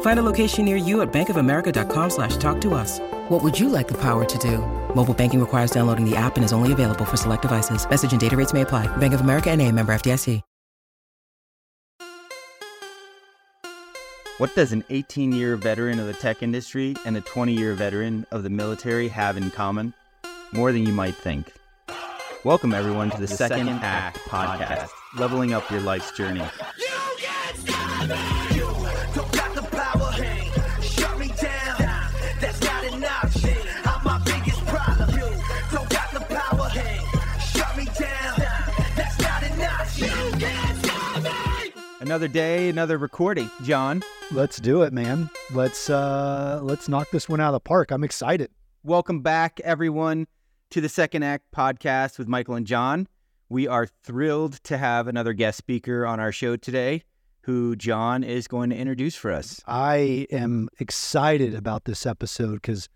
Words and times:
Find 0.00 0.18
a 0.18 0.22
location 0.22 0.66
near 0.66 0.76
you 0.76 1.00
at 1.00 1.10
bankofamerica.com 1.10 2.10
slash 2.10 2.36
talk 2.36 2.60
to 2.60 2.74
us. 2.74 2.98
What 3.30 3.42
would 3.42 3.58
you 3.58 3.70
like 3.70 3.88
the 3.88 3.94
power 3.98 4.26
to 4.26 4.38
do? 4.38 4.58
Mobile 4.94 5.14
banking 5.14 5.40
requires 5.40 5.70
downloading 5.70 6.04
the 6.04 6.16
app 6.16 6.36
and 6.36 6.44
is 6.44 6.52
only 6.52 6.72
available 6.72 7.06
for 7.06 7.16
select 7.16 7.42
devices. 7.42 7.88
Message 7.88 8.12
and 8.12 8.20
data 8.20 8.36
rates 8.36 8.52
may 8.52 8.60
apply. 8.60 8.94
Bank 8.98 9.14
of 9.14 9.22
America 9.22 9.50
and 9.50 9.62
a 9.62 9.72
member 9.72 9.94
FDIC. 9.94 10.42
What 14.40 14.54
does 14.54 14.72
an 14.72 14.84
18 14.88 15.32
year 15.32 15.54
veteran 15.56 15.98
of 15.98 16.06
the 16.06 16.14
tech 16.14 16.42
industry 16.42 16.96
and 17.04 17.14
a 17.14 17.20
20 17.20 17.52
year 17.52 17.74
veteran 17.74 18.26
of 18.30 18.42
the 18.42 18.48
military 18.48 19.06
have 19.08 19.36
in 19.36 19.50
common? 19.50 19.92
More 20.52 20.72
than 20.72 20.86
you 20.86 20.94
might 20.94 21.14
think. 21.14 21.52
Welcome, 22.42 22.72
everyone, 22.72 23.10
to 23.10 23.16
the, 23.18 23.26
the 23.26 23.36
Second, 23.36 23.66
Second, 23.66 23.80
Act, 23.82 24.16
Act 24.16 24.28
podcast, 24.30 24.88
podcast, 24.88 25.20
leveling 25.20 25.52
up 25.52 25.70
your 25.70 25.80
life's 25.80 26.10
journey. 26.12 26.40
Another 42.10 42.26
day, 42.26 42.68
another 42.68 42.98
recording. 42.98 43.48
John, 43.62 44.02
let's 44.32 44.58
do 44.58 44.82
it, 44.82 44.92
man. 44.92 45.30
Let's 45.52 45.88
uh 45.88 46.58
let's 46.60 46.88
knock 46.88 47.08
this 47.12 47.28
one 47.28 47.38
out 47.38 47.50
of 47.50 47.52
the 47.52 47.60
park. 47.60 47.92
I'm 47.92 48.02
excited. 48.02 48.50
Welcome 48.82 49.20
back, 49.20 49.60
everyone, 49.62 50.26
to 50.70 50.80
the 50.80 50.88
Second 50.88 51.22
Act 51.22 51.44
podcast 51.54 52.18
with 52.18 52.26
Michael 52.26 52.56
and 52.56 52.66
John. 52.66 53.06
We 53.48 53.68
are 53.68 53.86
thrilled 53.86 54.54
to 54.64 54.76
have 54.76 55.06
another 55.06 55.32
guest 55.34 55.58
speaker 55.58 56.04
on 56.04 56.18
our 56.18 56.32
show 56.32 56.56
today, 56.56 57.04
who 57.42 57.76
John 57.76 58.24
is 58.24 58.48
going 58.48 58.70
to 58.70 58.76
introduce 58.76 59.14
for 59.14 59.30
us. 59.30 59.60
I 59.68 60.26
am 60.32 60.68
excited 60.80 61.54
about 61.54 61.84
this 61.84 62.06
episode 62.06 62.54
because 62.54 62.88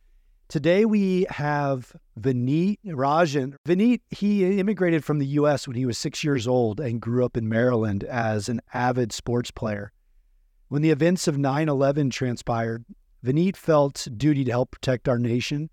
Today 0.49 0.85
we 0.85 1.27
have 1.31 1.97
Vineet 2.21 2.79
Rajan. 2.85 3.57
Vineet, 3.67 4.01
he 4.11 4.59
immigrated 4.61 5.05
from 5.05 5.19
the 5.19 5.27
U.S. 5.27 5.67
when 5.67 5.77
he 5.77 5.87
was 5.87 5.99
six 5.99 6.23
years 6.23 6.47
old 6.47 6.81
and 6.81 7.01
grew 7.01 7.25
up 7.25 7.37
in 7.37 7.49
Maryland 7.49 8.05
as 8.05 8.49
an 8.49 8.61
avid 8.73 9.13
sports 9.13 9.51
player. 9.51 9.91
When 10.69 10.83
the 10.83 10.91
events 10.91 11.27
of 11.27 11.39
9 11.39 11.69
11 11.69 12.11
transpired, 12.11 12.85
Vineet 13.25 13.57
felt 13.57 14.07
duty 14.17 14.45
to 14.45 14.51
help 14.51 14.71
protect 14.71 15.09
our 15.09 15.19
nation, 15.19 15.71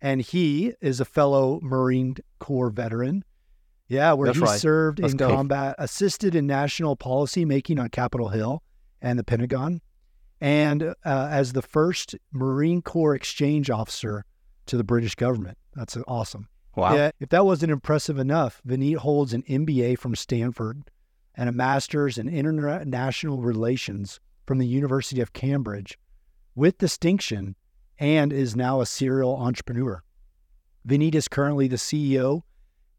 and 0.00 0.22
he 0.22 0.72
is 0.80 0.98
a 0.98 1.04
fellow 1.04 1.60
Marine 1.62 2.16
Corps 2.38 2.70
veteran. 2.70 3.22
Yeah, 3.88 4.14
where 4.14 4.26
That's 4.26 4.38
he 4.38 4.44
right. 4.44 4.60
served 4.60 4.98
Let's 4.98 5.12
in 5.12 5.18
go. 5.18 5.28
combat, 5.28 5.76
assisted 5.78 6.34
in 6.34 6.46
national 6.46 6.96
policy 6.96 7.44
making 7.44 7.78
on 7.78 7.90
Capitol 7.90 8.30
Hill 8.30 8.62
and 9.00 9.18
the 9.18 9.24
Pentagon 9.24 9.80
and 10.40 10.82
uh, 10.82 10.94
as 11.04 11.52
the 11.52 11.62
first 11.62 12.14
Marine 12.32 12.82
Corps 12.82 13.14
exchange 13.14 13.70
officer 13.70 14.24
to 14.66 14.76
the 14.76 14.84
British 14.84 15.14
government. 15.14 15.58
That's 15.74 15.96
awesome. 16.06 16.48
Wow. 16.74 16.94
Yeah, 16.94 17.10
if 17.20 17.30
that 17.30 17.46
wasn't 17.46 17.72
impressive 17.72 18.18
enough, 18.18 18.60
Vineet 18.66 18.96
holds 18.96 19.32
an 19.32 19.42
MBA 19.44 19.98
from 19.98 20.14
Stanford 20.14 20.90
and 21.34 21.48
a 21.48 21.52
master's 21.52 22.18
in 22.18 22.28
international 22.28 23.40
relations 23.40 24.20
from 24.46 24.58
the 24.58 24.66
University 24.66 25.20
of 25.20 25.32
Cambridge 25.32 25.98
with 26.54 26.78
distinction 26.78 27.56
and 27.98 28.32
is 28.32 28.54
now 28.54 28.80
a 28.80 28.86
serial 28.86 29.36
entrepreneur. 29.36 30.02
Vineet 30.86 31.14
is 31.14 31.28
currently 31.28 31.66
the 31.66 31.76
CEO 31.76 32.42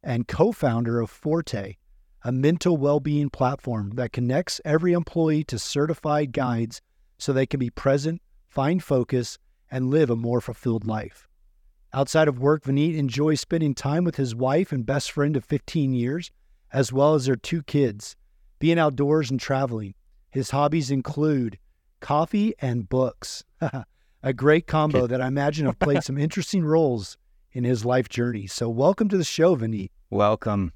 and 0.03 0.27
co 0.27 0.51
founder 0.51 0.99
of 0.99 1.09
Forte, 1.09 1.75
a 2.23 2.31
mental 2.31 2.77
well 2.77 2.99
being 2.99 3.29
platform 3.29 3.91
that 3.95 4.11
connects 4.11 4.59
every 4.65 4.93
employee 4.93 5.43
to 5.45 5.59
certified 5.59 6.31
guides 6.31 6.81
so 7.17 7.33
they 7.33 7.45
can 7.45 7.59
be 7.59 7.69
present, 7.69 8.21
find 8.47 8.83
focus, 8.83 9.37
and 9.69 9.89
live 9.89 10.09
a 10.09 10.15
more 10.15 10.41
fulfilled 10.41 10.85
life. 10.85 11.27
Outside 11.93 12.27
of 12.27 12.39
work, 12.39 12.63
Vineet 12.63 12.95
enjoys 12.95 13.41
spending 13.41 13.73
time 13.73 14.03
with 14.03 14.17
his 14.17 14.35
wife 14.35 14.71
and 14.71 14.85
best 14.85 15.11
friend 15.11 15.35
of 15.35 15.45
15 15.45 15.93
years, 15.93 16.31
as 16.71 16.91
well 16.91 17.15
as 17.15 17.25
their 17.25 17.35
two 17.35 17.63
kids, 17.63 18.15
being 18.59 18.77
outdoors 18.77 19.31
and 19.31 19.39
traveling. 19.39 19.93
His 20.29 20.51
hobbies 20.51 20.91
include 20.91 21.57
coffee 21.99 22.53
and 22.59 22.87
books, 22.87 23.43
a 23.61 24.33
great 24.33 24.67
combo 24.67 25.07
that 25.07 25.21
I 25.21 25.27
imagine 25.27 25.65
have 25.65 25.79
played 25.79 26.03
some 26.03 26.17
interesting 26.17 26.65
roles 26.65 27.17
in 27.51 27.63
his 27.63 27.85
life 27.85 28.09
journey. 28.09 28.47
So, 28.47 28.69
welcome 28.69 29.09
to 29.09 29.17
the 29.17 29.23
show, 29.23 29.55
Vineet. 29.55 29.89
Welcome. 30.09 30.73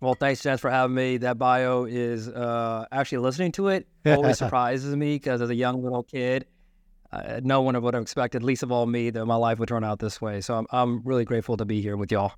Well, 0.00 0.14
thanks, 0.14 0.42
Chance, 0.42 0.60
for 0.60 0.70
having 0.70 0.94
me. 0.94 1.16
That 1.18 1.38
bio 1.38 1.84
is 1.84 2.28
uh, 2.28 2.84
actually 2.92 3.18
listening 3.18 3.52
to 3.52 3.68
it 3.68 3.86
always 4.06 4.38
surprises 4.38 4.94
me 4.94 5.16
because 5.16 5.40
as 5.40 5.50
a 5.50 5.54
young 5.54 5.82
little 5.82 6.02
kid, 6.02 6.46
uh, 7.12 7.40
no 7.42 7.62
one 7.62 7.80
would 7.80 7.94
have 7.94 8.02
expected, 8.02 8.42
least 8.42 8.62
of 8.62 8.72
all 8.72 8.86
me, 8.86 9.10
that 9.10 9.24
my 9.24 9.36
life 9.36 9.58
would 9.58 9.68
turn 9.68 9.84
out 9.84 10.00
this 10.00 10.20
way. 10.20 10.40
So 10.40 10.56
I'm, 10.56 10.66
I'm 10.70 11.02
really 11.04 11.24
grateful 11.24 11.56
to 11.56 11.64
be 11.64 11.80
here 11.80 11.96
with 11.96 12.10
y'all. 12.12 12.32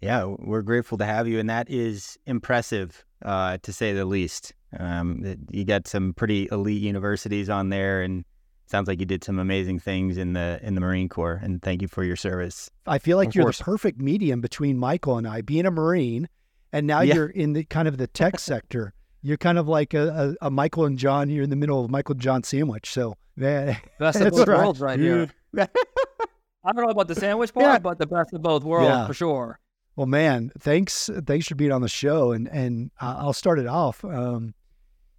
Yeah, 0.00 0.24
we're 0.38 0.62
grateful 0.62 0.96
to 0.98 1.04
have 1.04 1.26
you, 1.28 1.38
and 1.40 1.50
that 1.50 1.68
is 1.68 2.16
impressive, 2.26 3.04
uh, 3.24 3.58
to 3.62 3.72
say 3.72 3.92
the 3.92 4.04
least. 4.04 4.54
Um, 4.78 5.36
you 5.50 5.64
got 5.64 5.88
some 5.88 6.14
pretty 6.14 6.48
elite 6.52 6.80
universities 6.82 7.50
on 7.50 7.68
there, 7.70 8.02
and 8.02 8.24
sounds 8.66 8.86
like 8.86 9.00
you 9.00 9.06
did 9.06 9.24
some 9.24 9.38
amazing 9.38 9.80
things 9.80 10.16
in 10.16 10.34
the 10.34 10.60
in 10.62 10.74
the 10.74 10.80
Marine 10.80 11.08
Corps. 11.08 11.40
And 11.42 11.60
thank 11.60 11.82
you 11.82 11.88
for 11.88 12.04
your 12.04 12.14
service. 12.16 12.70
I 12.86 12.98
feel 12.98 13.16
like 13.16 13.28
Of 13.28 13.34
you're 13.34 13.44
course. 13.44 13.58
the 13.58 13.64
perfect 13.64 14.00
medium 14.00 14.40
between 14.40 14.78
Michael 14.78 15.16
and 15.18 15.26
I, 15.26 15.40
being 15.40 15.66
a 15.66 15.70
Marine, 15.70 16.28
and 16.72 16.86
now 16.86 17.00
Yeah. 17.00 17.14
you're 17.14 17.28
in 17.28 17.52
the 17.52 17.64
kind 17.64 17.88
of 17.88 17.98
the 17.98 18.06
tech 18.06 18.38
sector. 18.38 18.92
You're 19.22 19.36
kind 19.36 19.58
of 19.58 19.66
like 19.68 19.94
a, 19.94 20.34
a, 20.40 20.46
a 20.46 20.50
Michael 20.50 20.84
and 20.84 20.96
John. 20.98 21.28
You're 21.28 21.42
in 21.44 21.50
the 21.50 21.56
middle 21.56 21.84
of 21.84 21.90
Michael 21.90 22.12
and 22.12 22.20
John 22.22 22.42
sandwich. 22.44 22.90
So, 22.90 23.14
man, 23.36 23.76
Best 23.98 24.16
of 24.16 24.22
That's 24.24 24.36
both 24.38 24.48
right. 24.48 24.58
worlds 24.58 24.80
right 24.80 24.98
here. 24.98 25.28
I 25.58 26.72
don't 26.72 26.84
know 26.84 26.90
about 26.90 27.08
the 27.08 27.14
sandwich 27.14 27.52
part, 27.54 27.64
Yeah. 27.66 27.78
but 27.78 27.98
the 27.98 28.06
best 28.06 28.32
of 28.32 28.42
both 28.42 28.62
worlds 28.64 28.88
Yeah. 28.88 29.06
for 29.06 29.14
sure. 29.14 29.58
Well, 29.96 30.06
man, 30.06 30.52
thanks 30.60 31.10
thanks 31.26 31.48
for 31.48 31.54
being 31.56 31.72
on 31.72 31.82
the 31.82 31.88
show, 31.88 32.30
and 32.32 32.48
and 32.48 32.90
I- 33.00 33.14
I'll 33.14 33.32
start 33.32 33.58
it 33.58 33.66
off. 33.66 34.04
Um, 34.04 34.54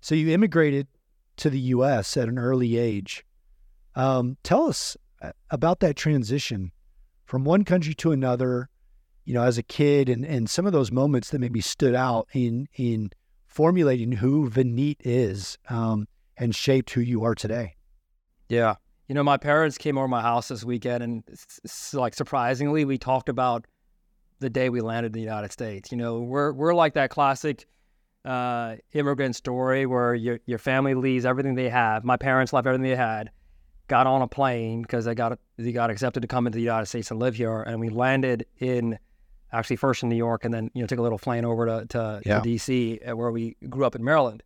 so 0.02 0.16
you 0.16 0.30
immigrated 0.34 0.88
to 1.38 1.50
the 1.50 1.60
U.S. 1.60 2.16
at 2.16 2.30
an 2.30 2.38
early 2.40 2.78
age. 2.78 3.26
Um, 3.96 4.38
tell 4.44 4.68
us 4.68 4.96
uh, 5.22 5.32
about 5.50 5.82
that 5.82 5.98
transition 5.98 6.72
from 7.26 7.44
one 7.44 7.66
country 7.66 7.94
to 7.96 8.12
another. 8.14 8.70
You 9.26 9.34
know, 9.34 9.44
as 9.44 9.58
a 9.58 9.64
kid, 9.64 10.10
and 10.10 10.26
and 10.26 10.50
some 10.50 10.66
of 10.66 10.74
those 10.74 10.92
moments 10.92 11.30
that 11.30 11.40
maybe 11.40 11.62
stood 11.62 11.96
out 11.96 12.28
in 12.34 12.68
in 12.76 13.12
formulating 13.48 14.14
who 14.14 14.50
Vineet 14.50 14.98
is, 15.02 15.58
um, 15.70 16.08
and 16.38 16.56
shaped 16.56 16.92
who 16.92 17.02
you 17.02 17.24
are 17.24 17.36
today. 17.36 17.76
Yeah. 18.48 18.76
You 19.08 19.16
know, 19.16 19.24
my 19.24 19.38
parents 19.38 19.78
came 19.78 19.98
over 19.98 20.08
my 20.08 20.22
house 20.22 20.50
this 20.50 20.64
weekend, 20.64 21.04
and 21.04 21.24
like 21.94 22.14
surprisingly, 22.14 22.86
we 22.86 22.98
talked 22.98 23.28
about 23.28 23.66
the 24.40 24.50
day 24.50 24.70
we 24.70 24.82
landed 24.82 25.08
in 25.08 25.14
the 25.14 25.22
United 25.22 25.52
States. 25.52 25.92
You 25.92 25.98
know, 25.98 26.20
we're 26.20 26.52
we're 26.54 26.74
like 26.74 26.94
that 26.94 27.10
classic 27.10 27.66
uh, 28.26 28.76
immigrant 28.94 29.36
story 29.36 29.86
where 29.86 30.14
your 30.14 30.40
your 30.46 30.60
family 30.60 30.94
leaves 30.94 31.26
everything 31.26 31.56
they 31.56 31.70
have. 31.70 32.04
My 32.04 32.18
parents 32.18 32.54
left 32.54 32.68
everything 32.68 32.84
they 32.84 32.96
had, 32.96 33.32
got 33.88 34.08
on 34.08 34.22
a 34.22 34.28
plane 34.28 34.84
because 34.84 35.06
they 35.06 35.16
got 35.16 35.40
they 35.58 35.72
got 35.72 35.90
accepted 35.90 36.22
to 36.22 36.28
come 36.28 36.46
into 36.46 36.58
the 36.58 36.64
United 36.64 36.86
States 36.86 37.12
and 37.12 37.20
live 37.20 37.36
here, 37.36 37.62
and 37.62 37.80
we 37.80 37.90
landed 37.90 38.46
in 38.60 39.00
actually 39.52 39.76
first 39.78 40.04
in 40.04 40.10
New 40.10 40.16
York, 40.16 40.46
and 40.46 40.54
then 40.54 40.70
you 40.74 40.82
know 40.82 40.88
took 40.88 41.00
a 41.00 41.02
little 41.02 41.18
plane 41.20 41.46
over 41.46 41.66
to 41.66 41.86
to, 41.88 42.22
Yeah. 42.26 42.36
to 42.38 42.42
D.C. 42.42 43.00
uh, 43.08 43.16
where 43.16 43.32
we 43.32 43.56
grew 43.70 43.86
up 43.86 43.96
in 43.96 44.04
Maryland. 44.04 44.44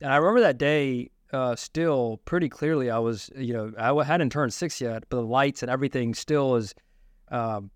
And 0.00 0.12
I 0.12 0.16
remember 0.16 0.40
that 0.40 0.58
day 0.58 1.10
uh, 1.32 1.56
still 1.56 2.20
pretty 2.24 2.48
clearly. 2.48 2.90
I 2.90 2.98
was, 2.98 3.30
you 3.36 3.52
know, 3.54 3.72
I 3.78 4.04
hadn't 4.04 4.30
turned 4.30 4.52
six 4.52 4.80
yet, 4.80 5.04
but 5.08 5.16
the 5.16 5.22
lights 5.26 5.62
and 5.62 5.70
everything 5.70 6.14
still 6.14 6.54
is 6.56 6.74
um, 7.30 7.70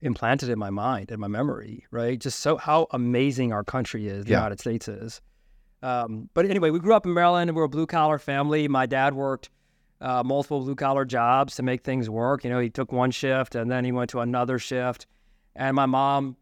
implanted 0.00 0.48
in 0.48 0.58
my 0.58 0.70
mind 0.70 1.10
and 1.10 1.20
my 1.20 1.28
memory, 1.28 1.84
right? 1.90 2.18
Just 2.18 2.40
so 2.40 2.56
how 2.56 2.86
amazing 2.92 3.52
our 3.52 3.62
country 3.64 4.08
is, 4.08 4.24
the 4.24 4.30
Yeah. 4.32 4.38
United 4.38 4.60
States 4.60 4.88
is. 4.88 5.20
Um, 5.82 6.28
but 6.34 6.46
anyway, 6.46 6.70
we 6.70 6.78
grew 6.80 6.94
up 6.94 7.04
in 7.06 7.14
Maryland 7.14 7.50
and 7.50 7.56
we're 7.56 7.64
a 7.64 7.68
blue 7.68 7.86
collar 7.86 8.18
family. 8.18 8.66
My 8.68 8.86
dad 8.86 9.14
worked 9.14 9.50
uh, 10.00 10.22
multiple 10.24 10.60
blue 10.60 10.74
collar 10.74 11.04
jobs 11.04 11.54
to 11.56 11.62
make 11.62 11.82
things 11.82 12.08
work. 12.10 12.42
You 12.44 12.50
know, 12.50 12.58
he 12.60 12.70
took 12.70 12.90
one 12.92 13.10
shift 13.10 13.54
and 13.54 13.70
then 13.70 13.84
he 13.84 13.92
went 13.92 14.10
to 14.10 14.20
another 14.20 14.58
shift. 14.58 15.06
And 15.56 15.74
my 15.74 15.86
mom 15.86 16.36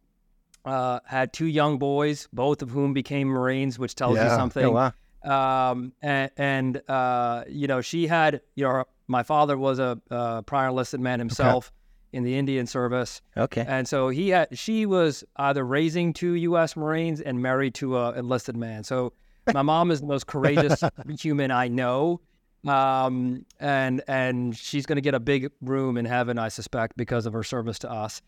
uh, 0.64 1.00
had 1.06 1.32
two 1.32 1.46
young 1.46 1.78
boys, 1.78 2.28
both 2.32 2.62
of 2.62 2.70
whom 2.70 2.92
became 2.92 3.28
Marines, 3.28 3.78
which 3.78 3.94
tells 3.94 4.16
you 4.16 4.28
something 4.30 4.64
Oh, 4.64 4.90
wow. 5.24 5.70
um, 5.70 5.92
and, 6.02 6.30
and 6.36 6.82
uh, 6.88 7.44
you 7.48 7.66
know, 7.66 7.80
she 7.80 8.06
had, 8.06 8.40
you 8.54 8.64
know, 8.64 8.84
my 9.06 9.22
father 9.22 9.56
was 9.58 9.78
a, 9.78 10.00
uh 10.10 10.40
prior 10.42 10.68
enlisted 10.68 11.00
man 11.00 11.18
himself 11.18 11.70
in 12.12 12.22
the 12.24 12.38
Indian 12.38 12.66
service. 12.66 13.20
Okay. 13.36 13.64
And 13.68 13.86
so 13.86 14.08
he 14.08 14.30
had, 14.30 14.56
she 14.58 14.86
was 14.86 15.24
either 15.36 15.64
raising 15.64 16.12
two 16.12 16.32
U.S. 16.34 16.76
Marines 16.76 17.20
and 17.20 17.42
married 17.42 17.74
to 17.74 17.98
a 17.98 18.12
enlisted 18.12 18.56
man. 18.56 18.84
So 18.84 19.12
my 19.52 19.62
mom 19.62 19.90
is 19.90 20.00
the 20.00 20.06
most 20.06 20.26
courageous 20.26 20.82
human 21.20 21.50
I 21.50 21.68
know, 21.68 22.20
um, 22.66 23.44
and 23.60 24.02
and 24.08 24.56
she's 24.56 24.86
going 24.86 24.96
to 24.96 25.02
get 25.02 25.14
a 25.14 25.20
big 25.20 25.50
room 25.60 25.98
in 25.98 26.06
heaven, 26.06 26.38
I 26.38 26.48
suspect, 26.48 26.96
because 26.96 27.26
of 27.26 27.32
her 27.34 27.42
service 27.42 27.78
to 27.80 27.90
us. 27.90 28.22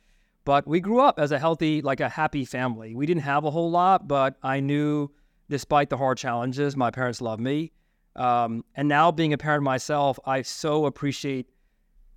But 0.47 0.65
we 0.65 0.79
grew 0.79 1.01
up 1.01 1.19
as 1.19 1.33
a 1.33 1.41
healthy, 1.41 1.83
like 1.83 1.99
a 1.99 2.09
happy 2.09 2.45
family. 2.45 2.95
We 2.95 3.05
didn't 3.05 3.25
have 3.25 3.45
a 3.45 3.51
whole 3.51 3.69
lot, 3.69 4.07
but 4.07 4.37
I 4.45 4.61
knew, 4.61 5.11
despite 5.51 5.91
the 5.91 5.97
hard 5.97 6.19
challenges, 6.19 6.77
my 6.77 6.93
parents 6.93 7.21
loved 7.21 7.43
me. 7.43 7.73
Um, 8.15 8.65
and 8.77 8.89
now 8.89 9.11
being 9.11 9.33
a 9.33 9.39
parent 9.39 9.65
myself, 9.65 10.21
I 10.25 10.43
so 10.43 10.87
appreciate, 10.87 11.51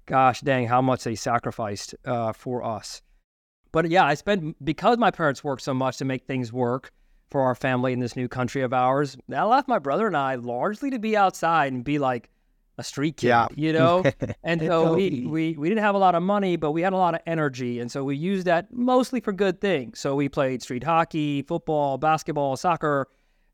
gosh 0.05 0.41
dang, 0.41 0.67
how 0.67 0.79
much 0.79 1.03
they 1.03 1.15
sacrificed 1.15 1.95
uh, 2.05 2.31
for 2.31 2.63
us. 2.63 3.01
But 3.71 3.89
yeah, 3.89 4.05
I 4.05 4.13
spent 4.13 4.63
because 4.63 4.99
my 4.99 5.09
parents 5.09 5.43
worked 5.43 5.63
so 5.63 5.73
much 5.73 5.97
to 5.97 6.05
make 6.05 6.25
things 6.25 6.53
work 6.53 6.91
for 7.31 7.41
our 7.41 7.55
family 7.55 7.93
in 7.93 7.99
this 7.99 8.15
new 8.15 8.27
country 8.27 8.61
of 8.61 8.73
ours. 8.73 9.17
That 9.27 9.41
left 9.41 9.67
my 9.67 9.79
brother 9.79 10.05
and 10.05 10.15
I 10.15 10.35
largely 10.35 10.91
to 10.91 10.99
be 10.99 11.17
outside 11.17 11.73
and 11.73 11.83
be 11.83 11.97
like 11.97 12.29
a 12.79 12.83
street 12.83 13.17
kid, 13.17 13.27
Yeah. 13.27 13.47
you 13.55 13.73
know. 13.73 14.03
and 14.43 14.61
so 14.61 14.95
we, 14.95 15.25
we 15.27 15.55
we 15.57 15.69
didn't 15.69 15.83
have 15.83 15.95
a 15.95 15.99
lot 15.99 16.15
of 16.15 16.23
money, 16.23 16.55
but 16.55 16.71
we 16.71 16.81
had 16.81 16.93
a 16.93 16.97
lot 16.97 17.13
of 17.13 17.21
energy, 17.27 17.79
and 17.79 17.91
so 17.91 18.03
we 18.03 18.15
used 18.15 18.47
that 18.47 18.73
mostly 18.73 19.19
for 19.19 19.33
good 19.33 19.59
things. 19.61 19.99
So 19.99 20.15
we 20.15 20.29
played 20.29 20.61
street 20.63 20.83
hockey, 20.83 21.43
football, 21.43 21.97
basketball, 21.97 22.55
soccer. 22.57 23.07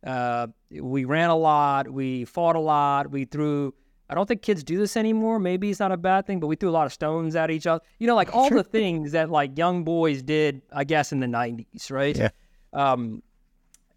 Uh, 0.06 0.48
we 0.70 1.04
ran 1.06 1.30
a 1.32 1.36
lot. 1.36 1.90
We 1.92 2.26
fought 2.26 2.56
a 2.56 2.60
lot. 2.60 3.10
We 3.12 3.26
threw. 3.26 3.74
I 4.08 4.14
don't 4.14 4.28
think 4.28 4.44
kids 4.44 4.64
do 4.64 4.78
this 4.78 4.96
anymore. 4.96 5.40
Maybe 5.40 5.72
it's 5.72 5.80
not 5.80 5.92
a 5.92 5.98
bad 5.98 6.28
thing, 6.28 6.40
but 6.40 6.46
we 6.46 6.56
threw 6.56 6.70
a 6.70 6.78
lot 6.80 6.86
of 6.86 6.94
stones 6.94 7.36
at 7.36 7.50
each 7.50 7.66
other. 7.66 7.84
You 7.98 8.06
know, 8.06 8.16
like 8.16 8.36
all 8.36 8.50
the 8.52 8.64
things 8.64 9.14
that 9.14 9.32
like 9.32 9.58
young 9.58 9.84
boys 9.84 10.22
did, 10.22 10.62
I 10.72 10.84
guess, 10.84 11.12
in 11.12 11.20
the 11.20 11.28
'90s, 11.28 11.92
right? 11.92 12.16
Yeah. 12.16 12.30
Um, 12.74 13.24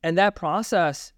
and 0.03 0.17
that 0.17 0.35
process 0.37 1.13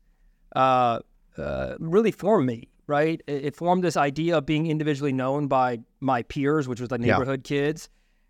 uh, 0.57 1.01
uh, 1.37 1.75
really 1.79 2.11
formed 2.11 2.47
me, 2.47 2.70
right? 2.91 3.23
It, 3.27 3.45
it 3.47 3.57
formed 3.57 3.83
this 3.83 3.97
idea 3.97 4.37
of 4.37 4.45
being 4.45 4.67
individually 4.67 5.13
known 5.13 5.47
by 5.49 5.79
my 6.01 6.23
peers, 6.25 6.69
which 6.69 6.81
was 6.81 6.91
the 6.91 6.99
Yeah. 7.01 7.13
neighborhood 7.15 7.45
kids. 7.45 7.89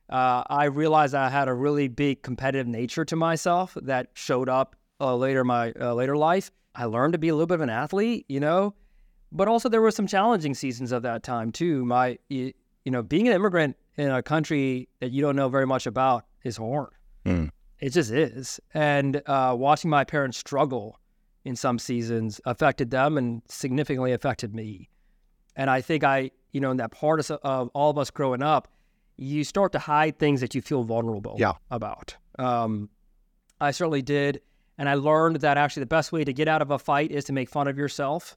Uh, 0.08 0.42
I 0.48 0.64
realized 0.66 1.14
I 1.14 1.28
had 1.30 1.48
a 1.48 1.54
really 1.54 1.88
big 1.88 2.22
competitive 2.22 2.66
nature 2.68 3.04
to 3.04 3.16
myself 3.16 3.76
that 3.82 4.08
showed 4.14 4.48
up 4.48 4.76
uh, 5.00 5.16
later 5.16 5.40
in 5.40 5.46
my 5.46 5.72
uh, 5.80 5.94
later 5.94 6.16
life. 6.16 6.50
I 6.74 6.84
learned 6.84 7.14
to 7.14 7.18
be 7.18 7.28
a 7.28 7.34
little 7.34 7.46
bit 7.46 7.54
of 7.54 7.60
an 7.62 7.70
athlete, 7.70 8.26
you 8.28 8.38
know, 8.38 8.74
but 9.32 9.48
also 9.48 9.68
there 9.68 9.80
were 9.80 9.90
some 9.90 10.06
challenging 10.06 10.54
seasons 10.54 10.92
of 10.92 11.02
that 11.02 11.22
time 11.22 11.50
too. 11.52 11.84
My, 11.84 12.18
you, 12.28 12.52
you 12.84 12.92
know, 12.92 13.02
being 13.02 13.26
an 13.28 13.34
immigrant 13.34 13.76
in 13.96 14.10
a 14.10 14.22
country 14.22 14.88
that 15.00 15.10
you 15.10 15.22
don't 15.22 15.36
know 15.36 15.48
very 15.48 15.66
much 15.66 15.86
about 15.86 16.26
is 16.44 16.56
hard. 16.56 16.90
Hmm. 17.24 17.46
It 17.80 17.90
just 17.90 18.10
is. 18.10 18.60
And 18.74 19.22
uh, 19.26 19.54
watching 19.58 19.90
my 19.90 20.04
parents 20.04 20.36
struggle 20.38 20.99
in 21.44 21.56
some 21.56 21.78
seasons 21.78 22.40
affected 22.44 22.90
them 22.90 23.16
and 23.16 23.42
significantly 23.48 24.12
affected 24.12 24.54
me. 24.54 24.88
And 25.56 25.70
I 25.70 25.80
think 25.80 26.04
I, 26.04 26.30
you 26.52 26.60
know, 26.60 26.70
in 26.70 26.76
that 26.78 26.90
part 26.92 27.20
of, 27.20 27.30
of 27.42 27.70
all 27.74 27.90
of 27.90 27.98
us 27.98 28.10
growing 28.10 28.42
up, 28.42 28.68
you 29.16 29.44
start 29.44 29.72
to 29.72 29.78
hide 29.78 30.18
things 30.18 30.40
that 30.40 30.54
you 30.54 30.62
feel 30.62 30.82
vulnerable 30.84 31.36
Yeah. 31.38 31.52
about. 31.70 32.16
Um, 32.38 32.88
I 33.60 33.70
certainly 33.70 34.02
did. 34.02 34.40
And 34.78 34.88
I 34.88 34.94
learned 34.94 35.36
that 35.36 35.58
actually 35.58 35.80
the 35.82 35.86
best 35.86 36.10
way 36.12 36.24
to 36.24 36.32
get 36.32 36.48
out 36.48 36.62
of 36.62 36.70
a 36.70 36.78
fight 36.78 37.10
is 37.10 37.24
to 37.24 37.32
make 37.34 37.50
fun 37.50 37.68
of 37.68 37.76
yourself 37.76 38.36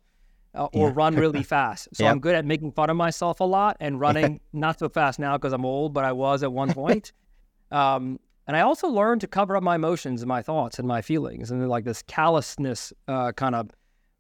uh, 0.54 0.66
or 0.74 0.88
Yeah. 0.90 0.94
run 0.96 1.16
really 1.16 1.44
fast. 1.56 1.88
So 1.94 2.04
Yep. 2.04 2.12
I'm 2.12 2.20
good 2.20 2.36
at 2.36 2.46
making 2.46 2.74
fun 2.74 2.90
of 2.90 2.98
myself 2.98 3.40
a 3.40 3.46
lot 3.46 3.78
and 3.80 4.00
running 4.00 4.42
not 4.54 4.80
so 4.80 4.90
fast 4.90 5.20
now 5.20 5.38
because 5.38 5.54
I'm 5.54 5.66
old, 5.66 5.94
but 5.94 6.04
I 6.04 6.12
was 6.12 6.44
at 6.44 6.52
one 6.52 6.74
point. 6.74 7.14
um, 7.72 8.20
and 8.48 8.58
I 8.58 8.62
also 8.62 8.88
learned 8.88 9.22
to 9.22 9.28
cover 9.28 9.56
up 9.56 9.64
my 9.64 9.76
emotions 9.76 10.22
and 10.22 10.28
my 10.28 10.42
thoughts 10.42 10.80
and 10.80 10.88
my 10.88 11.02
feelings. 11.02 11.52
And 11.52 11.62
then, 11.62 11.70
like 11.70 11.86
this 11.86 12.04
callousness 12.08 12.94
uh, 13.08 13.32
kind 13.34 13.56
of 13.56 13.70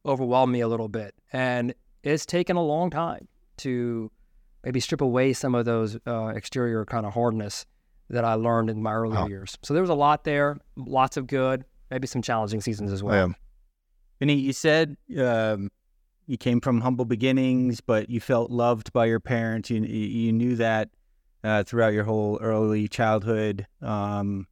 overwhelmed 0.05 0.51
me 0.53 0.61
a 0.61 0.67
little 0.67 0.89
bit. 0.89 1.13
And 1.31 1.73
it's 2.03 2.25
taken 2.25 2.55
a 2.57 2.63
long 2.63 2.89
time 2.89 3.27
to 3.57 4.11
maybe 4.63 4.79
strip 4.79 5.01
away 5.01 5.33
some 5.33 5.55
of 5.55 5.65
those 5.65 5.97
uh, 6.07 6.27
exterior 6.35 6.85
kind 6.85 7.05
of 7.05 7.13
hardness 7.13 7.65
that 8.09 8.25
I 8.25 8.33
learned 8.33 8.69
in 8.69 8.81
my 8.83 8.93
earlier 8.93 9.21
Wow. 9.21 9.27
years. 9.27 9.57
So 9.61 9.73
there 9.73 9.81
was 9.81 9.89
a 9.89 9.95
lot 9.95 10.23
there, 10.23 10.57
lots 10.75 11.17
of 11.17 11.27
good, 11.27 11.63
maybe 11.89 12.07
some 12.07 12.21
challenging 12.21 12.61
seasons 12.61 12.91
as 12.91 13.01
well. 13.01 13.29
Yeah. 13.29 13.33
Vinny, 14.19 14.35
you 14.35 14.53
said 14.53 14.95
um, 15.17 15.69
you 16.27 16.37
came 16.37 16.61
from 16.61 16.81
humble 16.81 17.05
beginnings, 17.05 17.81
but 17.81 18.09
you 18.09 18.19
felt 18.19 18.51
loved 18.51 18.93
by 18.93 19.05
your 19.05 19.19
parents. 19.19 19.69
You 19.69 19.81
you 19.81 20.31
knew 20.31 20.55
that 20.57 20.89
uh, 21.43 21.63
throughout 21.63 21.93
your 21.93 22.03
whole 22.03 22.37
early 22.41 22.87
childhood 22.87 23.67
um, 23.81 24.47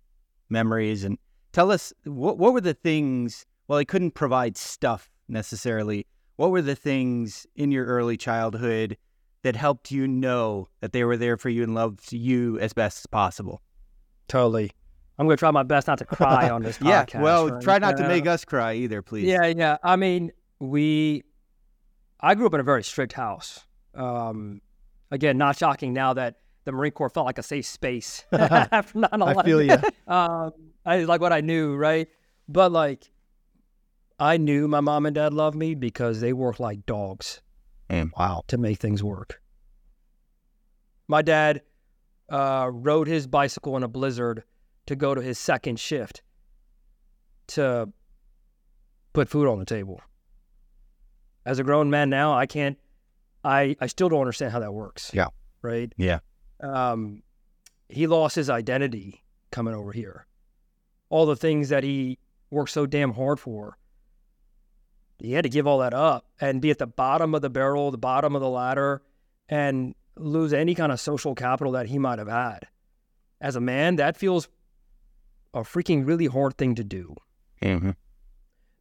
memories. 0.49 1.03
And 1.03 1.17
tell 1.51 1.71
us 1.71 1.93
what 2.03 2.37
what 2.37 2.53
were 2.53 2.61
the 2.61 2.73
things? 2.73 3.45
Well, 3.67 3.77
they 3.77 3.85
couldn't 3.85 4.11
provide 4.11 4.57
stuff 4.57 5.09
necessarily. 5.27 6.05
What 6.35 6.51
were 6.51 6.61
the 6.61 6.75
things 6.75 7.45
in 7.55 7.71
your 7.71 7.85
early 7.85 8.17
childhood 8.17 8.97
that 9.43 9.55
helped 9.55 9.91
you 9.91 10.07
know 10.07 10.67
that 10.81 10.91
they 10.91 11.03
were 11.03 11.17
there 11.17 11.37
for 11.37 11.49
you 11.49 11.63
and 11.63 11.73
loved 11.73 12.11
you 12.11 12.59
as 12.59 12.73
best 12.73 12.99
as 12.99 13.05
possible? 13.05 13.61
Totally. 14.27 14.71
I'm 15.17 15.27
going 15.27 15.37
to 15.37 15.39
try 15.39 15.51
my 15.51 15.63
best 15.63 15.87
not 15.87 15.99
to 15.99 16.05
cry 16.05 16.49
on 16.49 16.63
this 16.63 16.79
yeah. 16.83 17.05
Well, 17.15 17.49
right? 17.49 17.61
try 17.61 17.77
not 17.77 17.95
to 17.97 18.05
Uh, 18.05 18.07
make 18.07 18.25
us 18.25 18.43
cry 18.43 18.73
either, 18.73 19.01
please. 19.01 19.25
Yeah, 19.25 19.45
yeah. 19.45 19.77
I 19.83 19.95
mean, 19.95 20.31
we. 20.59 21.23
I 22.19 22.33
grew 22.35 22.45
up 22.47 22.53
in 22.53 22.59
a 22.59 22.63
very 22.63 22.83
strict 22.83 23.13
house. 23.13 23.65
Um, 23.93 24.61
again, 25.11 25.37
not 25.37 25.57
shocking 25.57 25.93
now 25.93 26.13
that 26.13 26.37
the 26.63 26.71
Marine 26.71 26.91
Corps 26.91 27.09
felt 27.09 27.25
like 27.25 27.37
a 27.37 27.43
safe 27.43 27.65
space 27.65 28.25
after 28.31 28.99
9/11. 28.99 29.37
I 29.37 29.43
feel 29.43 29.61
you. 29.61 29.77
um, 30.07 30.51
I 30.85 31.03
like 31.03 31.21
what 31.21 31.33
I 31.33 31.41
knew, 31.41 31.75
right? 31.75 32.07
But 32.47 32.71
like, 32.71 33.11
I 34.19 34.37
knew 34.37 34.67
my 34.67 34.81
mom 34.81 35.05
and 35.05 35.15
dad 35.15 35.33
loved 35.33 35.55
me 35.57 35.73
because 35.75 36.21
they 36.21 36.33
worked 36.33 36.59
like 36.59 36.85
dogs 36.85 37.41
And 37.89 38.11
Wow. 38.17 38.43
to 38.47 38.57
make 38.57 38.79
things 38.79 39.03
work. 39.03 39.41
My 41.07 41.21
dad 41.21 41.61
uh, 42.29 42.69
rode 42.71 43.07
his 43.07 43.27
bicycle 43.27 43.75
in 43.77 43.83
a 43.83 43.87
blizzard 43.87 44.43
to 44.85 44.95
go 44.95 45.13
to 45.15 45.21
his 45.21 45.37
second 45.39 45.79
shift 45.79 46.21
to 47.47 47.89
put 49.13 49.27
food 49.29 49.47
on 49.47 49.59
the 49.59 49.65
table. 49.65 50.01
As 51.45 51.59
a 51.59 51.63
grown 51.63 51.89
man 51.89 52.09
now, 52.09 52.33
I 52.33 52.45
can't. 52.45 52.77
I 53.43 53.75
I 53.81 53.87
still 53.87 54.07
don't 54.09 54.19
understand 54.21 54.51
how 54.53 54.59
that 54.59 54.73
works. 54.73 55.11
Yeah. 55.13 55.27
Right. 55.63 55.91
Yeah. 55.97 56.19
Um, 56.61 57.23
he 57.89 58.07
lost 58.07 58.35
his 58.35 58.49
identity 58.49 59.23
coming 59.51 59.73
over 59.73 59.91
here. 59.91 60.25
All 61.09 61.25
the 61.25 61.35
things 61.35 61.69
that 61.69 61.83
he 61.83 62.19
worked 62.49 62.71
so 62.71 62.85
damn 62.85 63.13
hard 63.13 63.39
for. 63.39 63.77
He 65.19 65.33
had 65.33 65.43
to 65.43 65.49
give 65.49 65.67
all 65.67 65.79
that 65.79 65.93
up 65.93 66.25
and 66.39 66.61
be 66.61 66.71
at 66.71 66.79
the 66.79 66.87
bottom 66.87 67.35
of 67.35 67.41
the 67.41 67.49
barrel, 67.49 67.91
the 67.91 67.97
bottom 67.97 68.35
of 68.35 68.41
the 68.41 68.49
ladder, 68.49 69.03
and 69.49 69.93
lose 70.15 70.53
any 70.53 70.73
kind 70.73 70.91
of 70.91 70.99
social 70.99 71.35
capital 71.35 71.73
that 71.73 71.87
he 71.87 71.99
might 71.99 72.19
have 72.19 72.27
had. 72.27 72.67
As 73.39 73.55
a 73.55 73.61
man, 73.61 73.97
that 73.97 74.17
feels 74.17 74.47
a 75.53 75.61
freaking 75.61 76.07
really 76.07 76.27
hard 76.27 76.57
thing 76.57 76.75
to 76.75 76.83
do. 76.83 77.15
Mhm. 77.61 77.95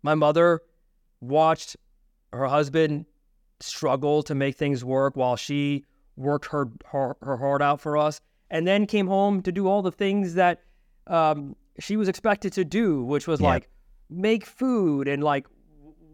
My 0.03 0.15
mother 0.15 0.61
watched 1.21 1.77
her 2.33 2.47
husband 2.47 3.07
struggle 3.61 4.23
to 4.23 4.35
make 4.35 4.57
things 4.57 4.85
work 4.85 5.17
while 5.17 5.37
she 5.37 5.85
worked 6.21 6.47
her, 6.47 6.69
her, 6.93 7.17
her 7.23 7.37
heart 7.37 7.63
out 7.63 7.81
for 7.81 7.97
us 7.97 8.21
and 8.51 8.67
then 8.67 8.87
came 8.87 9.07
home 9.07 9.43
to 9.43 9.53
do 9.53 9.67
all 9.67 9.83
the 9.83 9.93
things 9.93 10.35
that 10.35 10.63
um, 11.07 11.57
she 11.79 11.97
was 11.97 12.09
expected 12.09 12.53
to 12.53 12.65
do, 12.65 13.03
which 13.03 13.27
was 13.27 13.41
Yeah. 13.41 13.49
like 13.49 13.69
make 14.09 14.45
food 14.45 15.09
and 15.09 15.23
like 15.25 15.47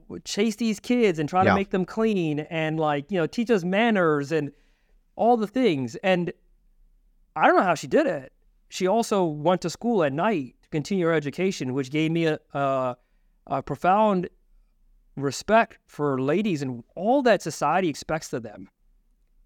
w- 0.04 0.20
chase 0.24 0.56
these 0.56 0.78
kids 0.80 1.18
and 1.18 1.28
try 1.28 1.42
Yeah. 1.44 1.50
to 1.50 1.54
make 1.56 1.70
them 1.70 1.84
clean 1.84 2.40
and 2.40 2.78
like, 2.78 3.10
you 3.10 3.18
know, 3.18 3.26
teach 3.26 3.50
us 3.50 3.64
manners 3.64 4.32
and 4.32 4.52
all 5.16 5.36
the 5.36 5.46
things. 5.46 5.96
And 5.96 6.32
I 7.34 7.46
don't 7.46 7.56
know 7.56 7.62
how 7.62 7.74
she 7.74 7.86
did 7.86 8.06
it. 8.06 8.32
She 8.68 8.86
also 8.86 9.24
went 9.24 9.60
to 9.62 9.70
school 9.70 10.04
at 10.04 10.12
night 10.12 10.56
to 10.62 10.68
continue 10.68 11.06
her 11.06 11.12
education, 11.12 11.72
which 11.74 11.90
gave 11.90 12.10
me 12.10 12.26
a, 12.26 12.38
a, 12.52 12.96
a 13.46 13.62
profound 13.62 14.28
respect 15.16 15.78
for 15.86 16.20
ladies 16.20 16.62
and 16.62 16.84
all 16.94 17.22
that 17.22 17.40
society 17.42 17.88
expects 17.88 18.32
of 18.32 18.42
them 18.42 18.68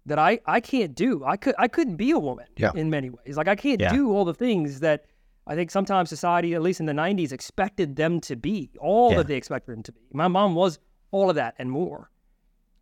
that 0.05 0.17
I, 0.19 0.39
I 0.45 0.59
can't 0.59 0.95
do. 0.95 1.23
I 1.25 1.37
could 1.37 1.55
I 1.59 1.67
couldn't 1.67 1.95
be 1.97 2.11
a 2.11 2.19
woman 2.19 2.47
Yeah. 2.57 2.71
in 2.75 2.89
many 2.89 3.09
ways. 3.09 3.37
Like 3.37 3.47
I 3.47 3.55
can't 3.55 3.79
Yeah. 3.81 3.91
do 3.93 4.11
all 4.11 4.25
the 4.25 4.33
things 4.33 4.79
that 4.79 5.05
I 5.47 5.55
think 5.55 5.71
sometimes 5.71 6.09
society, 6.09 6.53
at 6.53 6.61
least 6.61 6.79
in 6.79 6.85
the 6.85 6.93
'90s, 6.93 7.31
expected 7.31 7.95
them 7.95 8.19
to 8.21 8.35
be. 8.35 8.71
All 8.79 9.11
Yeah. 9.11 9.17
that 9.17 9.27
they 9.27 9.35
expected 9.35 9.71
them 9.75 9.83
to 9.83 9.91
be. 9.91 10.01
My 10.13 10.27
mom 10.27 10.55
was 10.55 10.79
all 11.11 11.29
of 11.29 11.35
that 11.35 11.55
and 11.59 11.69
more. 11.69 12.09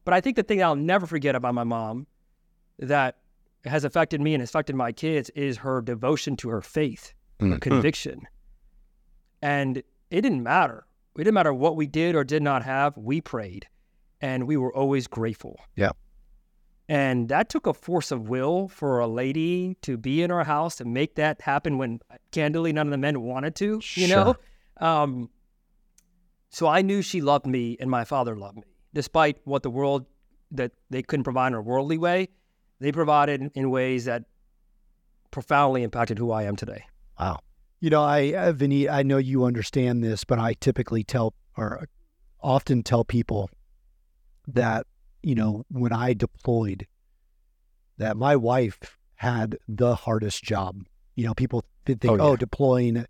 But 0.06 0.14
I 0.14 0.22
think 0.22 0.36
the 0.38 0.44
thing 0.44 0.64
I'll 0.64 0.76
never 0.76 1.06
forget 1.06 1.36
about 1.36 1.54
my 1.54 1.64
mom 1.64 2.08
that 2.80 3.18
has 3.66 3.84
affected 3.84 4.22
me 4.22 4.34
and 4.34 4.42
affected 4.42 4.76
my 4.76 4.92
kids 4.92 5.30
is 5.32 5.58
her 5.58 5.82
devotion 5.82 6.38
to 6.38 6.50
her 6.50 6.62
faith, 6.62 7.14
her 7.42 7.48
Mhm. 7.48 7.62
conviction. 7.62 8.22
And 9.42 9.78
it 10.10 10.22
didn't 10.22 10.44
matter. 10.44 10.86
It 11.16 11.24
didn't 11.24 11.34
matter 11.34 11.54
what 11.54 11.76
we 11.76 11.86
did 11.88 12.16
or 12.16 12.24
did 12.24 12.42
not 12.42 12.64
have. 12.64 12.96
We 12.98 13.20
prayed, 13.20 13.68
and 14.22 14.48
we 14.48 14.56
were 14.58 14.74
always 14.74 15.08
grateful. 15.08 15.60
Yeah. 15.76 15.92
And 16.90 17.30
that 17.30 17.50
took 17.50 17.68
a 17.68 17.74
force 17.74 18.10
of 18.10 18.30
will 18.30 18.68
for 18.68 18.98
a 19.00 19.08
lady 19.08 19.78
to 19.84 19.96
be 19.96 20.24
in 20.24 20.32
our 20.32 20.44
house 20.44 20.76
to 20.78 20.86
make 20.86 21.16
that 21.16 21.40
happen 21.40 21.78
when 21.78 22.00
candidly 22.32 22.74
none 22.74 22.88
of 22.88 22.92
the 22.92 22.98
men 22.98 23.22
wanted 23.22 23.56
to, 23.58 23.80
you 23.94 24.08
know? 24.08 24.36
Um, 24.78 25.30
so 26.50 26.66
I 26.68 26.82
knew 26.82 27.04
she 27.04 27.22
loved 27.22 27.46
me 27.46 27.78
and 27.80 27.92
my 27.92 28.06
father 28.06 28.36
loved 28.36 28.58
me, 28.58 28.64
despite 28.92 29.38
what 29.44 29.62
the 29.62 29.70
world 29.70 30.08
that 30.50 30.72
they 30.90 31.04
couldn't 31.04 31.26
provide 31.26 31.50
in 31.50 31.54
a 31.54 31.62
worldly 31.62 32.00
way. 32.00 32.30
They 32.80 32.92
provided 32.92 33.52
in 33.54 33.70
ways 33.70 34.06
that 34.06 34.24
profoundly 35.30 35.84
impacted 35.84 36.18
who 36.18 36.32
I 36.32 36.44
am 36.44 36.56
today. 36.56 36.86
Wow. 37.20 37.42
You 37.82 37.92
know, 37.92 38.02
I, 38.02 38.34
uh, 38.34 38.52
Vinny, 38.52 38.90
I 38.90 39.04
know 39.04 39.18
you 39.18 39.44
understand 39.44 40.04
this, 40.04 40.24
but 40.24 40.40
I 40.40 40.54
typically 40.54 41.04
tell 41.04 41.36
or 41.56 41.88
often 42.42 42.82
tell 42.82 43.04
people 43.06 43.50
that, 44.48 44.88
you 45.22 45.36
know, 45.36 45.66
when 45.70 45.94
I 45.94 46.14
deployed, 46.14 46.88
that 47.98 48.18
my 48.18 48.36
wife 48.36 48.98
had 49.16 49.58
the 49.68 49.96
hardest 49.96 50.44
job. 50.44 50.84
You 51.16 51.26
know, 51.28 51.34
people 51.34 51.66
think, 51.86 52.06
Oh, 52.06 52.18
oh, 52.20 52.32
yeah. 52.32 52.38
deploying, 52.38 53.06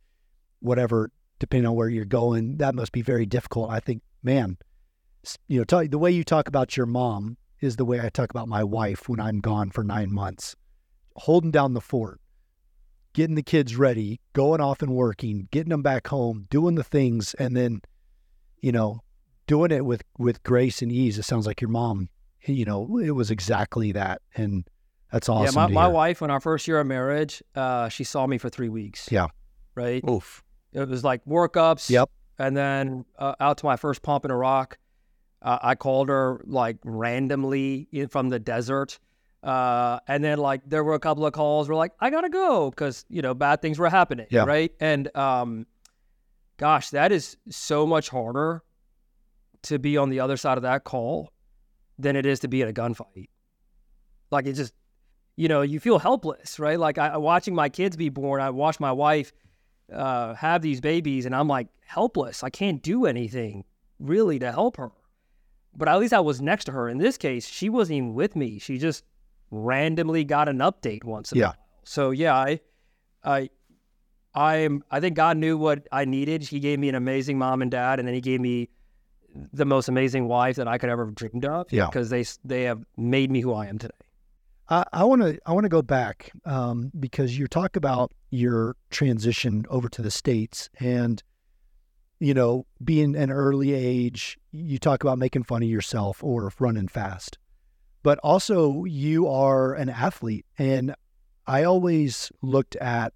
whatever, 0.59 1.11
depending 1.37 1.67
on 1.67 1.75
where 1.75 1.89
you're 1.89 2.05
going, 2.05 2.57
that 2.57 2.73
must 2.75 2.91
be 2.91 3.01
very 3.01 3.25
difficult. 3.25 3.69
I 3.69 3.79
think, 3.79 4.01
man, 4.23 4.57
you 5.47 5.63
know, 5.69 5.83
the 5.85 5.99
way 5.99 6.11
you 6.11 6.23
talk 6.23 6.47
about 6.47 6.75
your 6.75 6.85
mom 6.85 7.37
is 7.59 7.75
the 7.75 7.85
way 7.85 7.99
I 7.99 8.09
talk 8.09 8.31
about 8.31 8.47
my 8.47 8.63
wife 8.63 9.07
when 9.09 9.19
I'm 9.19 9.39
gone 9.39 9.69
for 9.69 9.83
nine 9.83 10.11
months, 10.11 10.55
holding 11.15 11.51
down 11.51 11.73
the 11.73 11.81
fort, 11.81 12.19
getting 13.13 13.35
the 13.35 13.43
kids 13.43 13.75
ready, 13.75 14.19
going 14.33 14.61
off 14.61 14.81
and 14.81 14.93
working, 14.93 15.47
getting 15.51 15.69
them 15.69 15.81
back 15.83 16.07
home, 16.07 16.47
doing 16.49 16.75
the 16.75 16.83
things, 16.83 17.33
and 17.35 17.55
then, 17.55 17.81
you 18.61 18.71
know, 18.71 19.01
doing 19.49 19.71
it 19.71 19.83
with 19.83 20.03
with 20.17 20.41
grace 20.43 20.81
and 20.81 20.91
ease. 20.91 21.17
It 21.17 21.23
sounds 21.23 21.45
like 21.45 21.59
your 21.59 21.69
mom, 21.69 22.07
you 22.45 22.63
know, 22.63 22.99
it 22.99 23.11
was 23.11 23.31
exactly 23.31 23.91
that, 23.91 24.21
and 24.35 24.65
that's 25.11 25.27
awesome. 25.27 25.55
yeah, 25.55 25.61
my, 25.61 25.67
to 25.67 25.73
my 25.73 25.85
hear. 25.85 25.93
wife, 25.93 26.21
in 26.21 26.29
our 26.29 26.39
first 26.39 26.67
year 26.67 26.79
of 26.79 26.87
marriage, 26.87 27.43
uh, 27.55 27.89
she 27.89 28.03
saw 28.03 28.27
me 28.27 28.37
for 28.37 28.49
three 28.49 28.69
weeks. 28.69 29.09
Yeah. 29.11 29.27
Right. 29.75 30.07
Oof. 30.07 30.43
It 30.71 30.87
was 30.87 31.03
like 31.03 31.25
workups. 31.25 31.89
Yep. 31.89 32.09
And 32.37 32.55
then 32.55 33.05
uh, 33.17 33.35
out 33.39 33.57
to 33.57 33.65
my 33.65 33.75
first 33.75 34.01
pump 34.03 34.23
in 34.23 34.31
Iraq, 34.31 34.77
uh, 35.41 35.57
I 35.61 35.75
called 35.75 36.09
her 36.09 36.41
like 36.45 36.77
randomly 36.83 37.87
in, 37.91 38.07
from 38.07 38.29
the 38.29 38.39
desert. 38.39 38.99
Uh, 39.41 39.99
and 40.07 40.23
then 40.23 40.37
like 40.37 40.61
there 40.65 40.83
were 40.83 40.93
a 40.93 40.99
couple 40.99 41.25
of 41.25 41.33
calls 41.33 41.67
where 41.67 41.75
like 41.75 41.93
I 41.99 42.09
gotta 42.09 42.29
go 42.29 42.69
because 42.69 43.05
you 43.09 43.21
know 43.21 43.33
bad 43.33 43.61
things 43.61 43.79
were 43.79 43.89
happening. 43.89 44.27
Yeah. 44.29 44.43
Right. 44.43 44.71
And 44.79 45.15
um, 45.17 45.65
gosh, 46.57 46.91
that 46.91 47.11
is 47.11 47.35
so 47.49 47.87
much 47.87 48.09
harder 48.09 48.63
to 49.63 49.79
be 49.79 49.97
on 49.97 50.09
the 50.09 50.19
other 50.19 50.37
side 50.37 50.57
of 50.57 50.63
that 50.63 50.83
call 50.83 51.31
than 51.97 52.15
it 52.15 52.25
is 52.25 52.39
to 52.41 52.47
be 52.47 52.61
in 52.61 52.67
a 52.67 52.73
gunfight. 52.73 53.29
Like 54.31 54.45
it 54.45 54.53
just, 54.53 54.73
you 55.35 55.47
know, 55.47 55.61
you 55.61 55.79
feel 55.79 55.99
helpless, 55.99 56.59
right? 56.59 56.79
Like 56.79 56.97
I 56.97 57.17
watching 57.17 57.55
my 57.55 57.69
kids 57.69 57.97
be 57.97 58.09
born, 58.09 58.41
I 58.41 58.49
watch 58.49 58.79
my 58.79 58.91
wife 58.91 59.33
uh, 59.93 60.33
have 60.35 60.61
these 60.61 60.81
babies, 60.81 61.25
and 61.25 61.35
I'm 61.35 61.47
like 61.47 61.67
helpless. 61.85 62.43
I 62.43 62.49
can't 62.49 62.81
do 62.81 63.05
anything 63.05 63.63
really 63.99 64.39
to 64.39 64.51
help 64.51 64.77
her. 64.77 64.91
But 65.75 65.87
at 65.87 65.99
least 65.99 66.13
I 66.13 66.19
was 66.19 66.41
next 66.41 66.65
to 66.65 66.71
her. 66.71 66.89
In 66.89 66.97
this 66.97 67.17
case, 67.17 67.47
she 67.47 67.69
wasn't 67.69 67.97
even 67.97 68.13
with 68.13 68.35
me. 68.35 68.59
She 68.59 68.77
just 68.77 69.03
randomly 69.51 70.23
got 70.23 70.47
an 70.49 70.59
update 70.59 71.03
once 71.03 71.31
in 71.31 71.39
Yeah. 71.39 71.45
a 71.45 71.47
while. 71.47 71.57
So 71.83 72.11
yeah, 72.11 72.35
I, 72.35 72.59
I, 73.23 73.49
I'm. 74.33 74.83
I 74.91 74.99
think 74.99 75.15
God 75.15 75.37
knew 75.37 75.57
what 75.57 75.87
I 75.91 76.05
needed. 76.05 76.43
He 76.43 76.59
gave 76.59 76.79
me 76.79 76.89
an 76.89 76.95
amazing 76.95 77.37
mom 77.37 77.61
and 77.61 77.71
dad, 77.71 77.99
and 77.99 78.07
then 78.07 78.15
He 78.15 78.21
gave 78.21 78.39
me 78.39 78.69
the 79.53 79.65
most 79.65 79.87
amazing 79.87 80.27
wife 80.27 80.55
that 80.55 80.67
I 80.67 80.77
could 80.77 80.89
ever 80.89 81.05
have 81.05 81.15
dreamed 81.15 81.45
of. 81.45 81.71
Yeah. 81.71 81.87
because 81.87 82.09
they 82.09 82.25
they 82.43 82.63
have 82.63 82.83
made 82.97 83.31
me 83.31 83.41
who 83.41 83.53
I 83.53 83.67
am 83.67 83.77
today. 83.77 83.93
I 84.69 85.03
want 85.03 85.23
to 85.23 85.39
I 85.47 85.53
want 85.53 85.65
to 85.65 85.69
go 85.69 85.81
back 85.81 86.31
um, 86.45 86.91
because 86.99 87.37
you 87.37 87.47
talk 87.47 87.75
about 87.75 88.11
your 88.29 88.75
transition 88.91 89.65
over 89.69 89.89
to 89.89 90.03
the 90.03 90.11
states 90.11 90.69
and 90.79 91.23
you 92.19 92.35
know 92.35 92.67
being 92.83 93.15
an 93.15 93.31
early 93.31 93.73
age. 93.73 94.37
You 94.51 94.77
talk 94.77 95.03
about 95.03 95.17
making 95.17 95.43
fun 95.43 95.63
of 95.63 95.69
yourself 95.69 96.23
or 96.23 96.51
running 96.59 96.87
fast, 96.87 97.39
but 98.03 98.19
also 98.19 98.85
you 98.85 99.27
are 99.27 99.73
an 99.73 99.89
athlete, 99.89 100.45
and 100.57 100.93
I 101.47 101.63
always 101.63 102.31
looked 102.43 102.75
at 102.75 103.13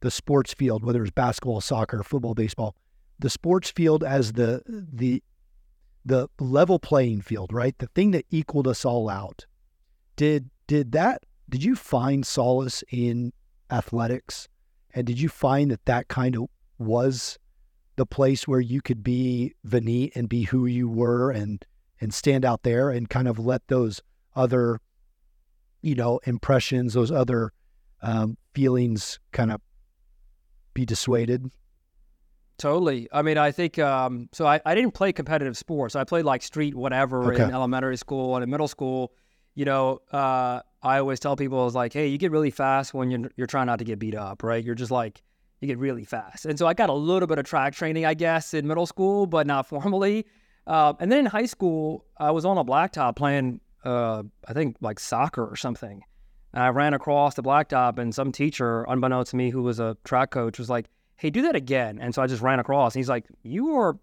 the 0.00 0.10
sports 0.10 0.54
field, 0.54 0.84
whether 0.84 1.02
it's 1.02 1.10
basketball, 1.10 1.60
soccer, 1.60 2.02
football, 2.02 2.32
baseball, 2.32 2.74
the 3.18 3.28
sports 3.28 3.70
field 3.70 4.02
as 4.02 4.32
the 4.32 4.62
the 4.66 5.22
the 6.04 6.28
level 6.38 6.78
playing 6.78 7.20
field, 7.20 7.52
right? 7.52 7.76
The 7.78 7.88
thing 7.88 8.12
that 8.12 8.26
equaled 8.30 8.68
us 8.68 8.84
all 8.84 9.08
out. 9.08 9.46
Did 10.16 10.50
did 10.66 10.92
that 10.92 11.22
did 11.48 11.62
you 11.62 11.76
find 11.76 12.26
solace 12.26 12.84
in 12.90 13.32
athletics 13.70 14.48
and 14.94 15.06
did 15.06 15.20
you 15.20 15.28
find 15.28 15.70
that 15.70 15.84
that 15.84 16.08
kind 16.08 16.36
of 16.36 16.46
was 16.78 17.38
the 17.96 18.06
place 18.06 18.46
where 18.46 18.60
you 18.60 18.80
could 18.80 19.02
be 19.02 19.54
Vinny 19.64 20.10
and 20.14 20.28
be 20.28 20.44
who 20.44 20.66
you 20.66 20.88
were 20.88 21.30
and 21.30 21.64
and 22.00 22.14
stand 22.14 22.44
out 22.44 22.62
there 22.62 22.90
and 22.90 23.10
kind 23.10 23.28
of 23.28 23.38
let 23.38 23.66
those 23.68 24.00
other 24.36 24.80
you 25.82 25.94
know 25.94 26.20
impressions 26.24 26.94
those 26.94 27.12
other 27.12 27.52
um, 28.02 28.36
feelings 28.54 29.18
kind 29.32 29.50
of 29.50 29.60
be 30.74 30.86
dissuaded 30.86 31.50
Totally. 32.58 33.08
I 33.12 33.22
mean, 33.22 33.38
I 33.38 33.52
think 33.52 33.78
um, 33.78 34.28
so. 34.32 34.44
I, 34.46 34.60
I 34.66 34.74
didn't 34.74 34.92
play 34.92 35.12
competitive 35.12 35.56
sports. 35.56 35.94
I 35.94 36.04
played 36.04 36.24
like 36.24 36.42
street 36.42 36.74
whatever 36.74 37.32
Okay. 37.32 37.44
in 37.44 37.52
elementary 37.52 37.96
school 37.96 38.34
and 38.34 38.42
in 38.42 38.50
middle 38.50 38.68
school. 38.68 39.12
You 39.54 39.64
know, 39.64 40.00
uh, 40.12 40.60
I 40.82 40.98
always 40.98 41.20
tell 41.20 41.36
people 41.36 41.66
is 41.66 41.74
like, 41.74 41.92
hey, 41.92 42.08
you 42.08 42.18
get 42.18 42.30
really 42.30 42.50
fast 42.50 42.94
when 42.94 43.10
you're 43.10 43.30
you're 43.36 43.46
trying 43.46 43.66
not 43.66 43.78
to 43.78 43.84
get 43.84 43.98
beat 43.98 44.14
up, 44.16 44.42
right? 44.42 44.62
You're 44.64 44.74
just 44.74 44.90
like 44.90 45.22
you 45.60 45.68
get 45.68 45.78
really 45.78 46.04
fast. 46.04 46.46
And 46.46 46.58
so 46.58 46.66
I 46.66 46.74
got 46.74 46.88
a 46.88 46.94
little 46.94 47.26
bit 47.26 47.38
of 47.38 47.44
track 47.44 47.74
training, 47.74 48.04
I 48.04 48.14
guess, 48.14 48.54
in 48.54 48.66
middle 48.66 48.86
school, 48.86 49.26
but 49.26 49.46
not 49.46 49.66
formally. 49.66 50.26
Uh, 50.66 50.92
and 51.00 51.10
then 51.10 51.20
in 51.20 51.26
high 51.26 51.46
school, 51.46 52.04
I 52.18 52.30
was 52.30 52.44
on 52.44 52.58
a 52.58 52.64
blacktop 52.64 53.16
playing, 53.16 53.60
uh, 53.84 54.22
I 54.46 54.52
think 54.52 54.76
like 54.80 55.00
soccer 55.00 55.44
or 55.44 55.56
something. 55.56 56.02
And 56.52 56.62
I 56.62 56.68
ran 56.68 56.94
across 56.94 57.34
the 57.34 57.42
blacktop, 57.42 57.98
and 57.98 58.14
some 58.14 58.32
teacher, 58.32 58.84
unbeknownst 58.84 59.30
to 59.32 59.36
me, 59.36 59.50
who 59.50 59.62
was 59.62 59.80
a 59.80 59.96
track 60.04 60.30
coach, 60.30 60.58
was 60.58 60.70
like, 60.70 60.86
"Hey, 61.18 61.30
do 61.30 61.42
that 61.42 61.54
again." 61.54 61.98
And 62.00 62.14
so 62.14 62.22
I 62.22 62.26
just 62.26 62.42
ran 62.42 62.58
across. 62.58 62.94
And 62.94 63.00
he's 63.00 63.08
like, 63.08 63.26
"You 63.42 63.76
are 63.76 63.98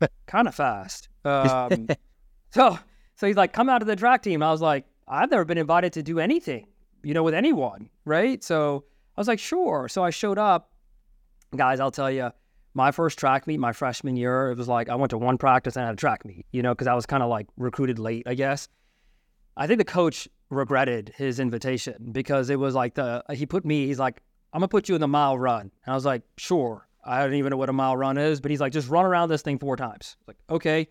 kind 0.26 0.46
of 0.46 0.54
fast." 0.54 1.08
Um, 1.24 1.88
so, 2.50 2.78
so 3.16 3.26
he's 3.26 3.36
like, 3.36 3.52
"Come 3.52 3.68
out 3.68 3.78
to 3.78 3.86
the 3.86 3.96
track 3.96 4.22
team." 4.22 4.42
I 4.42 4.50
was 4.50 4.60
like, 4.60 4.84
"I've 5.08 5.30
never 5.30 5.44
been 5.44 5.58
invited 5.58 5.94
to 5.94 6.02
do 6.02 6.18
anything, 6.20 6.66
you 7.02 7.14
know, 7.14 7.22
with 7.22 7.34
anyone, 7.34 7.88
right?" 8.04 8.44
So 8.44 8.84
I 9.16 9.20
was 9.20 9.28
like, 9.28 9.38
"Sure." 9.38 9.88
So 9.88 10.04
I 10.04 10.10
showed 10.10 10.38
up. 10.38 10.70
Guys, 11.56 11.78
I'll 11.80 11.92
tell 11.92 12.10
you, 12.10 12.32
my 12.74 12.90
first 12.90 13.18
track 13.18 13.46
meet, 13.46 13.58
my 13.58 13.72
freshman 13.72 14.16
year, 14.16 14.50
it 14.50 14.58
was 14.58 14.68
like 14.68 14.88
I 14.88 14.96
went 14.96 15.10
to 15.10 15.18
one 15.18 15.38
practice 15.38 15.76
and 15.76 15.84
I 15.84 15.86
had 15.86 15.94
a 15.94 15.96
track 15.96 16.24
meet, 16.24 16.44
you 16.50 16.62
know, 16.62 16.74
because 16.74 16.88
I 16.88 16.94
was 16.94 17.06
kind 17.06 17.22
of 17.22 17.30
like 17.30 17.46
recruited 17.56 17.98
late, 17.98 18.24
I 18.26 18.34
guess. 18.34 18.68
I 19.56 19.68
think 19.68 19.78
the 19.78 19.84
coach 19.84 20.28
regretted 20.50 21.12
his 21.16 21.38
invitation 21.38 22.10
because 22.12 22.50
it 22.50 22.58
was 22.58 22.74
like 22.74 22.94
the 22.94 23.22
he 23.32 23.46
put 23.46 23.64
me. 23.64 23.86
He's 23.86 24.00
like, 24.00 24.20
"I'm 24.54 24.60
gonna 24.60 24.68
put 24.68 24.88
you 24.88 24.94
in 24.94 25.02
the 25.02 25.08
mile 25.08 25.36
run," 25.36 25.60
and 25.84 25.92
I 25.92 25.94
was 25.94 26.06
like, 26.06 26.22
"Sure." 26.38 26.88
I 27.06 27.22
don't 27.22 27.34
even 27.34 27.50
know 27.50 27.58
what 27.58 27.68
a 27.68 27.74
mile 27.74 27.96
run 27.96 28.16
is, 28.16 28.40
but 28.40 28.50
he's 28.50 28.60
like, 28.60 28.72
"Just 28.72 28.88
run 28.88 29.04
around 29.04 29.28
this 29.28 29.42
thing 29.42 29.58
four 29.58 29.76
times." 29.76 30.16
I 30.16 30.20
was 30.20 30.28
like, 30.28 30.36
okay, 30.48 30.88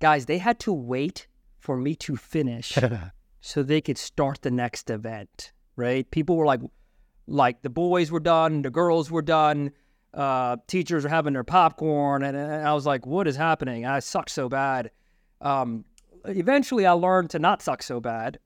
guys, 0.00 0.26
they 0.26 0.36
had 0.36 0.58
to 0.60 0.72
wait 0.72 1.28
for 1.58 1.78
me 1.78 1.94
to 1.94 2.16
finish 2.16 2.76
so 3.40 3.62
they 3.62 3.80
could 3.80 3.96
start 3.96 4.42
the 4.42 4.50
next 4.50 4.90
event. 4.90 5.52
Right? 5.76 6.10
People 6.10 6.36
were 6.36 6.44
like, 6.44 6.60
like 7.26 7.62
the 7.62 7.70
boys 7.70 8.10
were 8.10 8.20
done, 8.20 8.62
the 8.62 8.70
girls 8.70 9.10
were 9.10 9.22
done, 9.22 9.70
uh, 10.12 10.56
teachers 10.66 11.04
were 11.04 11.10
having 11.10 11.32
their 11.32 11.44
popcorn, 11.44 12.22
and, 12.22 12.36
and 12.36 12.66
I 12.66 12.74
was 12.74 12.84
like, 12.84 13.06
"What 13.06 13.28
is 13.28 13.36
happening?" 13.36 13.86
I 13.86 14.00
suck 14.00 14.28
so 14.28 14.48
bad. 14.48 14.90
Um, 15.40 15.84
eventually, 16.24 16.86
I 16.86 16.92
learned 16.92 17.30
to 17.30 17.38
not 17.38 17.62
suck 17.62 17.82
so 17.82 18.00
bad, 18.00 18.38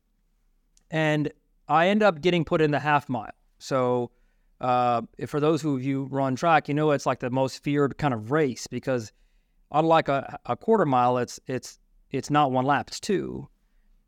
and 0.90 1.32
I 1.66 1.88
end 1.88 2.02
up 2.02 2.20
getting 2.20 2.44
put 2.44 2.60
in 2.60 2.70
the 2.70 2.80
half 2.80 3.08
mile. 3.08 3.32
So, 3.58 4.10
uh, 4.60 5.02
for 5.26 5.40
those 5.40 5.60
who 5.62 5.76
you 5.78 6.04
run 6.10 6.36
track, 6.36 6.68
you 6.68 6.74
know 6.74 6.90
it's 6.90 7.06
like 7.06 7.20
the 7.20 7.30
most 7.30 7.62
feared 7.62 7.98
kind 7.98 8.14
of 8.14 8.30
race 8.30 8.66
because 8.66 9.12
unlike 9.72 10.08
a, 10.08 10.38
a 10.46 10.56
quarter 10.56 10.86
mile, 10.86 11.18
it's 11.18 11.40
it's 11.46 11.78
it's 12.10 12.30
not 12.30 12.52
one 12.52 12.64
lap, 12.64 12.88
it's 12.88 13.00
two, 13.00 13.48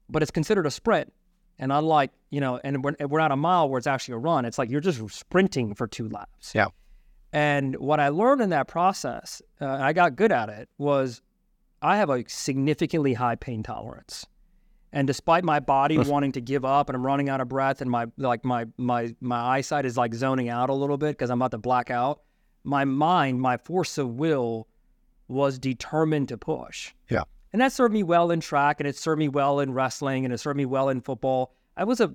but 0.08 0.22
it's 0.22 0.30
considered 0.30 0.66
a 0.66 0.70
sprint. 0.70 1.12
And 1.58 1.72
unlike 1.72 2.12
you 2.30 2.40
know, 2.40 2.60
and 2.64 2.84
we're, 2.84 2.94
we're 3.06 3.18
not 3.18 3.32
a 3.32 3.36
mile 3.36 3.68
where 3.68 3.78
it's 3.78 3.86
actually 3.86 4.14
a 4.14 4.18
run. 4.18 4.44
It's 4.44 4.58
like 4.58 4.70
you're 4.70 4.80
just 4.80 5.00
sprinting 5.10 5.74
for 5.74 5.86
two 5.86 6.08
laps. 6.08 6.52
Yeah. 6.54 6.68
And 7.32 7.76
what 7.76 8.00
I 8.00 8.08
learned 8.08 8.40
in 8.40 8.50
that 8.50 8.68
process, 8.68 9.42
uh, 9.60 9.66
I 9.66 9.92
got 9.92 10.16
good 10.16 10.32
at 10.32 10.48
it, 10.48 10.68
was 10.78 11.20
I 11.82 11.96
have 11.98 12.08
a 12.08 12.24
significantly 12.28 13.14
high 13.14 13.34
pain 13.34 13.62
tolerance. 13.62 14.26
And 14.96 15.06
despite 15.06 15.44
my 15.44 15.60
body 15.60 15.98
wanting 15.98 16.32
to 16.32 16.40
give 16.40 16.64
up 16.64 16.88
and 16.88 16.96
I'm 16.96 17.04
running 17.04 17.28
out 17.28 17.42
of 17.42 17.50
breath 17.50 17.82
and 17.82 17.90
my 17.90 18.06
like 18.16 18.46
my 18.46 18.64
my 18.78 19.14
my 19.20 19.36
eyesight 19.36 19.84
is 19.84 19.98
like 19.98 20.14
zoning 20.14 20.48
out 20.48 20.70
a 20.70 20.72
little 20.72 20.96
bit 20.96 21.10
because 21.10 21.28
I'm 21.28 21.36
about 21.36 21.50
to 21.50 21.58
black 21.58 21.90
out, 21.90 22.22
my 22.64 22.86
mind, 22.86 23.38
my 23.38 23.58
force 23.58 23.98
of 23.98 24.18
will 24.18 24.68
was 25.28 25.58
determined 25.58 26.30
to 26.30 26.38
push. 26.38 26.94
Yeah. 27.10 27.24
And 27.52 27.60
that 27.60 27.72
served 27.72 27.92
me 27.92 28.04
well 28.04 28.30
in 28.30 28.40
track 28.40 28.80
and 28.80 28.88
it 28.88 28.96
served 28.96 29.18
me 29.18 29.28
well 29.28 29.60
in 29.60 29.74
wrestling 29.74 30.24
and 30.24 30.32
it 30.32 30.38
served 30.38 30.56
me 30.56 30.64
well 30.64 30.88
in 30.88 31.02
football. 31.02 31.52
I 31.76 31.84
was 31.84 32.00
a 32.00 32.14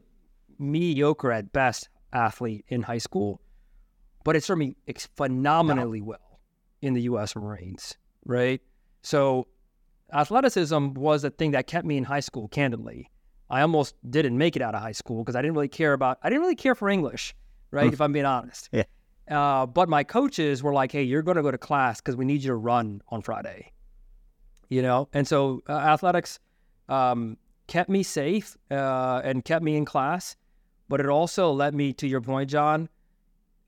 mediocre 0.58 1.32
at 1.32 1.54
best 1.54 1.88
athlete 2.14 2.66
in 2.68 2.82
high 2.82 2.98
school, 2.98 3.42
but 4.24 4.36
it 4.36 4.44
served 4.44 4.58
me 4.58 4.76
phenomenally 5.16 6.02
well 6.02 6.40
in 6.82 6.96
the 6.96 7.02
U.S. 7.04 7.36
Marines, 7.36 7.96
right? 8.26 8.60
So 9.04 9.46
athleticism 10.13 10.94
was 10.94 11.24
a 11.24 11.30
thing 11.30 11.51
that 11.51 11.68
kept 11.68 11.86
me 11.86 11.98
in 11.98 12.03
high 12.03 12.20
school, 12.20 12.48
candidly. 12.48 13.10
I 13.50 13.62
almost 13.62 13.96
didn't 14.10 14.38
make 14.38 14.56
it 14.56 14.62
out 14.62 14.75
of 14.75 14.82
high 14.82 14.94
school 14.94 15.24
because 15.24 15.36
I 15.36 15.41
didn't 15.41 15.56
really 15.56 15.68
care 15.68 15.94
about, 15.94 16.20
I 16.24 16.30
didn't 16.30 16.41
really 16.41 16.56
care 16.56 16.74
for 16.74 16.89
English, 16.89 17.36
right? 17.72 17.88
Hmm. 17.88 17.94
if 17.94 18.01
I'm 18.01 18.13
being 18.13 18.25
honest. 18.25 18.70
Yeah. 18.72 18.84
Uh, 19.30 19.65
but 19.65 19.89
my 19.89 20.03
coaches 20.03 20.63
were 20.63 20.74
like, 20.74 20.91
hey, 20.91 21.03
you're 21.03 21.22
going 21.22 21.38
to 21.38 21.44
go 21.44 21.51
to 21.51 21.58
class 21.58 22.00
because 22.01 22.15
we 22.15 22.25
need 22.25 22.41
you 22.41 22.50
to 22.50 22.56
run 22.56 23.01
on 23.10 23.22
Friday. 23.22 23.72
You 24.70 24.82
know? 24.82 25.10
And 25.13 25.27
so 25.27 25.62
uh, 25.68 25.74
athletics 25.74 26.39
um, 26.89 27.38
kept 27.68 27.89
me 27.89 28.03
safe 28.03 28.58
uh, 28.72 29.22
and 29.24 29.44
kept 29.44 29.63
me 29.63 29.75
in 29.75 29.86
class. 29.86 30.36
But 30.89 31.00
it 31.00 31.08
also 31.08 31.51
led 31.51 31.74
me 31.74 31.94
to 31.94 32.08
your 32.08 32.20
point, 32.20 32.50
John. 32.50 32.89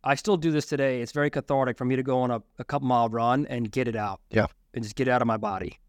I 0.03 0.15
still 0.15 0.35
do 0.35 0.51
this 0.51 0.65
today. 0.65 1.01
It's 1.01 1.13
very 1.13 1.29
cathartic 1.29 1.77
for 1.77 1.85
me 1.85 1.95
to 1.95 2.03
go 2.03 2.19
on 2.19 2.31
a, 2.31 2.41
a 2.59 2.65
couple 2.65 2.87
mile 2.87 3.07
run 3.07 3.45
and 3.47 3.71
get 3.71 3.87
it 3.87 3.95
out. 3.95 4.19
Yeah. 4.29 4.47
And 4.73 4.83
just 4.83 4.95
get 4.95 5.07
it 5.07 5.11
out 5.11 5.21
of 5.21 5.27
my 5.27 5.37
body. 5.37 5.79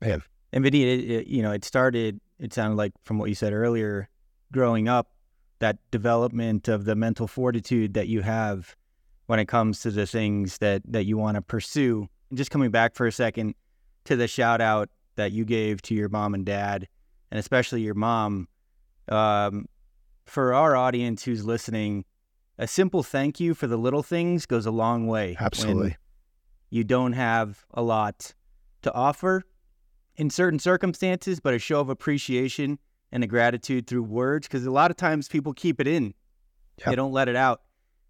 Man. 0.00 0.22
And 0.52 0.64
Vinny, 0.64 0.82
it, 0.82 1.10
it, 1.10 1.26
you 1.26 1.42
know, 1.42 1.52
it 1.52 1.64
started, 1.64 2.20
it 2.38 2.52
sounded 2.52 2.76
like 2.76 2.92
from 3.04 3.18
what 3.18 3.28
you 3.28 3.34
said 3.34 3.52
earlier, 3.52 4.08
growing 4.52 4.88
up, 4.88 5.12
that 5.60 5.78
development 5.90 6.68
of 6.68 6.84
the 6.84 6.94
mental 6.94 7.28
fortitude 7.28 7.94
that 7.94 8.08
you 8.08 8.22
have 8.22 8.74
when 9.26 9.38
it 9.38 9.46
comes 9.46 9.80
to 9.82 9.90
the 9.90 10.06
things 10.06 10.58
that, 10.58 10.82
that 10.86 11.04
you 11.04 11.16
want 11.16 11.36
to 11.36 11.42
pursue. 11.42 12.08
And 12.30 12.38
just 12.38 12.50
coming 12.50 12.70
back 12.70 12.94
for 12.94 13.06
a 13.06 13.12
second 13.12 13.54
to 14.04 14.16
the 14.16 14.26
shout 14.26 14.60
out 14.60 14.88
that 15.16 15.32
you 15.32 15.44
gave 15.44 15.82
to 15.82 15.94
your 15.94 16.08
mom 16.08 16.34
and 16.34 16.44
dad, 16.44 16.88
and 17.30 17.38
especially 17.38 17.82
your 17.82 17.94
mom. 17.94 18.48
Um, 19.08 19.66
for 20.24 20.54
our 20.54 20.74
audience 20.76 21.24
who's 21.24 21.44
listening, 21.44 22.04
a 22.58 22.66
simple 22.66 23.02
thank 23.02 23.38
you 23.38 23.54
for 23.54 23.66
the 23.66 23.76
little 23.76 24.02
things 24.02 24.46
goes 24.46 24.66
a 24.66 24.70
long 24.70 25.06
way. 25.06 25.36
Absolutely. 25.38 25.96
you 26.70 26.84
don't 26.84 27.12
have 27.12 27.64
a 27.74 27.82
lot 27.82 28.34
to 28.82 28.92
offer 28.94 29.44
in 30.20 30.28
certain 30.28 30.58
circumstances, 30.58 31.40
but 31.40 31.54
a 31.54 31.58
show 31.58 31.80
of 31.80 31.88
appreciation 31.88 32.78
and 33.10 33.24
a 33.24 33.26
gratitude 33.26 33.86
through 33.86 34.02
words, 34.02 34.46
because 34.46 34.66
a 34.66 34.70
lot 34.70 34.90
of 34.90 34.96
times 34.98 35.28
people 35.28 35.54
keep 35.54 35.80
it 35.80 35.86
in, 35.86 36.12
they 36.90 36.94
don't 36.94 37.12
let 37.12 37.26
it 37.26 37.36
out. 37.36 37.62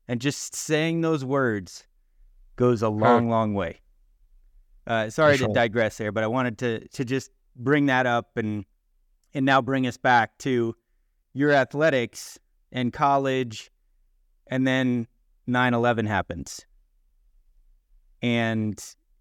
And 0.08 0.20
just 0.20 0.56
saying 0.56 1.02
those 1.02 1.24
words 1.24 1.86
goes 2.56 2.82
a 2.82 2.88
long, 2.88 3.28
long 3.28 3.54
way. 3.54 3.80
Uh, 4.88 5.08
sorry 5.08 5.38
to 5.38 5.46
digress 5.54 5.98
there, 5.98 6.10
but 6.10 6.24
I 6.24 6.26
wanted 6.26 6.58
to 6.58 6.88
to 6.88 7.04
just 7.04 7.30
bring 7.54 7.86
that 7.86 8.06
up 8.06 8.36
and 8.36 8.64
and 9.34 9.46
now 9.46 9.62
bring 9.62 9.86
us 9.86 9.96
back 9.96 10.36
to 10.38 10.74
your 11.32 11.52
athletics 11.52 12.40
and 12.72 12.92
college, 12.92 13.70
and 14.48 14.66
then 14.66 15.06
9/11 15.46 16.08
happens, 16.08 16.66
and 18.20 18.76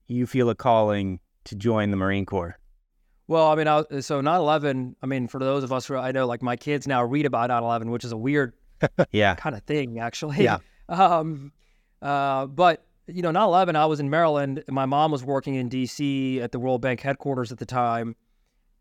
you 0.08 0.26
feel 0.26 0.50
a 0.50 0.56
calling 0.56 1.20
to 1.44 1.56
join 1.56 1.92
the 1.92 1.98
Marine 1.98 2.26
Corps. 2.26 2.59
Well, 3.30 3.46
I 3.52 3.54
mean, 3.54 3.68
I, 3.68 3.84
so 4.00 4.22
9/11. 4.22 4.96
I 5.04 5.06
mean, 5.06 5.28
for 5.28 5.38
those 5.38 5.64
of 5.64 5.72
us 5.72 5.86
who 5.86 5.96
I 5.96 6.12
know, 6.12 6.26
like 6.26 6.42
my 6.42 6.56
kids 6.56 6.88
now 6.88 7.04
read 7.04 7.28
about 7.28 7.52
9/11, 7.52 7.92
which 7.92 8.04
is 8.04 8.12
a 8.12 8.18
weird, 8.18 8.54
yeah, 9.12 9.36
kind 9.36 9.56
of 9.56 9.62
thing, 9.64 10.00
actually. 10.00 10.44
Yeah. 10.44 10.58
Um, 10.90 11.52
uh, 12.02 12.48
but 12.48 12.84
you 13.06 13.22
know, 13.22 13.30
9/11. 13.30 13.76
I 13.76 13.86
was 13.86 14.00
in 14.00 14.10
Maryland. 14.10 14.64
My 14.68 14.88
mom 14.88 15.12
was 15.12 15.24
working 15.24 15.54
in 15.54 15.70
D.C. 15.70 16.42
at 16.42 16.52
the 16.52 16.58
World 16.58 16.82
Bank 16.82 17.00
headquarters 17.00 17.52
at 17.52 17.60
the 17.60 17.66
time, 17.68 18.16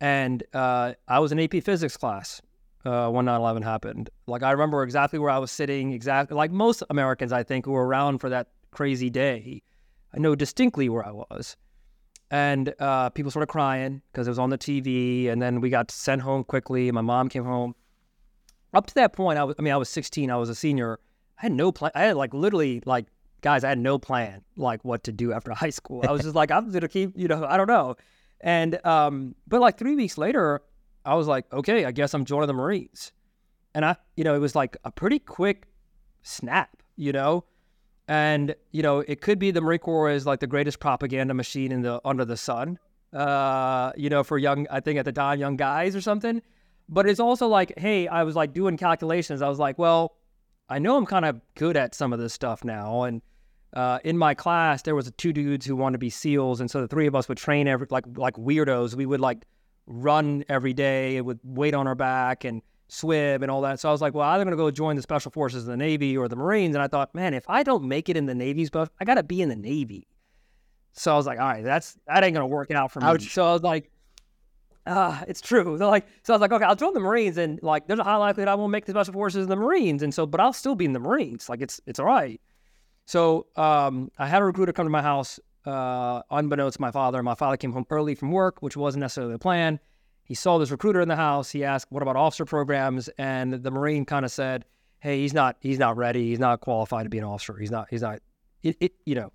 and 0.00 0.42
uh, 0.54 0.94
I 1.06 1.18
was 1.18 1.32
in 1.32 1.38
AP 1.38 1.62
Physics 1.62 1.98
class 1.98 2.40
uh, 2.86 3.10
when 3.10 3.26
9/11 3.26 3.62
happened. 3.62 4.08
Like 4.26 4.42
I 4.42 4.52
remember 4.52 4.82
exactly 4.82 5.18
where 5.18 5.28
I 5.28 5.36
was 5.36 5.50
sitting. 5.50 5.92
Exactly 5.92 6.34
like 6.34 6.50
most 6.50 6.82
Americans, 6.88 7.30
I 7.30 7.42
think, 7.42 7.66
who 7.66 7.72
were 7.72 7.86
around 7.86 8.20
for 8.20 8.30
that 8.30 8.46
crazy 8.70 9.10
day. 9.10 9.62
I 10.14 10.18
know 10.18 10.34
distinctly 10.34 10.88
where 10.88 11.04
I 11.04 11.10
was 11.10 11.58
and 12.30 12.74
uh, 12.78 13.10
people 13.10 13.30
started 13.30 13.46
crying 13.46 14.02
because 14.12 14.26
it 14.26 14.30
was 14.30 14.38
on 14.38 14.50
the 14.50 14.58
TV. 14.58 15.30
And 15.30 15.40
then 15.40 15.60
we 15.60 15.70
got 15.70 15.90
sent 15.90 16.22
home 16.22 16.44
quickly. 16.44 16.90
My 16.92 17.00
mom 17.00 17.28
came 17.28 17.44
home. 17.44 17.74
Up 18.74 18.86
to 18.86 18.94
that 18.96 19.14
point, 19.14 19.38
I 19.38 19.44
was, 19.44 19.56
I 19.58 19.62
mean, 19.62 19.72
I 19.72 19.76
was 19.76 19.88
16. 19.88 20.30
I 20.30 20.36
was 20.36 20.50
a 20.50 20.54
senior. 20.54 21.00
I 21.38 21.42
had 21.42 21.52
no 21.52 21.72
plan. 21.72 21.90
I 21.94 22.02
had 22.02 22.16
like 22.16 22.34
literally 22.34 22.82
like 22.84 23.06
guys. 23.40 23.64
I 23.64 23.70
had 23.70 23.78
no 23.78 23.98
plan 23.98 24.42
like 24.56 24.84
what 24.84 25.04
to 25.04 25.12
do 25.12 25.32
after 25.32 25.52
high 25.54 25.70
school. 25.70 26.04
I 26.06 26.12
was 26.12 26.22
just 26.22 26.34
like 26.34 26.50
I'm 26.50 26.70
gonna 26.70 26.88
keep, 26.88 27.12
you 27.16 27.28
know, 27.28 27.44
I 27.44 27.56
don't 27.56 27.68
know. 27.68 27.96
And 28.40 28.84
um, 28.84 29.34
but 29.46 29.60
like 29.60 29.78
three 29.78 29.94
weeks 29.94 30.18
later, 30.18 30.62
I 31.04 31.14
was 31.14 31.26
like, 31.26 31.50
okay, 31.52 31.86
I 31.86 31.92
guess 31.92 32.12
I'm 32.12 32.24
joining 32.24 32.48
the 32.48 32.52
Marines. 32.52 33.12
And 33.74 33.84
I, 33.84 33.96
you 34.16 34.24
know, 34.24 34.34
it 34.34 34.40
was 34.40 34.54
like 34.54 34.76
a 34.84 34.90
pretty 34.90 35.18
quick 35.18 35.66
snap, 36.22 36.82
you 36.96 37.12
know. 37.12 37.44
And 38.08 38.56
you 38.72 38.82
know, 38.82 39.00
it 39.00 39.20
could 39.20 39.38
be 39.38 39.50
the 39.50 39.60
Marine 39.60 39.78
Corps 39.78 40.10
is 40.10 40.26
like 40.26 40.40
the 40.40 40.46
greatest 40.46 40.80
propaganda 40.80 41.34
machine 41.34 41.70
in 41.70 41.82
the 41.82 42.00
under 42.04 42.24
the 42.24 42.36
sun. 42.36 42.78
Uh, 43.12 43.92
you 43.96 44.08
know, 44.08 44.24
for 44.24 44.38
young, 44.38 44.66
I 44.70 44.80
think 44.80 44.98
at 44.98 45.04
the 45.04 45.12
time, 45.12 45.38
young 45.38 45.56
guys 45.56 45.94
or 45.94 46.00
something. 46.00 46.42
But 46.88 47.06
it's 47.06 47.20
also 47.20 47.48
like, 47.48 47.78
hey, 47.78 48.08
I 48.08 48.24
was 48.24 48.34
like 48.34 48.54
doing 48.54 48.78
calculations. 48.78 49.42
I 49.42 49.48
was 49.48 49.58
like, 49.58 49.78
well, 49.78 50.16
I 50.70 50.78
know 50.78 50.96
I'm 50.96 51.06
kind 51.06 51.26
of 51.26 51.40
good 51.54 51.76
at 51.76 51.94
some 51.94 52.14
of 52.14 52.18
this 52.18 52.32
stuff 52.32 52.64
now. 52.64 53.02
And 53.02 53.20
uh, 53.74 53.98
in 54.04 54.16
my 54.16 54.34
class, 54.34 54.82
there 54.82 54.94
was 54.94 55.10
two 55.18 55.34
dudes 55.34 55.66
who 55.66 55.76
wanted 55.76 55.94
to 55.94 55.98
be 55.98 56.10
SEALs, 56.10 56.60
and 56.60 56.70
so 56.70 56.80
the 56.80 56.88
three 56.88 57.06
of 57.06 57.14
us 57.14 57.28
would 57.28 57.38
train 57.38 57.68
every 57.68 57.86
like 57.90 58.04
like 58.16 58.34
weirdos. 58.34 58.94
We 58.94 59.04
would 59.04 59.20
like 59.20 59.44
run 59.86 60.44
every 60.48 60.72
day 60.72 61.18
and 61.18 61.26
with 61.26 61.38
weight 61.44 61.74
on 61.74 61.86
our 61.86 61.94
back 61.94 62.44
and 62.44 62.62
swim 62.88 63.42
and 63.42 63.50
all 63.50 63.60
that. 63.62 63.78
So 63.80 63.88
I 63.88 63.92
was 63.92 64.00
like, 64.00 64.14
well, 64.14 64.28
I'm 64.28 64.38
going 64.38 64.50
to 64.50 64.56
go 64.56 64.70
join 64.70 64.96
the 64.96 65.02
special 65.02 65.30
forces 65.30 65.64
in 65.64 65.70
the 65.70 65.76
Navy 65.76 66.16
or 66.16 66.26
the 66.26 66.36
Marines. 66.36 66.74
And 66.74 66.82
I 66.82 66.88
thought, 66.88 67.14
man, 67.14 67.34
if 67.34 67.44
I 67.48 67.62
don't 67.62 67.84
make 67.84 68.08
it 68.08 68.16
in 68.16 68.26
the 68.26 68.34
Navy's 68.34 68.70
BUD/S, 68.70 68.90
I 69.00 69.04
got 69.04 69.14
to 69.14 69.22
be 69.22 69.42
in 69.42 69.48
the 69.48 69.56
Navy. 69.56 70.08
So 70.94 71.12
I 71.12 71.16
was 71.16 71.26
like, 71.26 71.38
all 71.38 71.46
right, 71.46 71.62
that's 71.62 71.96
that 72.06 72.24
ain't 72.24 72.34
going 72.34 72.42
to 72.42 72.46
work 72.46 72.70
out 72.70 72.90
for 72.90 73.00
me. 73.00 73.06
Ouch. 73.06 73.32
So 73.32 73.46
I 73.46 73.52
was 73.52 73.62
like, 73.62 73.90
ah, 74.86 75.20
uh, 75.20 75.24
it's 75.28 75.40
true. 75.40 75.76
They're 75.78 75.86
like, 75.86 76.06
so 76.24 76.32
I 76.32 76.36
was 76.36 76.40
like, 76.40 76.50
okay, 76.50 76.64
I'll 76.64 76.74
join 76.74 76.94
the 76.94 77.00
Marines, 77.00 77.36
and 77.36 77.62
like, 77.62 77.86
there's 77.86 78.00
a 78.00 78.04
high 78.04 78.16
likelihood 78.16 78.48
I 78.48 78.54
won't 78.54 78.72
make 78.72 78.86
the 78.86 78.92
special 78.92 79.12
forces 79.12 79.44
in 79.44 79.48
the 79.48 79.56
Marines, 79.56 80.02
and 80.02 80.12
so, 80.12 80.26
but 80.26 80.40
I'll 80.40 80.52
still 80.52 80.74
be 80.74 80.86
in 80.86 80.92
the 80.92 80.98
Marines. 80.98 81.48
Like, 81.48 81.60
it's 81.60 81.80
it's 81.86 82.00
all 82.00 82.06
right. 82.06 82.40
So 83.04 83.46
um, 83.56 84.10
I 84.18 84.26
had 84.26 84.42
a 84.42 84.44
recruiter 84.44 84.72
come 84.72 84.86
to 84.86 84.90
my 84.90 85.02
house, 85.02 85.38
uh, 85.64 86.22
unbeknownst 86.30 86.76
to 86.76 86.80
my 86.80 86.90
father. 86.90 87.22
My 87.22 87.34
father 87.34 87.56
came 87.56 87.72
home 87.72 87.86
early 87.90 88.14
from 88.14 88.32
work, 88.32 88.60
which 88.60 88.76
wasn't 88.76 89.02
necessarily 89.02 89.34
the 89.34 89.38
plan 89.38 89.78
he 90.28 90.34
saw 90.34 90.58
this 90.58 90.70
recruiter 90.70 91.00
in 91.00 91.08
the 91.08 91.16
house. 91.16 91.50
He 91.50 91.64
asked, 91.64 91.90
"What 91.90 92.02
about 92.02 92.14
officer 92.14 92.44
programs?" 92.44 93.08
And 93.16 93.54
the 93.54 93.70
Marine 93.70 94.04
kind 94.04 94.26
of 94.26 94.30
said, 94.30 94.66
"Hey, 95.00 95.20
he's 95.20 95.32
not 95.32 95.56
he's 95.60 95.78
not 95.78 95.96
ready. 95.96 96.28
He's 96.28 96.38
not 96.38 96.60
qualified 96.60 97.06
to 97.06 97.10
be 97.10 97.18
an 97.18 97.24
officer. 97.24 97.56
He's 97.56 97.70
not 97.70 97.88
he's 97.88 98.02
not 98.02 98.20
it, 98.62 98.76
it 98.78 98.92
you 99.06 99.14
know, 99.14 99.32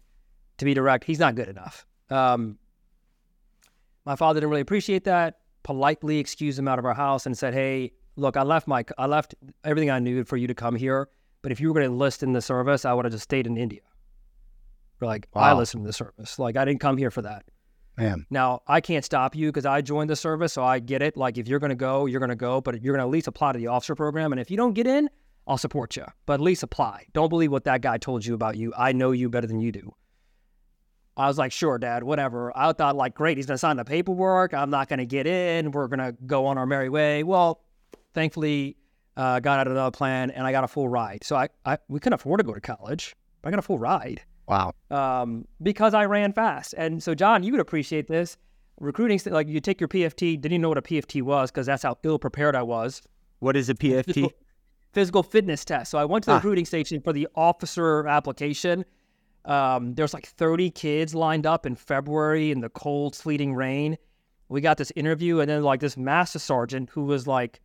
to 0.59 0.65
be 0.65 0.75
direct, 0.75 1.03
he's 1.03 1.19
not 1.19 1.33
good 1.33 1.49
enough." 1.49 1.85
Um, 2.11 2.59
my 4.05 4.15
father 4.15 4.39
didn't 4.39 4.51
really 4.51 4.61
appreciate 4.61 5.03
that. 5.05 5.39
Politely 5.63 6.19
excused 6.19 6.59
him 6.59 6.67
out 6.67 6.77
of 6.77 6.85
our 6.85 6.93
house 6.93 7.25
and 7.25 7.35
said, 7.35 7.55
"Hey, 7.55 7.93
look, 8.15 8.37
I 8.37 8.43
left 8.43 8.67
my 8.67 8.85
I 8.97 9.07
left 9.07 9.33
everything 9.63 9.89
I 9.89 9.97
knew 9.97 10.23
for 10.23 10.37
you 10.37 10.47
to 10.47 10.53
come 10.53 10.75
here. 10.75 11.09
But 11.41 11.51
if 11.51 11.59
you 11.59 11.69
were 11.69 11.73
going 11.73 11.85
to 11.87 11.91
enlist 11.91 12.21
in 12.21 12.33
the 12.33 12.41
service, 12.41 12.85
I 12.85 12.93
would 12.93 13.03
have 13.05 13.11
just 13.11 13.23
stayed 13.25 13.47
in 13.47 13.57
India." 13.57 13.81
We're 14.99 15.07
like, 15.07 15.27
wow. 15.33 15.41
I 15.41 15.53
listened 15.53 15.83
to 15.83 15.87
the 15.87 15.93
service. 15.93 16.39
Like, 16.39 16.55
I 16.55 16.63
didn't 16.63 16.79
come 16.79 16.95
here 16.97 17.11
for 17.11 17.23
that. 17.23 17.43
Man. 17.97 18.25
Now, 18.29 18.61
I 18.67 18.81
can't 18.81 19.05
stop 19.05 19.35
you 19.35 19.49
because 19.49 19.65
I 19.65 19.81
joined 19.81 20.09
the 20.09 20.15
service, 20.15 20.53
so 20.53 20.63
I 20.63 20.79
get 20.79 21.01
it. 21.01 21.15
Like, 21.15 21.37
if 21.37 21.47
you're 21.47 21.59
going 21.59 21.69
to 21.69 21.75
go, 21.75 22.07
you're 22.07 22.19
going 22.19 22.29
to 22.29 22.35
go, 22.35 22.59
but 22.59 22.81
you're 22.81 22.93
going 22.93 23.03
to 23.03 23.07
at 23.07 23.11
least 23.11 23.27
apply 23.27 23.51
to 23.51 23.59
the 23.59 23.67
officer 23.67 23.93
program. 23.93 24.31
And 24.33 24.41
if 24.41 24.49
you 24.49 24.57
don't 24.57 24.73
get 24.73 24.87
in, 24.87 25.09
I'll 25.45 25.57
support 25.57 25.95
you, 25.95 26.05
but 26.25 26.35
at 26.35 26.41
least 26.41 26.63
apply. 26.63 27.05
Don't 27.13 27.29
believe 27.29 27.51
what 27.51 27.65
that 27.65 27.81
guy 27.81 27.97
told 27.97 28.25
you 28.25 28.33
about 28.33 28.57
you. 28.57 28.73
I 28.77 28.93
know 28.93 29.11
you 29.11 29.29
better 29.29 29.45
than 29.45 29.59
you 29.59 29.71
do. 29.71 29.93
I 31.15 31.27
was 31.27 31.37
like, 31.37 31.51
sure, 31.51 31.77
dad, 31.77 32.03
whatever. 32.03 32.51
I 32.57 32.73
thought, 32.73 32.95
like, 32.95 33.13
great, 33.13 33.37
he's 33.37 33.45
going 33.45 33.55
to 33.55 33.59
sign 33.59 33.77
the 33.77 33.85
paperwork. 33.85 34.53
I'm 34.53 34.71
not 34.71 34.89
going 34.89 34.99
to 34.99 35.05
get 35.05 35.27
in. 35.27 35.69
We're 35.69 35.87
going 35.87 35.99
to 35.99 36.15
go 36.25 36.47
on 36.47 36.57
our 36.57 36.65
merry 36.65 36.89
way. 36.89 37.23
Well, 37.23 37.61
thankfully, 38.15 38.77
uh, 39.15 39.39
got 39.39 39.59
out 39.59 39.67
of 39.67 39.75
the 39.75 39.91
plan 39.91 40.31
and 40.31 40.47
I 40.47 40.51
got 40.51 40.63
a 40.63 40.67
full 40.67 40.89
ride. 40.89 41.23
So 41.23 41.35
I, 41.35 41.49
I 41.65 41.77
we 41.87 41.99
couldn't 41.99 42.15
afford 42.15 42.39
to 42.39 42.43
go 42.43 42.53
to 42.53 42.61
college, 42.61 43.15
but 43.41 43.49
I 43.49 43.51
got 43.51 43.59
a 43.59 43.63
full 43.63 43.77
ride. 43.77 44.23
Wow. 44.47 44.73
Um, 44.91 45.45
because 45.61 45.93
I 45.93 46.05
ran 46.05 46.33
fast. 46.33 46.73
And 46.77 47.01
so, 47.01 47.15
John, 47.15 47.43
you 47.43 47.51
would 47.51 47.61
appreciate 47.61 48.07
this. 48.07 48.37
Recruiting, 48.79 49.19
like 49.27 49.47
you 49.47 49.59
take 49.59 49.79
your 49.79 49.87
PFT, 49.87 50.41
didn't 50.41 50.45
even 50.45 50.61
know 50.61 50.69
what 50.69 50.77
a 50.77 50.81
PFT 50.81 51.21
was 51.21 51.51
because 51.51 51.67
that's 51.67 51.83
how 51.83 51.97
ill 52.03 52.19
prepared 52.19 52.55
I 52.55 52.63
was. 52.63 53.01
What 53.39 53.55
is 53.55 53.69
a 53.69 53.75
PFT? 53.75 54.05
Physical, 54.05 54.33
physical 54.93 55.23
fitness 55.23 55.63
test. 55.63 55.91
So 55.91 55.97
I 55.97 56.05
went 56.05 56.23
to 56.23 56.27
the 56.27 56.33
ah. 56.33 56.37
recruiting 56.37 56.65
station 56.65 57.01
for 57.01 57.13
the 57.13 57.27
officer 57.35 58.07
application. 58.07 58.83
Um, 59.45 59.93
there 59.93 60.03
was 60.03 60.13
like 60.13 60.25
30 60.25 60.71
kids 60.71 61.13
lined 61.13 61.45
up 61.45 61.65
in 61.65 61.75
February 61.75 62.51
in 62.51 62.61
the 62.61 62.69
cold, 62.69 63.15
sleeting 63.15 63.53
rain. 63.53 63.97
We 64.49 64.61
got 64.61 64.77
this 64.77 64.91
interview, 64.95 65.39
and 65.39 65.49
then 65.49 65.63
like 65.63 65.79
this 65.79 65.97
master 65.97 66.39
sergeant 66.39 66.89
who 66.91 67.03
was 67.03 67.27
like 67.27 67.59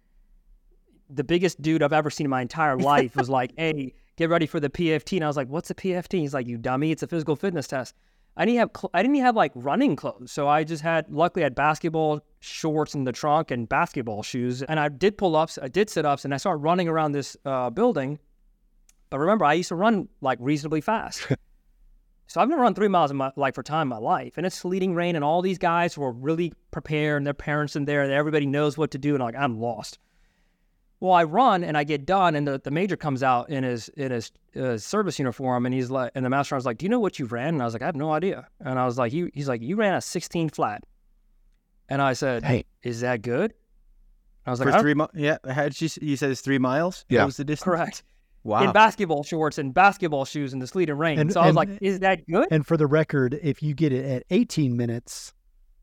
the 1.10 1.24
biggest 1.24 1.60
dude 1.60 1.82
I've 1.82 1.92
ever 1.92 2.10
seen 2.10 2.26
in 2.26 2.30
my 2.30 2.42
entire 2.42 2.76
life 2.92 3.14
was 3.14 3.28
like, 3.28 3.52
"Hey, 3.56 3.94
get 4.18 4.28
ready 4.28 4.46
for 4.46 4.60
the 4.60 4.68
PFT. 4.68 5.16
And 5.16 5.24
I 5.24 5.28
was 5.28 5.36
like, 5.36 5.48
what's 5.48 5.70
a 5.70 5.74
PFT? 5.74 6.18
He's 6.18 6.34
like, 6.34 6.46
you 6.46 6.58
dummy, 6.58 6.90
it's 6.90 7.04
a 7.04 7.06
physical 7.06 7.36
fitness 7.36 7.68
test. 7.68 7.94
I 8.36 8.44
didn't 8.44 8.58
have 8.58 8.70
cl- 8.76 8.90
I 8.94 9.02
didn't 9.02 9.16
have 9.16 9.34
like 9.34 9.50
running 9.56 9.96
clothes, 9.96 10.30
so 10.30 10.46
I 10.46 10.62
just 10.62 10.80
had 10.80 11.10
luckily 11.10 11.42
I 11.42 11.46
had 11.46 11.56
basketball 11.56 12.20
shorts 12.38 12.94
in 12.94 13.02
the 13.02 13.10
trunk 13.10 13.50
and 13.50 13.68
basketball 13.68 14.22
shoes, 14.22 14.62
and 14.62 14.78
I 14.78 14.88
did 14.88 15.18
pull 15.18 15.34
ups, 15.34 15.58
I 15.60 15.66
did 15.66 15.90
sit 15.90 16.06
ups, 16.06 16.24
and 16.24 16.32
I 16.32 16.36
started 16.36 16.62
running 16.62 16.86
around 16.86 17.12
this 17.12 17.36
uh, 17.44 17.70
building. 17.70 18.20
But 19.10 19.18
remember, 19.18 19.44
I 19.44 19.54
used 19.54 19.70
to 19.70 19.74
run 19.74 20.08
like 20.20 20.38
reasonably 20.40 20.80
fast. 20.80 21.26
so 22.28 22.40
I've 22.40 22.48
never 22.48 22.62
run 22.62 22.74
three 22.74 22.86
miles 22.86 23.10
in 23.10 23.16
my 23.16 23.32
like 23.34 23.56
for 23.56 23.64
time 23.64 23.86
in 23.86 23.88
my 23.88 23.98
life, 23.98 24.34
and 24.36 24.46
it's 24.46 24.54
sleeting 24.54 24.94
rain, 24.94 25.16
and 25.16 25.24
all 25.24 25.42
these 25.42 25.58
guys 25.58 25.94
who 25.94 26.04
are 26.04 26.12
really 26.12 26.52
prepared, 26.70 27.16
and 27.16 27.26
their 27.26 27.34
parents 27.34 27.74
in 27.74 27.86
there, 27.86 28.02
and 28.02 28.12
everybody 28.12 28.46
knows 28.46 28.78
what 28.78 28.92
to 28.92 28.98
do, 28.98 29.16
and 29.16 29.24
like 29.24 29.34
I'm 29.34 29.58
lost. 29.58 29.98
Well, 31.00 31.12
I 31.12 31.22
run 31.24 31.62
and 31.62 31.76
I 31.78 31.84
get 31.84 32.06
done, 32.06 32.34
and 32.34 32.46
the, 32.46 32.60
the 32.62 32.72
major 32.72 32.96
comes 32.96 33.22
out 33.22 33.50
in 33.50 33.62
his 33.62 33.88
in 33.90 34.10
his 34.10 34.32
uh, 34.60 34.76
service 34.78 35.18
uniform, 35.18 35.64
and 35.64 35.72
he's 35.74 35.90
like, 35.90 36.10
and 36.16 36.24
the 36.24 36.30
master 36.30 36.56
was 36.56 36.66
like, 36.66 36.78
"Do 36.78 36.84
you 36.86 36.90
know 36.90 36.98
what 36.98 37.18
you 37.20 37.26
ran?" 37.26 37.54
And 37.54 37.62
I 37.62 37.64
was 37.64 37.72
like, 37.74 37.82
"I 37.82 37.86
have 37.86 37.94
no 37.94 38.12
idea." 38.12 38.48
And 38.60 38.78
I 38.80 38.84
was 38.84 38.98
like, 38.98 39.12
"He, 39.12 39.30
he's 39.32 39.48
like, 39.48 39.62
you 39.62 39.76
ran 39.76 39.94
a 39.94 40.00
16 40.00 40.48
flat," 40.48 40.82
and 41.88 42.02
I 42.02 42.14
said, 42.14 42.44
Hey. 42.44 42.64
is 42.82 43.00
that 43.02 43.22
good?" 43.22 43.54
I 44.44 44.50
was 44.50 44.58
like, 44.60 44.70
For 44.70 44.74
"I 44.74 44.80
three 44.80 44.94
mi- 44.94 45.06
yeah, 45.14 45.36
had 45.48 45.80
you, 45.80 45.88
you 46.00 46.16
said 46.16 46.30
it's 46.30 46.40
three 46.40 46.58
miles? 46.58 47.04
Yeah. 47.08 47.18
That 47.20 47.26
was 47.26 47.36
the 47.36 47.44
distance? 47.44 47.64
correct." 47.64 48.02
Wow. 48.44 48.62
In 48.64 48.72
basketball 48.72 49.22
shorts 49.24 49.58
and 49.58 49.74
basketball 49.74 50.24
shoes 50.24 50.52
in 50.52 50.58
the 50.58 50.66
sleet 50.66 50.88
and 50.90 50.98
rain. 50.98 51.18
And- 51.18 51.32
so 51.32 51.40
I 51.40 51.44
was 51.46 51.56
and- 51.56 51.70
like, 51.70 51.78
"Is 51.80 52.00
that 52.00 52.26
good?" 52.28 52.48
And 52.50 52.66
for 52.66 52.76
the 52.76 52.86
record, 52.88 53.38
if 53.42 53.62
you 53.62 53.72
get 53.74 53.92
it 53.92 54.04
at 54.04 54.24
18 54.30 54.76
minutes 54.76 55.32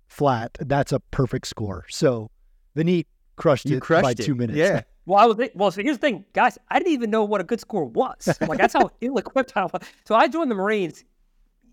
flat, 0.07 0.57
that's 0.59 0.91
a 0.91 0.99
perfect 0.99 1.47
score. 1.47 1.85
So 1.89 2.31
Vineet 2.75 3.05
crushed 3.37 3.65
you 3.69 3.77
it 3.77 3.81
crushed 3.81 4.03
by 4.03 4.11
it. 4.11 4.17
two 4.17 4.35
minutes. 4.35 4.57
Yeah. 4.57 4.81
Well, 5.05 5.19
I 5.19 5.25
was 5.25 5.49
well. 5.53 5.71
So 5.71 5.83
here's 5.83 5.97
the 5.97 6.01
thing, 6.01 6.25
guys. 6.33 6.57
I 6.69 6.79
didn't 6.79 6.93
even 6.93 7.09
know 7.11 7.23
what 7.23 7.41
a 7.41 7.43
good 7.43 7.59
score 7.59 7.85
was. 7.85 8.27
Like 8.41 8.57
that's 8.57 8.73
how 8.73 8.89
ill-equipped 9.01 9.55
I 9.55 9.65
was. 9.65 9.81
So 10.05 10.15
I 10.15 10.27
joined 10.27 10.49
the 10.49 10.55
Marines, 10.55 11.03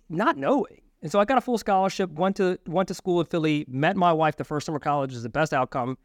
not 0.08 0.36
knowing, 0.36 0.82
and 1.00 1.10
so 1.10 1.18
I 1.18 1.24
got 1.24 1.38
a 1.38 1.40
full 1.40 1.58
scholarship. 1.58 2.10
Went 2.12 2.36
to 2.36 2.58
went 2.66 2.88
to 2.88 2.94
school 2.94 3.20
in 3.20 3.26
Philly. 3.26 3.64
Met 3.68 3.96
my 3.96 4.12
wife 4.12 4.36
the 4.36 4.44
first 4.44 4.66
summer 4.66 4.76
of 4.76 4.82
college 4.82 5.14
is 5.14 5.22
the 5.22 5.30
best 5.30 5.54
outcome, 5.54 5.96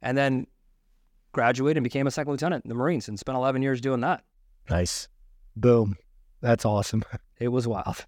and 0.00 0.16
then 0.16 0.46
graduated 1.34 1.76
and 1.76 1.84
became 1.84 2.06
a 2.06 2.10
second 2.10 2.30
lieutenant 2.30 2.64
in 2.64 2.70
the 2.70 2.74
Marines 2.74 3.08
and 3.08 3.18
spent 3.18 3.36
11 3.36 3.60
years 3.60 3.82
doing 3.82 4.00
that. 4.00 4.24
Nice. 4.70 5.08
Boom. 5.56 5.96
That's 6.40 6.64
awesome. 6.64 7.04
It 7.38 7.48
was 7.48 7.66
wild. 7.68 8.06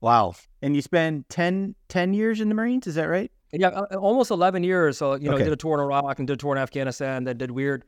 Wow. 0.00 0.34
And 0.60 0.76
you 0.76 0.82
spent 0.82 1.28
10, 1.28 1.74
10 1.88 2.14
years 2.14 2.40
in 2.40 2.48
the 2.48 2.54
Marines, 2.54 2.86
is 2.86 2.96
that 2.96 3.04
right? 3.04 3.30
Yeah, 3.52 3.68
almost 3.96 4.30
11 4.30 4.62
years. 4.62 4.98
So, 4.98 5.14
you 5.14 5.28
know, 5.28 5.34
Okay. 5.36 5.44
did 5.44 5.52
a 5.52 5.56
tour 5.56 5.74
in 5.74 5.80
Iraq 5.80 6.18
and 6.18 6.26
did 6.26 6.34
a 6.34 6.36
tour 6.36 6.52
in 6.54 6.58
Afghanistan, 6.60 7.24
then 7.24 7.38
did 7.38 7.50
weird 7.50 7.84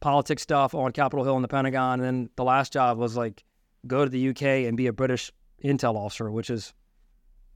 politics 0.00 0.42
stuff 0.42 0.74
on 0.74 0.90
Capitol 0.92 1.24
Hill 1.24 1.36
and 1.36 1.44
the 1.44 1.48
Pentagon. 1.48 2.00
And 2.00 2.02
then 2.04 2.30
the 2.36 2.44
last 2.44 2.72
job 2.72 2.98
was 2.98 3.16
like 3.16 3.44
go 3.86 4.04
to 4.04 4.10
the 4.10 4.28
UK 4.30 4.42
and 4.66 4.76
be 4.76 4.86
a 4.88 4.92
British 4.92 5.32
intel 5.64 5.94
officer, 5.94 6.30
which 6.30 6.50
is 6.50 6.72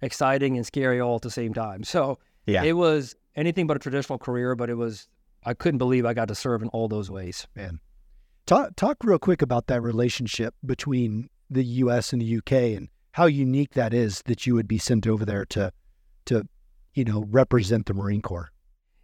exciting 0.01 0.57
and 0.57 0.67
scary 0.67 1.01
all 1.01 1.17
at 1.17 1.23
the 1.23 1.31
same 1.31 1.53
time. 1.55 1.85
So 1.85 2.19
Yeah. 2.47 2.63
it 2.65 2.73
was 2.77 3.15
anything 3.37 3.67
but 3.67 3.77
a 3.77 3.81
traditional 3.81 4.19
career, 4.19 4.55
but 4.55 4.69
it 4.71 4.75
was, 4.75 5.09
I 5.45 5.55
couldn't 5.55 5.79
believe 5.79 6.05
I 6.07 6.15
got 6.15 6.29
to 6.29 6.35
serve 6.35 6.63
in 6.63 6.69
all 6.69 6.89
those 6.89 7.11
ways. 7.11 7.47
Man. 7.55 7.81
Talk 8.47 8.75
talk 8.77 8.99
real 9.05 9.21
quick 9.21 9.41
about 9.41 9.69
that 9.69 9.81
relationship 9.83 10.55
between 10.67 11.29
the 11.49 11.63
US 11.65 12.13
and 12.13 12.21
the 12.21 12.37
UK 12.39 12.75
and 12.77 12.89
how 13.13 13.27
unique 13.27 13.75
that 13.75 13.95
is 13.95 14.23
that 14.27 14.47
you 14.47 14.55
would 14.55 14.67
be 14.67 14.79
sent 14.79 15.07
over 15.07 15.25
there 15.25 15.45
to 15.47 15.73
to, 16.25 16.47
you 16.95 17.05
know, 17.05 17.27
represent 17.31 17.87
the 17.87 17.95
Marine 17.95 18.23
Corps. 18.23 18.51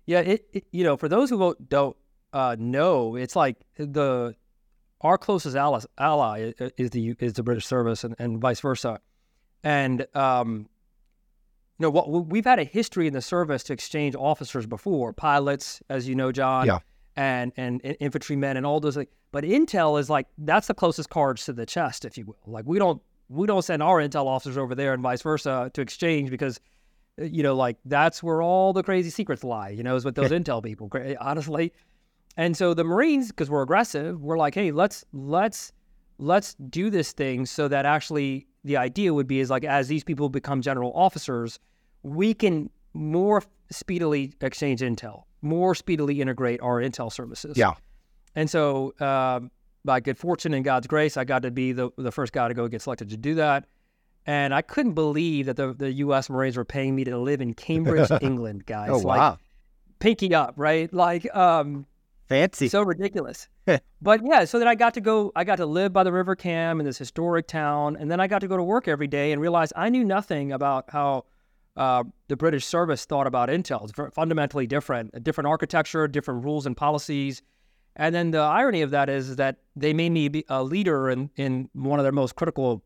Yeah, 0.07 0.21
it, 0.21 0.47
it 0.53 0.65
you 0.71 0.85
know, 0.85 0.97
for 0.97 1.09
those 1.09 1.31
who 1.31 1.55
don't 1.69 1.97
uh, 2.33 2.57
know, 2.59 3.17
it's 3.17 3.37
like 3.37 3.57
the 3.77 4.35
our 5.01 5.19
closest 5.19 5.55
ally, 5.57 5.81
ally 5.99 6.53
is 6.77 6.91
the 6.91 7.15
is 7.21 7.35
the 7.35 7.43
British 7.43 7.67
service, 7.67 8.05
and, 8.05 8.15
and 8.19 8.41
vice 8.41 8.61
versa. 8.61 9.01
And 9.63 10.07
um, 10.15 10.69
you 11.79 11.85
know, 11.85 11.91
what 11.91 12.11
we've 12.11 12.45
had 12.45 12.59
a 12.59 12.65
history 12.65 13.07
in 13.07 13.13
the 13.13 13.23
service 13.23 13.63
to 13.65 13.73
exchange 13.73 14.15
officers 14.17 14.67
before, 14.67 15.13
pilots, 15.13 15.83
as 15.89 16.09
you 16.09 16.15
know, 16.15 16.33
John, 16.33 16.67
Yeah. 16.67 16.79
and 17.17 17.53
and 17.57 17.81
in- 17.83 17.95
infantrymen, 17.95 18.57
and 18.57 18.67
all 18.67 18.81
those. 18.81 18.97
Like, 18.97 19.11
but 19.31 19.45
intel 19.45 20.01
is 20.01 20.11
like 20.11 20.27
that's 20.39 20.67
the 20.67 20.75
closest 20.75 21.11
cards 21.11 21.45
to 21.47 21.53
the 21.53 21.67
chest, 21.67 22.05
if 22.05 22.19
you 22.19 22.25
will. 22.27 22.39
Like 22.47 22.65
we 22.67 22.79
don't 22.79 23.01
we 23.29 23.47
don't 23.47 23.63
send 23.63 23.83
our 23.83 23.99
intel 24.01 24.27
officers 24.27 24.57
over 24.57 24.75
there, 24.75 24.95
and 24.95 25.03
vice 25.03 25.23
versa, 25.23 25.71
to 25.75 25.81
exchange 25.81 26.31
because 26.31 26.59
you 27.19 27.43
know, 27.43 27.55
like 27.55 27.77
that's 27.85 28.23
where 28.23 28.43
all 28.43 28.73
the 28.73 28.83
crazy 28.83 29.11
secrets 29.11 29.45
lie, 29.45 29.71
you 29.71 29.83
know, 29.83 29.97
is 29.97 30.05
with 30.05 30.15
those 30.15 30.31
intel 30.39 30.63
people, 30.63 30.91
honestly. 31.21 31.73
And 32.37 32.57
so 32.57 32.75
the 32.75 32.85
Marines, 32.85 33.29
because 33.29 33.51
we're 33.51 33.63
aggressive, 33.63 34.21
we're 34.21 34.39
like, 34.39 34.55
hey, 34.55 34.71
let's 34.71 35.05
let's 35.13 35.73
let's 36.19 36.55
do 36.55 36.91
this 36.91 37.13
thing 37.13 37.47
so 37.47 37.69
that 37.69 37.87
actually 37.87 38.47
the 38.65 38.77
idea 38.77 39.13
would 39.15 39.27
be 39.27 39.41
is 39.41 39.51
like 39.51 39.65
as 39.65 39.89
these 39.89 40.05
people 40.05 40.29
become 40.29 40.61
general 40.63 40.93
officers, 40.95 41.59
we 42.03 42.35
can 42.35 42.71
more 42.95 43.43
speedily 43.71 44.33
exchange 44.41 44.81
intel, 44.81 45.25
more 45.43 45.75
speedily 45.75 46.21
integrate 46.21 46.61
our 46.63 46.81
intel 46.81 47.13
services. 47.13 47.57
Yeah. 47.57 47.75
And 48.35 48.49
so, 48.49 48.95
um, 49.01 49.51
by 49.85 50.01
good 50.01 50.19
fortune 50.19 50.55
and 50.55 50.65
God's 50.65 50.87
grace, 50.87 51.17
I 51.17 51.25
got 51.25 51.43
to 51.43 51.51
be 51.51 51.73
the, 51.73 51.91
the 51.97 52.13
first 52.13 52.33
guy 52.33 52.49
to 52.49 52.55
go 52.55 52.69
get 52.69 52.83
selected 52.83 53.09
to 53.11 53.17
do 53.17 53.37
that. 53.37 53.67
And 54.29 54.53
I 54.53 54.61
couldn't 54.61 54.93
believe 54.93 55.47
that 55.47 55.57
the, 55.57 55.73
the 55.73 55.91
U.S. 55.91 56.29
Marines 56.29 56.59
were 56.59 56.65
paying 56.67 56.95
me 56.95 57.03
to 57.05 57.17
live 57.17 57.41
in 57.41 57.55
Cambridge, 57.55 58.11
England, 58.21 58.67
guys. 58.67 58.91
Oh, 58.93 58.99
Like, 58.99 59.19
wow. 59.21 59.39
pinky 60.01 60.35
up, 60.35 60.53
right? 60.59 60.93
Like, 60.93 61.35
um, 61.35 61.87
Fancy. 62.29 62.69
so 62.69 62.83
ridiculous. 62.83 63.49
but 64.03 64.21
yeah, 64.23 64.45
so 64.45 64.59
then 64.59 64.69
I 64.69 64.75
got 64.75 64.93
to 64.95 65.01
go, 65.01 65.33
I 65.35 65.45
got 65.45 65.57
to 65.57 65.65
live 65.65 65.95
by 65.95 66.05
the 66.05 66.13
River 66.13 66.37
Cam 66.37 66.79
in 66.79 66.85
this 66.85 66.99
historic 66.99 67.47
town. 67.47 67.97
And 67.99 68.11
then 68.11 68.21
I 68.21 68.27
got 68.27 68.41
to 68.41 68.49
go 68.49 68.59
to 68.59 68.63
work 68.63 68.87
every 68.87 69.07
day 69.07 69.33
and 69.33 69.41
realize 69.41 69.73
I 69.75 69.89
knew 69.89 70.05
nothing 70.05 70.53
about 70.53 70.91
how 70.91 71.25
uh, 71.79 72.05
the 72.29 72.37
British 72.37 72.67
service 72.67 73.07
thought 73.07 73.27
about 73.27 73.49
intel. 73.49 73.89
It's 73.89 74.15
fundamentally 74.15 74.67
different, 74.67 75.13
a 75.15 75.21
different 75.21 75.49
architecture, 75.49 76.07
different 76.07 76.45
rules 76.45 76.67
and 76.67 76.77
policies. 76.77 77.41
And 77.97 78.15
then 78.15 78.33
the 78.33 78.41
irony 78.41 78.83
of 78.83 78.91
that 78.91 79.09
is, 79.09 79.31
is 79.31 79.37
that 79.37 79.57
they 79.75 79.95
made 79.95 80.13
me 80.13 80.29
be 80.29 80.45
a 80.51 80.63
leader 80.63 81.09
in, 81.09 81.31
in 81.37 81.71
one 81.73 81.99
of 81.99 82.03
their 82.03 82.13
most 82.13 82.37
critical 82.37 82.83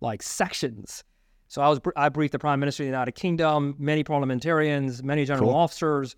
like 0.00 0.22
sections. 0.22 1.04
So 1.48 1.62
I 1.62 1.68
was 1.68 1.80
I 1.96 2.08
briefed 2.08 2.32
the 2.32 2.38
Prime 2.38 2.60
Minister 2.60 2.84
of 2.84 2.86
the 2.86 2.90
United 2.90 3.12
Kingdom, 3.12 3.74
many 3.78 4.04
parliamentarians, 4.04 5.02
many 5.02 5.24
general 5.24 5.50
Cool. 5.50 5.58
officers, 5.58 6.16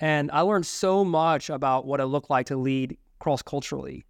and 0.00 0.30
I 0.32 0.40
learned 0.40 0.66
so 0.66 1.04
much 1.04 1.50
about 1.50 1.86
what 1.86 2.00
it 2.00 2.06
looked 2.06 2.30
like 2.30 2.46
to 2.46 2.56
lead 2.56 2.96
cross 3.18 3.42
culturally. 3.42 4.04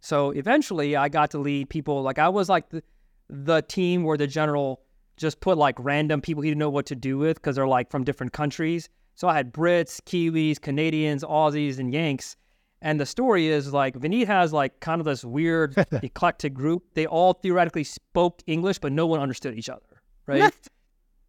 So 0.00 0.30
eventually, 0.32 0.96
I 0.96 1.08
got 1.08 1.30
to 1.30 1.38
lead 1.38 1.70
people 1.70 2.02
like 2.02 2.18
I 2.18 2.28
was 2.28 2.48
like 2.48 2.68
the, 2.70 2.82
the 3.28 3.62
team 3.62 4.02
where 4.04 4.18
the 4.18 4.26
general 4.26 4.82
just 5.16 5.40
put 5.40 5.56
like 5.56 5.76
random 5.78 6.20
people 6.20 6.42
he 6.42 6.50
didn't 6.50 6.58
know 6.58 6.70
what 6.70 6.86
to 6.86 6.96
do 6.96 7.18
with 7.18 7.36
because 7.36 7.56
they're 7.56 7.68
like 7.68 7.90
from 7.90 8.04
different 8.04 8.32
countries. 8.32 8.88
So 9.14 9.28
I 9.28 9.34
had 9.34 9.52
Brits, 9.52 10.00
Kiwis, 10.02 10.60
Canadians, 10.60 11.22
Aussies, 11.22 11.78
and 11.78 11.92
Yanks. 11.92 12.36
And 12.84 13.00
the 13.00 13.06
story 13.06 13.46
is 13.46 13.72
like 13.72 13.94
Vineet 13.96 14.26
has 14.26 14.52
like 14.52 14.80
kind 14.80 15.00
of 15.00 15.04
this 15.04 15.24
weird 15.24 15.74
eclectic 16.02 16.52
group. 16.52 16.82
They 16.94 17.06
all 17.06 17.32
theoretically 17.34 17.84
spoke 17.84 18.42
English, 18.46 18.80
but 18.80 18.92
no 18.92 19.06
one 19.06 19.20
understood 19.20 19.56
each 19.56 19.70
other, 19.70 20.02
right? 20.26 20.52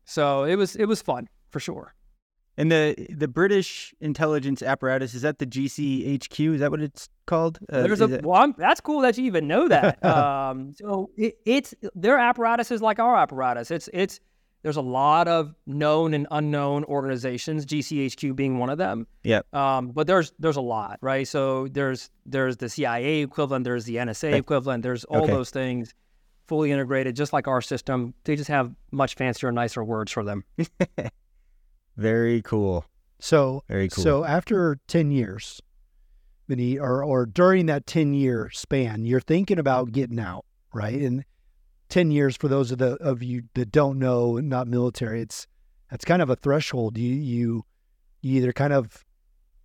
so 0.05 0.43
it 0.43 0.55
was 0.55 0.75
it 0.75 0.85
was 0.85 1.01
fun 1.01 1.29
for 1.49 1.59
sure. 1.59 1.93
And 2.57 2.71
the 2.71 2.95
the 3.09 3.27
British 3.27 3.93
intelligence 4.01 4.61
apparatus 4.61 5.13
is 5.13 5.21
that 5.21 5.37
the 5.39 5.45
GCHQ? 5.45 6.55
Is 6.55 6.59
that 6.59 6.71
what 6.71 6.81
it's 6.81 7.07
called? 7.27 7.59
Uh, 7.71 7.83
There's 7.83 8.01
a 8.01 8.15
it- 8.15 8.25
well, 8.25 8.41
I'm, 8.41 8.55
that's 8.57 8.81
cool 8.81 9.01
that 9.01 9.17
you 9.17 9.25
even 9.25 9.47
know 9.47 9.67
that. 9.67 10.03
um, 10.15 10.73
so 10.73 11.09
it, 11.17 11.37
it's 11.45 11.73
their 11.95 12.17
apparatus 12.17 12.71
is 12.71 12.81
like 12.81 12.99
our 12.99 13.15
apparatus. 13.15 13.71
It's 13.71 13.89
it's 13.93 14.19
there's 14.63 14.77
a 14.77 14.81
lot 14.81 15.27
of 15.27 15.53
known 15.67 16.13
and 16.13 16.25
unknown 16.31 16.83
organizations, 16.85 17.65
GCHQ 17.65 18.35
being 18.35 18.57
one 18.57 18.69
of 18.69 18.77
them. 18.77 19.05
Yep. 19.23 19.53
Um, 19.53 19.89
but 19.91 20.07
there's 20.07 20.33
there's 20.39 20.55
a 20.57 20.61
lot, 20.61 20.97
right? 21.01 21.27
So 21.27 21.67
there's 21.67 22.09
there's 22.25 22.57
the 22.57 22.69
CIA 22.69 23.21
equivalent, 23.21 23.63
there's 23.65 23.85
the 23.85 23.97
NSA 23.97 24.33
equivalent, 24.33 24.81
there's 24.83 25.03
all 25.05 25.23
Okay. 25.23 25.31
those 25.33 25.49
things 25.51 25.93
fully 26.47 26.71
integrated, 26.71 27.15
just 27.15 27.31
like 27.33 27.47
our 27.47 27.61
system. 27.61 28.13
They 28.23 28.35
just 28.35 28.49
have 28.49 28.73
much 28.91 29.15
fancier, 29.15 29.51
nicer 29.51 29.83
words 29.83 30.11
for 30.11 30.23
them. 30.23 30.43
Very 31.97 32.41
cool. 32.41 32.85
So 33.19 33.63
Very 33.67 33.87
cool. 33.89 34.03
So 34.03 34.23
after 34.25 34.79
10 34.87 35.11
years, 35.11 35.61
Vinny, 36.47 36.77
or, 36.77 37.03
or 37.03 37.25
during 37.25 37.67
that 37.67 37.85
10 37.85 38.13
year 38.13 38.49
span, 38.51 39.05
you're 39.05 39.21
thinking 39.21 39.59
about 39.59 39.91
getting 39.91 40.19
out, 40.19 40.45
right? 40.73 40.99
And 40.99 41.23
10 41.89 42.11
years 42.11 42.35
for 42.35 42.47
those 42.47 42.71
of 42.71 42.77
the 42.77 42.93
of 42.95 43.21
you 43.21 43.43
that 43.53 43.71
don't 43.71 43.99
know, 43.99 44.37
not 44.37 44.67
military, 44.67 45.21
it's 45.21 45.47
that's 45.89 46.05
kind 46.05 46.21
of 46.21 46.29
a 46.29 46.35
threshold. 46.35 46.97
You 46.97 47.13
you 47.13 47.65
you 48.21 48.37
either 48.37 48.53
kind 48.53 48.73
of 48.73 49.03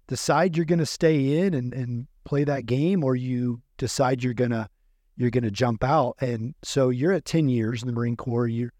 decide 0.09 0.57
you're 0.57 0.67
gonna 0.67 0.87
stay 0.87 1.39
in 1.39 1.55
and, 1.55 1.73
and 1.73 2.07
play 2.25 2.45
that 2.45 2.67
game 2.67 3.05
or 3.05 3.17
you 3.17 3.63
decide 3.77 4.23
you're 4.23 4.35
gonna 4.35 4.69
you're 5.17 5.31
gonna 5.31 5.51
jump 5.51 5.83
out. 5.83 6.17
And 6.21 6.55
so 6.63 6.91
you're 6.91 7.13
at 7.13 7.25
10 7.25 7.49
years 7.49 7.83
in 7.83 7.87
the 7.87 7.93
Marine 7.93 8.17
Corps, 8.17 8.49
you're 8.49 8.73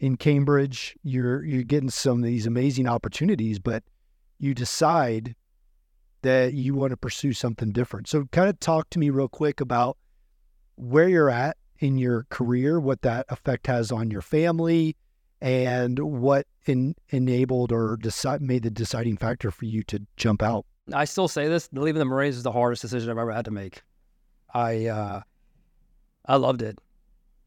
in 0.00 0.16
Cambridge, 0.16 0.96
you're 1.02 1.44
you're 1.44 1.62
getting 1.62 1.90
some 1.90 2.18
of 2.18 2.24
these 2.24 2.46
amazing 2.46 2.86
opportunities, 2.88 3.58
but 3.58 3.82
you 4.38 4.54
decide 4.54 5.34
that 6.22 6.54
you 6.54 6.74
want 6.74 6.90
to 6.90 6.96
pursue 6.96 7.32
something 7.32 7.72
different. 7.72 8.08
So, 8.08 8.24
kind 8.32 8.48
of 8.48 8.58
talk 8.60 8.90
to 8.90 8.98
me 8.98 9.10
real 9.10 9.28
quick 9.28 9.60
about 9.60 9.98
where 10.76 11.08
you're 11.08 11.30
at 11.30 11.56
in 11.82 11.98
your 11.98 12.26
career, 12.30 12.78
what 12.78 13.02
that 13.02 13.26
effect 13.28 13.66
has 13.66 13.90
on 13.90 14.10
your 14.10 14.22
family, 14.22 14.96
and 15.40 15.98
what 15.98 16.46
in, 16.66 16.94
enabled 17.10 17.72
or 17.72 17.96
decide, 17.96 18.40
made 18.40 18.62
the 18.62 18.70
deciding 18.70 19.16
factor 19.16 19.50
for 19.50 19.64
you 19.64 19.82
to 19.82 20.00
jump 20.16 20.42
out? 20.42 20.64
I 20.94 21.04
still 21.04 21.26
say 21.26 21.48
this: 21.48 21.68
leaving 21.72 21.98
the 21.98 22.04
Marines 22.04 22.36
is 22.36 22.44
the 22.44 22.52
hardest 22.52 22.82
decision 22.82 23.10
I've 23.10 23.18
ever 23.18 23.32
had 23.32 23.44
to 23.46 23.50
make. 23.50 23.82
I 24.54 24.86
uh, 24.86 25.20
I 26.24 26.36
loved 26.36 26.62
it. 26.62 26.78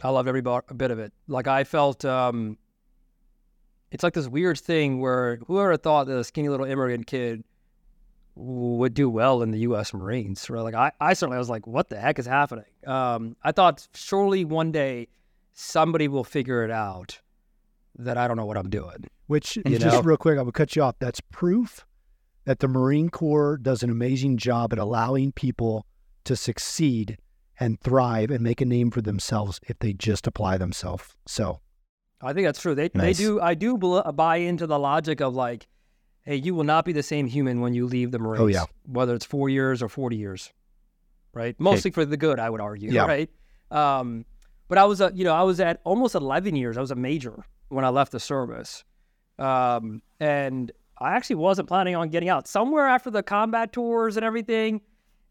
I 0.04 0.10
loved 0.10 0.28
every 0.28 0.42
bit 0.42 0.92
of 0.92 1.00
it. 1.00 1.14
Like 1.30 1.48
I 1.48 1.64
felt, 1.64 2.04
um, 2.04 2.58
it's 3.92 4.04
like 4.04 4.14
this 4.14 4.28
weird 4.28 4.60
thing 4.60 5.00
where 5.00 5.38
whoever 5.48 5.78
thought 5.78 6.08
that 6.08 6.18
a 6.18 6.24
skinny 6.26 6.50
little 6.50 6.66
immigrant 6.66 7.08
kid 7.08 7.46
would 8.36 8.94
do 8.94 9.10
well 9.10 9.42
in 9.42 9.52
the 9.52 9.60
U.S. 9.60 9.94
Marines, 9.94 10.50
right? 10.50 10.62
Like 10.62 10.76
I, 10.76 10.92
I 11.00 11.14
certainly 11.14 11.38
was 11.38 11.50
like, 11.50 11.66
what 11.66 11.90
the 11.90 12.00
heck 12.00 12.20
is 12.20 12.26
happening? 12.26 12.66
Um, 12.86 13.36
I 13.44 13.52
thought 13.52 13.88
surely 13.94 14.44
one 14.44 14.72
day 14.72 15.08
somebody 15.54 16.08
will 16.08 16.24
figure 16.24 16.64
it 16.64 16.72
out 16.72 17.22
that 17.98 18.18
I 18.18 18.28
don't 18.28 18.38
know 18.38 18.46
what 18.46 18.58
I'm 18.58 18.70
doing. 18.70 19.06
Which, 19.28 19.56
you 19.56 19.80
just 19.80 19.86
know? 19.86 20.02
real 20.02 20.18
quick, 20.18 20.38
I 20.38 20.42
will 20.42 20.52
cut 20.52 20.76
you 20.76 20.84
off. 20.84 20.96
That's 21.00 21.22
proof 21.32 21.86
that 22.44 22.60
the 22.60 22.68
Marine 22.68 23.10
Corps 23.10 23.58
does 23.58 23.82
an 23.84 23.90
amazing 23.90 24.38
job 24.38 24.72
at 24.74 24.80
allowing 24.80 25.32
people 25.32 25.86
to 26.26 26.36
succeed 26.36 27.18
and 27.60 27.80
thrive 27.80 28.32
and 28.32 28.42
make 28.42 28.62
a 28.62 28.66
name 28.66 28.92
for 28.92 29.02
themselves 29.02 29.60
if 29.68 29.80
they 29.80 29.94
just 29.94 30.28
apply 30.28 30.58
themselves. 30.58 31.16
So, 31.26 31.62
I 32.22 32.34
think 32.34 32.46
that's 32.46 32.62
true. 32.62 32.76
They 32.76 32.90
nice. 32.94 33.18
they 33.18 33.24
do. 33.24 33.40
I 33.40 33.54
do 33.54 33.78
buy 33.78 34.38
into 34.38 34.68
the 34.68 34.78
logic 34.78 35.22
of 35.22 35.36
like, 35.36 35.68
hey, 36.26 36.36
you 36.36 36.54
will 36.54 36.64
not 36.64 36.86
be 36.86 36.92
the 36.92 37.04
same 37.04 37.28
human 37.28 37.62
when 37.62 37.74
you 37.74 37.86
leave 37.86 38.12
the 38.12 38.20
Marines. 38.20 38.42
Oh 38.42 38.48
yeah. 38.48 38.66
Whether 38.88 39.16
it's 39.16 39.26
four 39.26 39.48
years 39.48 39.82
or 39.82 39.90
forty 39.90 40.18
years, 40.18 40.52
right? 41.34 41.56
Mostly 41.60 41.92
for 41.92 42.04
the 42.06 42.18
good, 42.18 42.40
I 42.40 42.50
would 42.50 42.62
argue. 42.62 42.92
Yeah. 42.92 43.06
Right. 43.06 43.30
Um, 43.72 44.26
but 44.68 44.78
I 44.78 44.86
was, 44.86 45.00
a, 45.02 45.12
you 45.14 45.24
know, 45.24 45.34
I 45.34 45.44
was 45.44 45.60
at 45.60 45.80
almost 45.84 46.16
eleven 46.16 46.56
years. 46.56 46.78
I 46.78 46.82
was 46.82 46.92
a 46.92 46.96
major 46.96 47.46
when 47.70 47.86
I 47.86 47.90
left 47.90 48.12
the 48.12 48.20
service, 48.20 48.84
um, 49.40 50.02
and 50.20 50.72
I 50.98 51.14
actually 51.14 51.38
wasn't 51.38 51.68
planning 51.68 51.96
on 51.96 52.10
getting 52.10 52.30
out. 52.30 52.48
Somewhere 52.48 52.88
after 52.88 53.12
the 53.12 53.22
combat 53.22 53.74
tours 53.74 54.18
and 54.18 54.26
everything, 54.26 54.82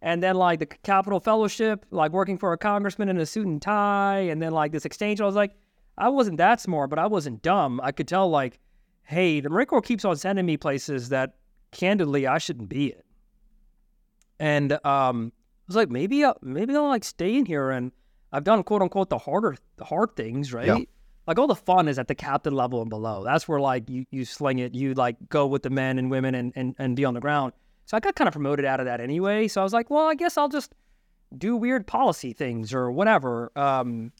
and 0.02 0.22
then 0.22 0.36
like 0.36 0.58
the 0.60 0.66
Capitol 0.66 1.20
Fellowship, 1.20 1.86
like 1.90 2.12
working 2.12 2.38
for 2.38 2.52
a 2.52 2.58
congressman 2.58 3.08
in 3.08 3.18
a 3.18 3.26
suit 3.26 3.46
and 3.46 3.60
tie, 3.60 4.18
and 4.30 4.40
then 4.40 4.52
like 4.52 4.72
this 4.72 4.84
exchange. 4.84 5.20
I 5.20 5.26
was 5.26 5.34
like, 5.34 5.52
I 5.96 6.08
wasn't 6.08 6.38
that 6.38 6.60
smart, 6.60 6.90
but 6.90 6.98
I 6.98 7.06
wasn't 7.06 7.42
dumb. 7.42 7.80
I 7.82 7.92
could 7.92 8.06
tell 8.06 8.28
like, 8.28 8.58
hey, 9.04 9.40
the 9.40 9.48
Marine 9.48 9.66
Corps 9.66 9.82
keeps 9.82 10.04
on 10.04 10.16
sending 10.16 10.46
me 10.46 10.56
places 10.56 11.10
that 11.10 11.34
candidly 11.70 12.26
I 12.26 12.38
shouldn't 12.38 12.68
be 12.68 12.92
in. 12.92 13.02
And 14.40 14.72
um, 14.84 15.32
I 15.34 15.62
was 15.68 15.76
like, 15.76 15.90
maybe 15.90 16.24
I'll, 16.24 16.36
maybe 16.42 16.74
I'll 16.74 16.88
like 16.88 17.04
stay 17.04 17.36
in 17.36 17.46
here, 17.46 17.70
and 17.70 17.92
I've 18.32 18.44
done 18.44 18.62
quote 18.62 18.82
unquote 18.82 19.10
the 19.10 19.18
harder 19.18 19.56
the 19.76 19.84
hard 19.84 20.16
things, 20.16 20.52
right? 20.52 20.66
Yeah. 20.66 20.78
Like 21.26 21.38
all 21.38 21.46
the 21.46 21.54
fun 21.54 21.88
is 21.88 21.98
at 21.98 22.08
the 22.08 22.14
captain 22.14 22.54
level 22.54 22.80
and 22.82 22.90
below. 22.90 23.24
That's 23.24 23.46
where 23.48 23.60
like 23.60 23.88
you 23.88 24.04
you 24.10 24.24
sling 24.24 24.58
it, 24.58 24.74
you 24.74 24.94
like 24.94 25.16
go 25.28 25.46
with 25.46 25.62
the 25.62 25.70
men 25.70 25.98
and 25.98 26.10
women 26.10 26.34
and 26.34 26.52
and, 26.56 26.74
and 26.78 26.96
be 26.96 27.04
on 27.04 27.14
the 27.14 27.20
ground. 27.20 27.52
So 27.86 27.96
I 27.96 28.00
got 28.00 28.16
kind 28.16 28.28
of 28.28 28.32
promoted 28.32 28.64
out 28.64 28.80
of 28.80 28.86
that 28.86 29.00
anyway. 29.00 29.46
So 29.48 29.60
I 29.60 29.64
was 29.64 29.72
like, 29.72 29.90
well, 29.90 30.06
I 30.06 30.14
guess 30.14 30.36
I'll 30.36 30.48
just 30.48 30.74
do 31.36 31.56
weird 31.56 31.86
policy 31.86 32.32
things 32.32 32.72
or 32.74 32.90
whatever. 32.90 33.52
Um, 33.56 34.12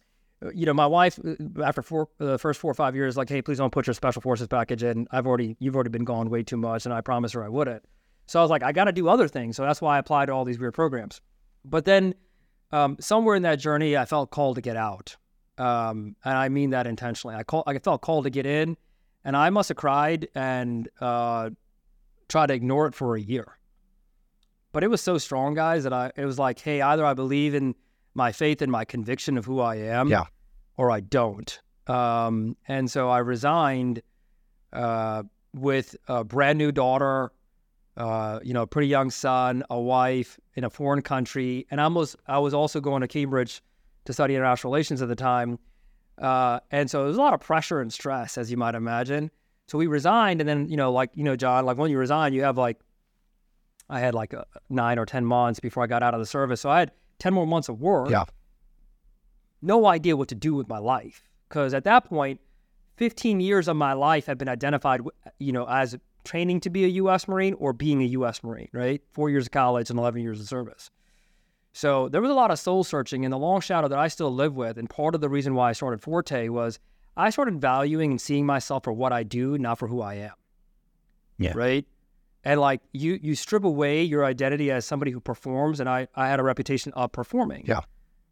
you 0.55 0.67
know, 0.67 0.75
my 0.75 0.87
wife 0.87 1.19
uh, 1.25 1.63
after 1.63 1.83
four, 1.83 2.09
uh, 2.21 2.25
the 2.27 2.39
first 2.39 2.61
four 2.61 2.71
or 2.71 2.75
five 2.75 2.95
years, 2.95 3.17
like, 3.17 3.29
hey, 3.29 3.43
please 3.43 3.59
don't 3.59 3.73
put 3.73 3.87
your 3.87 3.95
special 3.95 4.23
forces 4.23 4.47
package 4.47 4.83
in. 4.83 5.07
I've 5.11 5.27
already, 5.27 5.57
you've 5.59 5.75
already 5.75 5.91
been 5.91 6.05
gone 6.05 6.31
way 6.31 6.43
too 6.43 6.57
much, 6.57 6.85
and 6.85 6.95
I 6.95 7.01
promised 7.01 7.35
her 7.35 7.45
I 7.45 7.49
wouldn't. 7.49 7.83
So 8.27 8.39
I 8.39 8.43
was 8.43 8.51
like, 8.51 8.63
I 8.63 8.73
got 8.73 8.85
to 8.85 8.93
do 8.93 9.09
other 9.09 9.29
things. 9.29 9.57
So 9.57 9.63
that's 9.63 9.81
why 9.81 9.97
I 9.97 9.99
applied 9.99 10.27
to 10.27 10.33
all 10.33 10.45
these 10.45 10.59
weird 10.59 10.75
programs. 10.75 11.21
But 11.65 11.85
then, 11.85 12.15
um, 12.73 12.97
somewhere 13.01 13.37
in 13.37 13.43
that 13.43 13.57
journey, 13.57 13.97
I 13.97 14.05
felt 14.05 14.31
called 14.31 14.57
to 14.57 14.61
get 14.61 14.77
out, 14.77 15.17
um, 15.59 16.17
and 16.25 16.37
I 16.37 16.49
mean 16.49 16.71
that 16.71 16.87
intentionally. 16.87 17.37
I 17.37 17.43
call, 17.43 17.63
I 17.67 17.79
felt 17.79 18.03
called 18.03 18.25
to 18.25 18.31
get 18.31 18.47
in, 18.47 18.77
and 19.25 19.37
I 19.37 19.51
must 19.51 19.69
have 19.69 19.77
cried 19.77 20.29
and 20.35 20.89
uh, 21.01 21.51
try 22.29 22.47
to 22.47 22.53
ignore 22.53 22.87
it 22.87 22.95
for 22.95 23.17
a 23.17 23.21
year. 23.21 23.59
But 24.73 24.83
it 24.83 24.89
was 24.89 25.01
so 25.01 25.19
strong, 25.19 25.55
guys, 25.55 25.85
that 25.85 25.93
I 25.93 26.11
it 26.17 26.25
was 26.25 26.39
like, 26.39 26.59
hey, 26.59 26.83
either 26.83 27.07
I 27.07 27.15
believe 27.15 27.55
in 27.55 27.77
my 28.15 28.33
faith 28.33 28.63
and 28.63 28.71
my 28.71 28.85
conviction 28.85 29.37
of 29.37 29.45
who 29.45 29.61
I 29.61 29.77
am, 29.77 30.09
yeah. 30.09 30.25
or 30.77 30.91
I 30.91 31.01
don't. 31.01 31.59
Um, 31.87 32.57
and 32.69 32.91
so 32.91 33.11
I 33.11 33.19
resigned 33.19 34.03
uh, 34.73 35.25
with 35.55 35.97
a 36.09 36.25
brand 36.25 36.59
new 36.59 36.73
daughter, 36.73 37.33
uh, 37.97 38.41
you 38.43 38.55
know, 38.55 38.63
a 38.63 38.67
pretty 38.67 38.89
young 38.89 39.11
son, 39.11 39.63
a 39.71 39.79
wife 39.79 40.39
in 40.55 40.65
a 40.65 40.71
foreign 40.71 41.03
country, 41.03 41.67
and 41.71 41.81
I 41.81 41.87
was 41.89 42.17
I 42.27 42.39
was 42.39 42.55
also 42.55 42.81
going 42.81 43.03
to 43.03 43.09
Cambridge 43.09 43.63
to 44.05 44.13
study 44.13 44.35
international 44.35 44.73
relations 44.73 45.03
at 45.03 45.09
the 45.09 45.17
time. 45.17 45.59
Uh, 46.19 46.61
and 46.71 46.91
so 46.91 46.99
there 46.99 47.09
was 47.09 47.17
a 47.17 47.21
lot 47.21 47.35
of 47.35 47.41
pressure 47.41 47.81
and 47.81 47.93
stress, 47.93 48.39
as 48.39 48.51
you 48.51 48.57
might 48.57 48.75
imagine. 48.75 49.31
So 49.67 49.79
we 49.79 49.87
resigned, 49.87 50.41
and 50.41 50.49
then 50.49 50.69
you 50.69 50.77
know, 50.77 50.93
like 50.93 51.11
you 51.15 51.25
know, 51.25 51.37
John, 51.37 51.65
like 51.67 51.79
when 51.79 51.91
you 51.91 51.99
resign, 51.99 52.33
you 52.33 52.43
have 52.43 52.59
like, 52.59 52.79
I 53.89 54.01
had 54.01 54.15
like 54.15 54.33
a, 54.33 54.47
nine 54.69 54.99
or 54.99 55.07
ten 55.07 55.25
months 55.25 55.61
before 55.61 55.83
I 55.83 55.87
got 55.87 56.03
out 56.03 56.15
of 56.15 56.21
the 56.21 56.27
service, 56.27 56.61
so 56.61 56.71
I 56.71 56.81
had 56.81 56.93
ten 57.19 57.35
more 57.35 57.47
months 57.47 57.69
of 57.69 57.81
work. 57.81 58.11
Yeah. 58.11 58.25
No 59.63 59.87
idea 59.87 60.17
what 60.17 60.29
to 60.29 60.35
do 60.35 60.55
with 60.55 60.69
my 60.69 60.79
life 60.79 61.29
because 61.49 61.75
at 61.75 61.85
that 61.85 62.05
point, 62.05 62.41
fifteen 62.97 63.41
years 63.41 63.69
of 63.69 63.77
my 63.77 63.93
life 63.93 64.27
had 64.27 64.39
been 64.39 64.49
identified, 64.49 65.01
you 65.39 65.53
know, 65.53 65.67
as 65.69 65.97
training 66.25 66.61
to 66.61 66.71
be 66.71 66.85
a 66.85 66.89
U.S. 66.89 67.29
Marine 67.29 67.55
or 67.55 67.73
being 67.73 68.03
a 68.03 68.07
U.S. 68.07 68.43
Marine. 68.43 68.69
Right, 68.73 69.03
four 69.13 69.31
years 69.31 69.47
of 69.47 69.53
college 69.53 69.91
and 69.91 69.99
eleven 69.99 70.23
years 70.23 70.41
of 70.41 70.49
service. 70.49 70.91
So 71.73 72.09
there 72.09 72.21
was 72.21 72.31
a 72.31 72.35
lot 72.35 72.53
of 72.53 72.59
soul 72.59 72.85
searching, 72.85 73.25
and 73.25 73.33
the 73.33 73.39
long 73.39 73.61
shadow 73.61 73.89
that 73.89 73.99
I 73.99 74.09
still 74.09 74.33
live 74.33 74.55
with. 74.55 74.79
And 74.79 74.89
part 74.89 75.15
of 75.15 75.21
the 75.21 75.29
reason 75.29 75.55
why 75.55 75.71
I 75.71 75.73
started 75.73 76.01
Forte 76.01 76.49
was 76.49 76.79
I 77.17 77.31
started 77.31 77.61
valuing 77.61 78.13
and 78.13 78.21
seeing 78.21 78.47
myself 78.47 78.85
for 78.85 78.93
what 78.93 79.13
I 79.13 79.23
do, 79.23 79.59
not 79.59 79.79
for 79.79 79.89
who 79.89 80.01
I 80.01 80.15
am. 80.15 80.33
Yeah. 81.39 81.53
Right. 81.55 81.85
And 82.45 82.61
like 82.61 82.81
you, 82.93 83.19
you 83.23 83.35
strip 83.35 83.65
away 83.65 84.03
your 84.03 84.25
identity 84.25 84.71
as 84.71 84.85
somebody 84.85 85.11
who 85.11 85.21
performs, 85.21 85.81
and 85.81 85.89
I, 85.89 86.09
I 86.15 86.29
had 86.29 86.41
a 86.41 86.43
reputation 86.43 86.93
of 86.93 87.11
performing. 87.13 87.65
Yeah. 87.67 87.81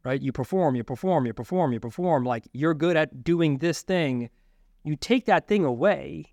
Right. 0.04 0.20
You 0.20 0.32
perform, 0.32 0.74
you 0.74 0.84
perform, 0.84 1.26
you 1.26 1.32
perform, 1.32 1.72
you 1.72 1.80
perform. 1.80 2.24
Like 2.24 2.44
you're 2.52 2.74
good 2.74 2.96
at 2.96 3.22
doing 3.22 3.58
this 3.58 3.82
thing. 3.82 4.30
You 4.84 4.96
take 4.96 5.26
that 5.26 5.46
thing 5.46 5.64
away, 5.64 6.32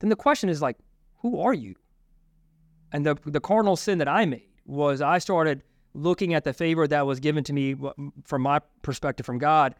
then 0.00 0.10
the 0.10 0.16
question 0.16 0.48
is 0.48 0.60
like, 0.60 0.76
who 1.20 1.40
are 1.40 1.54
you? 1.54 1.76
And 2.92 3.06
the 3.06 3.16
the 3.24 3.40
cardinal 3.40 3.76
sin 3.76 3.98
that 3.98 4.08
I 4.08 4.26
made 4.26 4.48
was 4.64 5.00
I 5.00 5.18
started 5.18 5.62
looking 5.94 6.34
at 6.34 6.44
the 6.44 6.52
favor 6.52 6.86
that 6.86 7.06
was 7.06 7.20
given 7.20 7.44
to 7.44 7.52
me 7.52 7.76
from 8.24 8.42
my 8.42 8.60
perspective 8.82 9.24
from 9.24 9.38
God 9.38 9.74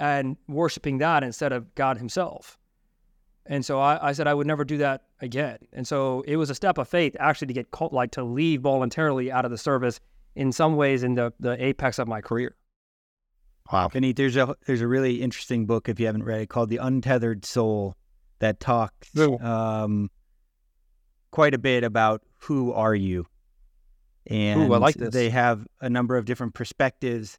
and 0.00 0.36
worshiping 0.48 0.98
that 0.98 1.22
instead 1.22 1.52
of 1.52 1.74
God 1.74 1.98
Himself. 1.98 2.58
And 3.46 3.64
so 3.64 3.78
I, 3.78 4.08
I, 4.08 4.12
said 4.12 4.26
I 4.26 4.34
would 4.34 4.46
never 4.46 4.64
do 4.64 4.78
that 4.78 5.02
again. 5.20 5.58
And 5.72 5.86
so 5.86 6.22
it 6.26 6.36
was 6.36 6.48
a 6.48 6.54
step 6.54 6.78
of 6.78 6.88
faith 6.88 7.14
actually 7.20 7.48
to 7.48 7.52
get 7.52 7.70
called, 7.70 7.92
like 7.92 8.12
to 8.12 8.24
leave 8.24 8.62
voluntarily 8.62 9.30
out 9.30 9.44
of 9.44 9.50
the 9.50 9.58
service 9.58 10.00
in 10.34 10.50
some 10.50 10.76
ways 10.76 11.02
in 11.02 11.14
the, 11.14 11.32
the 11.40 11.62
apex 11.62 11.98
of 11.98 12.08
my 12.08 12.20
career. 12.20 12.56
Wow. 13.72 13.88
Vineet, 13.88 14.16
there's 14.16 14.36
a 14.36 14.54
there's 14.66 14.82
a 14.82 14.88
really 14.88 15.22
interesting 15.22 15.64
book 15.64 15.88
if 15.88 15.98
you 15.98 16.06
haven't 16.06 16.24
read 16.24 16.42
it 16.42 16.48
called 16.48 16.68
The 16.68 16.76
Untethered 16.78 17.46
Soul 17.46 17.96
that 18.38 18.60
talks 18.60 19.16
um, 19.40 20.10
quite 21.30 21.54
a 21.54 21.58
bit 21.58 21.82
about 21.82 22.22
who 22.40 22.72
are 22.72 22.94
you. 22.94 23.26
And 24.26 24.70
Ooh, 24.70 24.74
I 24.74 24.78
like 24.78 24.96
this. 24.96 25.14
they 25.14 25.30
have 25.30 25.66
a 25.80 25.88
number 25.88 26.16
of 26.16 26.24
different 26.24 26.54
perspectives 26.54 27.38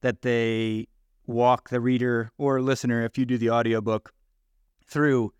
that 0.00 0.22
they 0.22 0.88
walk 1.26 1.70
the 1.70 1.80
reader 1.80 2.30
or 2.38 2.60
listener 2.62 3.04
if 3.04 3.18
you 3.18 3.26
do 3.26 3.36
the 3.36 3.50
audiobook 3.50 4.12
through 4.86 5.32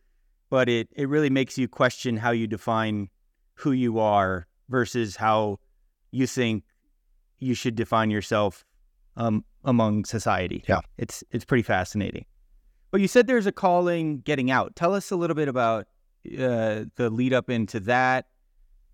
but 0.51 0.69
it 0.69 0.89
it 0.93 1.09
really 1.09 1.31
makes 1.31 1.59
you 1.59 1.69
question 1.69 2.17
how 2.17 2.31
you 2.31 2.47
define 2.47 3.09
who 3.55 3.73
you 3.73 3.99
are 3.99 4.47
versus 4.69 5.17
how 5.17 5.59
you 6.11 6.27
think 6.27 6.65
you 7.39 7.55
should 7.55 7.75
define 7.75 8.11
yourself 8.11 8.65
um, 9.17 9.45
among 9.65 10.05
society. 10.05 10.65
Yeah, 10.69 10.81
it's 10.99 11.25
it's 11.31 11.45
pretty 11.45 11.63
fascinating. 11.63 12.25
But 12.91 13.01
you 13.01 13.09
said 13.09 13.27
there's 13.27 13.47
a 13.47 13.53
calling 13.53 14.21
getting 14.21 14.51
out. 14.51 14.77
Tell 14.77 14.95
us 14.95 15.11
a 15.11 15.17
little 15.17 15.37
bit 15.37 15.49
about 15.49 15.87
uh, 16.27 16.85
the 16.97 17.11
lead 17.11 17.33
up 17.33 17.51
into 17.51 17.81
that, 17.81 18.27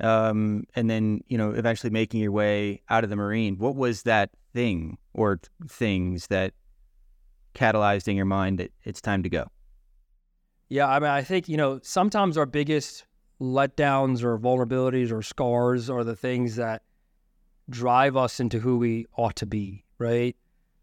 um, 0.00 0.64
and 0.74 0.88
then 0.88 1.20
you 1.28 1.38
know 1.38 1.50
eventually 1.52 1.90
making 1.90 2.20
your 2.20 2.32
way 2.32 2.82
out 2.88 3.04
of 3.04 3.10
the 3.10 3.16
Marine. 3.16 3.58
What 3.58 3.76
was 3.76 4.02
that 4.04 4.30
thing 4.54 4.98
or 5.12 5.40
things 5.68 6.28
that 6.28 6.54
catalyzed 7.54 8.08
in 8.08 8.16
your 8.16 8.24
mind 8.24 8.58
that 8.58 8.72
it's 8.84 9.00
time 9.00 9.22
to 9.22 9.28
go? 9.28 9.46
Yeah, 10.72 10.88
I 10.88 11.00
mean, 11.00 11.10
I 11.10 11.20
think, 11.20 11.50
you 11.50 11.58
know, 11.58 11.80
sometimes 11.82 12.38
our 12.38 12.46
biggest 12.46 13.04
letdowns 13.38 14.22
or 14.22 14.38
vulnerabilities 14.38 15.12
or 15.12 15.20
scars 15.20 15.90
are 15.90 16.02
the 16.02 16.16
things 16.16 16.56
that 16.56 16.80
drive 17.68 18.16
us 18.16 18.40
into 18.40 18.58
who 18.58 18.78
we 18.78 19.04
ought 19.14 19.36
to 19.36 19.44
be, 19.44 19.84
right? 19.98 20.34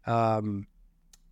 Um, 0.06 0.68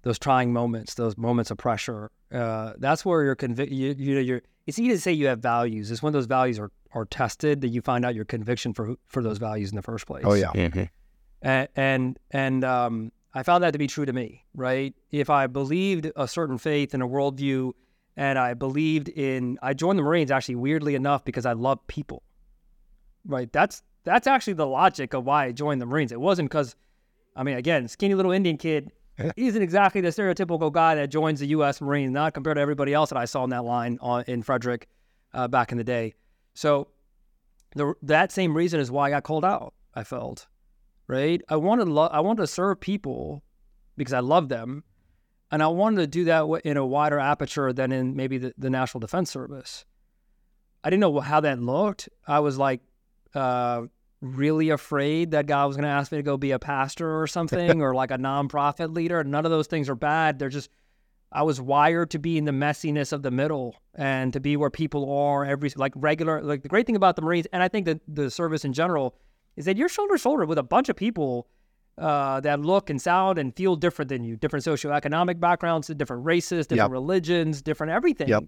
those 0.03 0.19
trying 0.19 0.53
moments, 0.53 0.95
those 0.95 1.17
moments 1.17 1.53
of 1.53 1.59
pressure. 1.59 2.11
Uh, 2.33 2.73
that's 2.79 3.05
where 3.05 3.23
you're 3.23 3.37
convict. 3.37 3.71
You, 3.71 3.95
you 3.97 4.15
know, 4.17 4.21
you're. 4.21 4.43
It's 4.67 4.81
easy 4.81 4.91
to 4.91 5.01
say 5.01 5.13
you 5.13 5.29
have 5.29 5.39
values. 5.39 5.93
It's 5.93 6.03
when 6.03 6.13
those 6.13 6.27
values 6.27 6.59
are 6.59 6.73
are 6.93 7.05
tested 7.05 7.61
that 7.61 7.69
you 7.69 7.81
find 7.81 8.05
out 8.05 8.17
your 8.17 8.25
conviction 8.25 8.75
for 8.75 8.97
for 9.07 9.23
those 9.23 9.39
values 9.39 9.71
in 9.71 9.77
the 9.77 9.83
first 9.83 10.05
place. 10.05 10.25
Oh 10.27 10.35
yeah. 10.35 10.51
Mm-hmm. 10.51 10.83
And 11.43 11.69
and, 11.77 12.19
and 12.33 12.65
um, 12.65 13.13
I 13.35 13.45
found 13.45 13.63
that 13.63 13.71
to 13.71 13.79
be 13.79 13.87
true 13.87 14.05
to 14.05 14.13
me. 14.13 14.47
Right. 14.53 14.97
If 15.13 15.31
I 15.31 15.47
believed 15.47 16.11
a 16.17 16.27
certain 16.27 16.59
faith 16.59 16.93
and 16.93 17.05
a 17.05 17.07
worldview 17.07 17.75
and 18.19 18.39
I 18.39 18.53
believed 18.55 19.09
in. 19.09 19.59
I 19.63 19.73
joined 19.73 19.99
the 19.99 20.03
Marines 20.03 20.31
actually 20.31 20.57
weirdly 20.57 20.95
enough 20.95 21.25
because 21.25 21.47
I 21.47 21.53
love 21.53 21.87
people. 21.87 22.23
Right. 23.25 23.51
That's 23.53 23.83
that's 24.05 24.27
actually 24.27 24.55
the 24.55 24.67
logic 24.67 25.15
of 25.15 25.25
why 25.25 25.47
I 25.47 25.53
joined 25.53 25.81
the 25.81 25.87
Marines. 25.87 26.13
It 26.13 26.21
wasn't 26.21 26.51
because, 26.51 26.75
I 27.37 27.45
mean, 27.45 27.57
again, 27.57 27.87
skinny 27.89 28.15
little 28.15 28.33
Indian 28.33 28.57
kid 28.57 28.91
isn't 29.37 29.63
exactly 29.63 30.01
the 30.01 30.09
stereotypical 30.09 30.73
guy 30.73 30.97
that 30.97 31.09
joins 31.11 31.41
the 31.41 31.47
U.S. 31.49 31.81
Marines, 31.81 32.11
not 32.11 32.35
compared 32.35 32.57
to 32.57 32.61
everybody 32.61 32.93
else 32.93 33.11
that 33.11 33.19
I 33.19 33.25
saw 33.25 33.45
in 33.45 33.51
that 33.51 33.65
line 33.65 33.99
on, 34.01 34.25
in 34.27 34.43
Frederick 34.43 34.89
uh, 35.35 35.47
back 35.47 35.73
in 35.73 35.79
the 35.79 35.85
day. 35.85 36.15
So 36.55 36.89
the, 37.77 37.95
that 38.03 38.33
same 38.33 38.57
reason 38.57 38.81
is 38.81 38.91
why 38.91 39.09
I 39.09 39.11
got 39.11 39.25
called 39.25 39.45
out. 39.45 39.75
I 39.95 40.05
felt 40.05 40.47
right. 41.07 41.41
I 41.49 41.57
wanted 41.57 41.89
lo- 41.89 42.11
I 42.13 42.21
wanted 42.21 42.43
to 42.43 42.47
serve 42.47 42.81
people 42.81 43.43
because 43.97 44.13
I 44.13 44.21
love 44.21 44.49
them, 44.49 44.85
and 45.51 45.63
I 45.63 45.69
wanted 45.69 46.01
to 46.03 46.07
do 46.07 46.25
that 46.25 46.45
in 46.65 46.77
a 46.77 46.85
wider 46.85 47.19
aperture 47.19 47.73
than 47.73 47.93
in 47.93 48.17
maybe 48.17 48.39
the, 48.39 48.55
the 48.59 48.71
National 48.71 49.01
Defense 49.01 49.31
Service. 49.31 49.85
I 50.85 50.91
didn't 50.91 51.01
know 51.01 51.21
how 51.21 51.41
that 51.41 51.61
looked. 51.61 52.09
I 52.27 52.41
was 52.41 52.59
like 52.59 52.81
uh, 53.35 53.83
really 54.21 54.71
afraid 54.71 55.31
that 55.33 55.47
God 55.47 55.67
was 55.67 55.77
going 55.77 55.85
to 55.85 55.91
ask 55.91 56.13
me 56.13 56.19
to 56.19 56.23
go 56.23 56.37
be 56.37 56.51
a 56.51 56.59
pastor 56.59 57.21
or 57.21 57.27
something 57.27 57.81
or 57.83 57.95
like 57.95 58.11
a 58.11 58.19
nonprofit 58.19 58.95
leader. 58.95 59.25
None 59.25 59.45
of 59.45 59.51
those 59.51 59.67
things 59.67 59.89
are 59.89 59.95
bad. 59.95 60.39
They're 60.39 60.49
just 60.49 60.71
I 61.31 61.43
was 61.43 61.61
wired 61.61 62.11
to 62.13 62.19
be 62.19 62.39
in 62.39 62.47
the 62.47 62.53
messiness 62.53 63.13
of 63.13 63.23
the 63.23 63.31
middle 63.31 63.77
and 63.95 64.33
to 64.33 64.41
be 64.41 64.57
where 64.57 64.71
people 64.71 65.13
are 65.13 65.45
every 65.45 65.71
like 65.77 65.93
regular 65.95 66.43
like 66.43 66.63
the 66.63 66.69
great 66.69 66.87
thing 66.87 66.97
about 66.97 67.17
the 67.17 67.23
Marines 67.23 67.47
and 67.53 67.63
I 67.63 67.69
think 67.69 67.85
that 67.85 68.01
the 68.09 68.31
service 68.31 68.65
in 68.65 68.73
general 68.73 69.15
is 69.57 69.67
that 69.67 69.77
you're 69.77 69.91
shoulder 69.91 70.15
to 70.15 70.19
shoulder 70.19 70.47
with 70.47 70.57
a 70.57 70.63
bunch 70.63 70.89
of 70.89 70.97
people 70.97 71.47
uh, 71.99 72.41
that 72.41 72.61
look 72.61 72.91
and 72.91 73.01
sound 73.01 73.39
and 73.39 73.55
feel 73.57 73.77
different 73.77 74.09
than 74.09 74.25
you, 74.25 74.37
different 74.37 74.65
socioeconomic 74.65 75.41
backgrounds, 75.41 75.89
different 75.89 76.25
races, 76.25 76.67
different 76.67 76.91
yep. 76.91 76.93
religions, 76.93 77.63
different 77.63 77.93
everything. 77.93 78.29
Yep. 78.29 78.45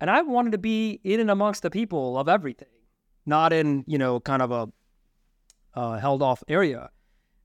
And 0.00 0.10
I 0.10 0.20
wanted 0.22 0.52
to 0.52 0.58
be 0.58 1.00
in 1.04 1.20
and 1.20 1.30
amongst 1.30 1.62
the 1.62 1.70
people 1.70 2.18
of 2.18 2.28
everything, 2.28 2.68
not 3.24 3.52
in 3.52 3.84
you 3.86 3.98
know 3.98 4.20
kind 4.20 4.42
of 4.42 4.50
a 4.50 4.68
uh, 5.74 5.98
held 5.98 6.22
off 6.22 6.42
area. 6.48 6.90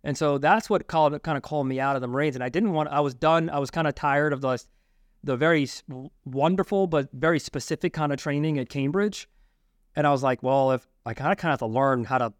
And 0.04 0.18
so 0.18 0.38
that's 0.38 0.70
what 0.70 0.88
called 0.88 1.22
kind 1.24 1.38
of 1.38 1.44
called 1.44 1.68
me 1.68 1.80
out 1.80 1.96
of 1.96 2.02
the 2.02 2.08
Marines. 2.08 2.36
And 2.36 2.44
I 2.44 2.50
didn't 2.50 2.74
want. 2.74 2.90
I 2.90 3.00
was 3.00 3.14
done. 3.14 3.50
I 3.50 3.60
was 3.60 3.72
kind 3.72 3.88
of 3.88 3.96
tired 3.96 4.34
of 4.34 4.42
the 4.42 4.62
the 5.24 5.38
very 5.38 5.70
wonderful 6.26 6.88
but 6.88 7.10
very 7.14 7.40
specific 7.40 7.94
kind 7.94 8.12
of 8.12 8.18
training 8.18 8.58
at 8.58 8.70
Cambridge. 8.70 9.30
And 9.96 10.08
I 10.08 10.12
was 10.12 10.24
like, 10.24 10.42
well, 10.42 10.72
if 10.72 10.88
I 11.06 11.14
kind 11.14 11.32
of 11.32 11.38
kind 11.38 11.54
of 11.54 11.60
have 11.60 11.68
to 11.68 11.74
learn 11.74 12.06
how 12.06 12.18
to 12.18 12.34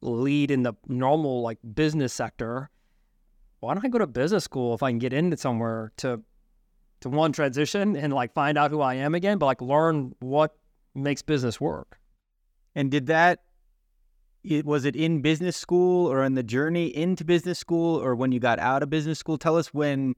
lead 0.00 0.50
in 0.50 0.62
the 0.62 0.74
normal 0.86 1.42
like 1.42 1.58
business 1.74 2.12
sector, 2.12 2.70
why 3.60 3.74
don't 3.74 3.84
I 3.84 3.88
go 3.88 3.98
to 3.98 4.06
business 4.06 4.44
school 4.44 4.74
if 4.74 4.82
I 4.82 4.90
can 4.90 4.98
get 4.98 5.12
into 5.12 5.36
somewhere 5.36 5.92
to 5.98 6.20
to 7.00 7.08
one 7.08 7.32
transition 7.32 7.96
and 7.96 8.12
like 8.12 8.32
find 8.34 8.58
out 8.58 8.70
who 8.70 8.80
I 8.80 8.94
am 8.94 9.14
again, 9.14 9.38
but 9.38 9.46
like 9.46 9.62
learn 9.62 10.14
what 10.18 10.56
makes 10.94 11.22
business 11.22 11.60
work. 11.60 11.98
And 12.74 12.90
did 12.90 13.06
that 13.06 13.42
it, 14.42 14.64
was 14.64 14.84
it 14.84 14.96
in 14.96 15.20
business 15.20 15.56
school 15.56 16.10
or 16.10 16.22
on 16.22 16.34
the 16.34 16.42
journey 16.42 16.86
into 16.86 17.24
business 17.24 17.58
school 17.58 17.96
or 17.96 18.14
when 18.14 18.32
you 18.32 18.40
got 18.40 18.58
out 18.58 18.82
of 18.82 18.90
business 18.90 19.18
school? 19.18 19.38
Tell 19.38 19.56
us 19.56 19.72
when 19.72 20.14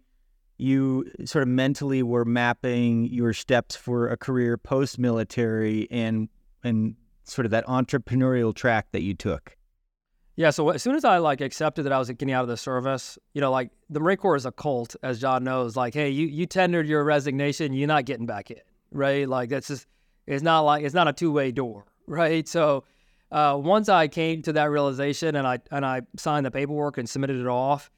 you 0.56 1.10
sort 1.24 1.42
of 1.42 1.48
mentally 1.48 2.02
were 2.02 2.24
mapping 2.24 3.06
your 3.06 3.32
steps 3.32 3.76
for 3.76 4.08
a 4.08 4.16
career 4.16 4.56
post 4.58 4.98
military 4.98 5.88
and 5.90 6.28
and 6.62 6.94
sort 7.24 7.46
of 7.46 7.50
that 7.50 7.64
entrepreneurial 7.66 8.54
track 8.54 8.88
that 8.92 9.02
you 9.02 9.14
took. 9.14 9.56
Yeah, 10.40 10.48
so 10.48 10.70
as 10.70 10.83
soon 10.83 10.94
as 10.94 11.05
I 11.05 11.18
like 11.18 11.42
accepted 11.42 11.83
that 11.83 11.92
I 11.92 11.98
was 11.98 12.09
getting 12.09 12.33
out 12.33 12.40
of 12.40 12.48
the 12.48 12.57
service, 12.57 13.18
you 13.35 13.42
know, 13.42 13.50
like 13.50 13.68
the 13.90 14.00
Marine 14.00 14.16
Corps 14.16 14.37
is 14.37 14.46
a 14.46 14.50
cult, 14.50 14.96
as 15.03 15.20
John 15.20 15.44
knows. 15.44 15.76
Like, 15.76 15.92
hey, 15.92 16.09
you 16.09 16.26
you 16.26 16.46
tendered 16.46 16.87
your 16.87 17.05
resignation, 17.05 17.74
you're 17.74 17.87
not 17.87 18.07
getting 18.07 18.24
back 18.24 18.50
in, 18.50 18.62
right? 18.90 19.29
Like 19.29 19.50
that's 19.50 19.68
just 19.68 19.87
it's 20.26 20.42
not 20.42 20.61
like 20.61 20.83
it's 20.83 20.94
not 20.94 21.09
a 21.09 21.12
two 21.12 21.31
way 21.31 21.53
door, 21.53 21.85
right? 22.07 22.48
So 22.48 22.85
uh, 23.31 23.61
once 23.62 23.90
I 23.90 24.09
came 24.09 24.40
to 24.40 24.53
that 24.55 24.70
realization 24.70 25.37
and 25.37 25.46
I 25.46 25.59
and 25.70 25.85
I 25.85 26.00
signed 26.16 26.46
the 26.46 26.50
paperwork 26.50 26.96
and 26.96 27.07
submitted 27.07 27.38
it 27.38 27.46
off, 27.46 27.90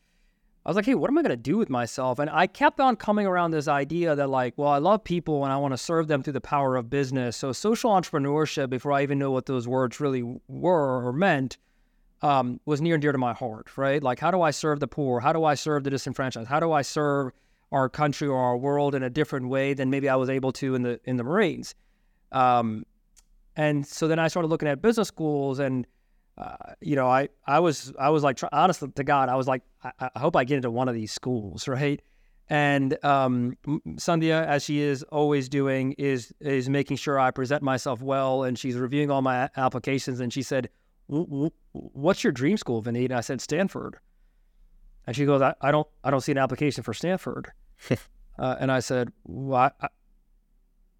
I 0.66 0.70
was 0.70 0.74
like, 0.74 0.86
hey, 0.86 0.96
what 0.96 1.10
am 1.10 1.18
I 1.18 1.22
to 1.22 1.36
do 1.36 1.58
with 1.58 1.70
myself? 1.70 2.18
And 2.18 2.28
I 2.28 2.48
kept 2.48 2.80
on 2.80 2.96
coming 2.96 3.24
around 3.24 3.52
this 3.52 3.68
idea 3.68 4.16
that 4.16 4.30
like, 4.30 4.54
well, 4.56 4.70
I 4.70 4.78
love 4.78 5.04
people 5.04 5.44
and 5.44 5.52
I 5.52 5.58
want 5.58 5.74
to 5.74 5.78
serve 5.78 6.08
them 6.08 6.24
through 6.24 6.32
the 6.32 6.40
power 6.40 6.74
of 6.74 6.90
business. 6.90 7.36
So 7.36 7.52
social 7.52 7.92
entrepreneurship, 7.92 8.68
before 8.68 8.90
I 8.90 9.04
even 9.04 9.20
know 9.20 9.30
what 9.30 9.46
those 9.46 9.68
words 9.68 10.00
really 10.00 10.24
were 10.48 11.06
or 11.06 11.12
meant, 11.12 11.56
um, 12.22 12.60
was 12.64 12.80
near 12.80 12.94
and 12.94 13.02
dear 13.02 13.12
to 13.12 13.18
my 13.18 13.34
heart. 13.34 13.76
Right? 13.76 14.02
Like, 14.02 14.18
how 14.18 14.30
do 14.30 14.40
I 14.42 14.50
serve 14.50 14.80
the 14.80 14.88
poor? 14.88 15.20
How 15.20 15.32
do 15.32 15.44
I 15.44 15.54
serve 15.54 15.84
the 15.84 15.90
disenfranchised? 15.90 16.48
How 16.48 16.60
do 16.60 16.72
I 16.72 16.82
serve 16.82 17.32
our 17.70 17.88
country 17.88 18.28
or 18.28 18.38
our 18.38 18.56
world 18.56 18.94
in 18.94 19.02
a 19.02 19.10
different 19.10 19.48
way 19.48 19.74
than 19.74 19.90
maybe 19.90 20.08
I 20.08 20.16
was 20.16 20.30
able 20.30 20.52
to 20.52 20.74
in 20.74 20.82
the 20.82 21.00
in 21.04 21.16
the 21.16 21.24
Marines? 21.24 21.74
Um, 22.32 22.84
and 23.56 23.86
so 23.86 24.08
then 24.08 24.18
I 24.18 24.28
started 24.28 24.48
looking 24.48 24.68
at 24.68 24.80
business 24.80 25.08
schools 25.08 25.58
and, 25.58 25.86
uh, 26.38 26.56
you 26.80 26.96
know, 26.96 27.06
I, 27.06 27.28
I 27.46 27.60
was, 27.60 27.92
I 27.98 28.08
was 28.08 28.22
like, 28.22 28.38
honestly 28.50 28.88
to 28.94 29.04
God, 29.04 29.28
I 29.28 29.34
was 29.34 29.46
like, 29.46 29.62
I, 29.84 30.10
I 30.14 30.18
hope 30.18 30.34
I 30.34 30.44
get 30.44 30.56
into 30.56 30.70
one 30.70 30.88
of 30.88 30.94
these 30.94 31.12
schools. 31.12 31.68
Right. 31.68 32.00
And 32.48 33.02
um, 33.04 33.56
Sandhya, 33.96 34.46
as 34.46 34.64
she 34.64 34.80
is 34.80 35.02
always 35.04 35.48
doing, 35.48 35.92
is 35.92 36.34
is 36.40 36.68
making 36.68 36.96
sure 36.96 37.18
I 37.18 37.30
present 37.30 37.62
myself 37.62 38.02
well, 38.02 38.42
and 38.42 38.58
she's 38.58 38.76
reviewing 38.76 39.10
all 39.10 39.22
my 39.22 39.48
applications. 39.56 40.20
And 40.20 40.32
she 40.32 40.42
said, 40.42 40.68
"What's 41.72 42.24
your 42.24 42.32
dream 42.32 42.56
school, 42.56 42.82
Vineet?" 42.82 43.06
And 43.06 43.14
I 43.14 43.20
said, 43.20 43.40
"Stanford." 43.40 43.98
And 45.06 45.16
she 45.16 45.24
goes, 45.24 45.42
"I, 45.42 45.54
I 45.60 45.70
don't, 45.70 45.88
I 46.04 46.10
don't 46.10 46.20
see 46.20 46.32
an 46.32 46.38
application 46.38 46.82
for 46.82 46.94
Stanford." 46.94 47.52
uh, 48.38 48.56
and 48.60 48.70
I 48.70 48.80
said, 48.80 49.12
"Well, 49.24 49.72
I, 49.80 49.88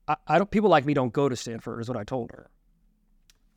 I, 0.08 0.16
I 0.26 0.38
don't 0.38 0.50
people 0.50 0.70
like 0.70 0.84
me 0.84 0.94
don't 0.94 1.12
go 1.12 1.28
to 1.28 1.36
Stanford 1.36 1.80
is 1.80 1.88
what 1.88 1.96
I 1.96 2.04
told 2.04 2.30
her. 2.32 2.50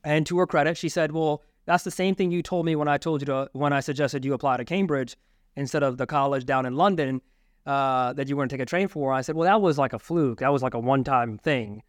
And 0.03 0.25
to 0.27 0.37
her 0.37 0.47
credit, 0.47 0.77
she 0.77 0.89
said, 0.89 1.11
"Well, 1.11 1.43
that's 1.65 1.83
the 1.83 1.91
same 1.91 2.15
thing 2.15 2.31
you 2.31 2.43
told 2.43 2.65
me 2.65 2.75
when 2.75 2.87
I 2.87 2.97
told 2.97 3.21
you 3.21 3.25
to 3.25 3.49
when 3.53 3.73
I 3.73 3.79
suggested 3.79 4.23
you 4.23 4.33
apply 4.33 4.57
to 4.57 4.65
Cambridge 4.65 5.17
instead 5.55 5.83
of 5.83 5.97
the 5.97 6.05
college 6.05 6.45
down 6.45 6.65
in 6.65 6.75
London 6.75 7.21
uh, 7.65 8.13
that 8.13 8.29
you 8.29 8.35
were 8.35 8.41
going 8.41 8.49
to 8.49 8.53
take 8.55 8.63
a 8.63 8.65
train 8.65 8.87
for." 8.87 9.11
I 9.11 9.21
said, 9.21 9.35
"Well, 9.35 9.45
that 9.45 9.61
was 9.61 9.77
like 9.77 9.93
a 9.93 9.99
fluke. 9.99 10.39
That 10.39 10.53
was 10.53 10.61
like 10.61 10.73
a 10.73 10.79
one-time 10.79 11.37
thing." 11.39 11.81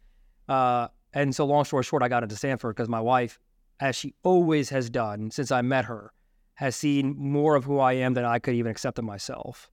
Uh, 0.49 0.87
and 1.13 1.35
so, 1.35 1.45
long 1.45 1.65
story 1.65 1.83
short, 1.83 2.03
I 2.03 2.09
got 2.09 2.23
into 2.23 2.35
Stanford 2.35 2.75
because 2.75 2.89
my 2.89 3.01
wife, 3.01 3.39
as 3.79 3.95
she 3.95 4.15
always 4.23 4.69
has 4.69 4.89
done 4.89 5.31
since 5.31 5.51
I 5.51 5.61
met 5.61 5.85
her, 5.85 6.11
has 6.55 6.75
seen 6.75 7.15
more 7.17 7.55
of 7.55 7.63
who 7.63 7.79
I 7.79 7.93
am 7.93 8.13
than 8.13 8.25
I 8.25 8.39
could 8.39 8.55
even 8.55 8.71
accept 8.71 8.97
of 8.97 9.05
myself. 9.05 9.69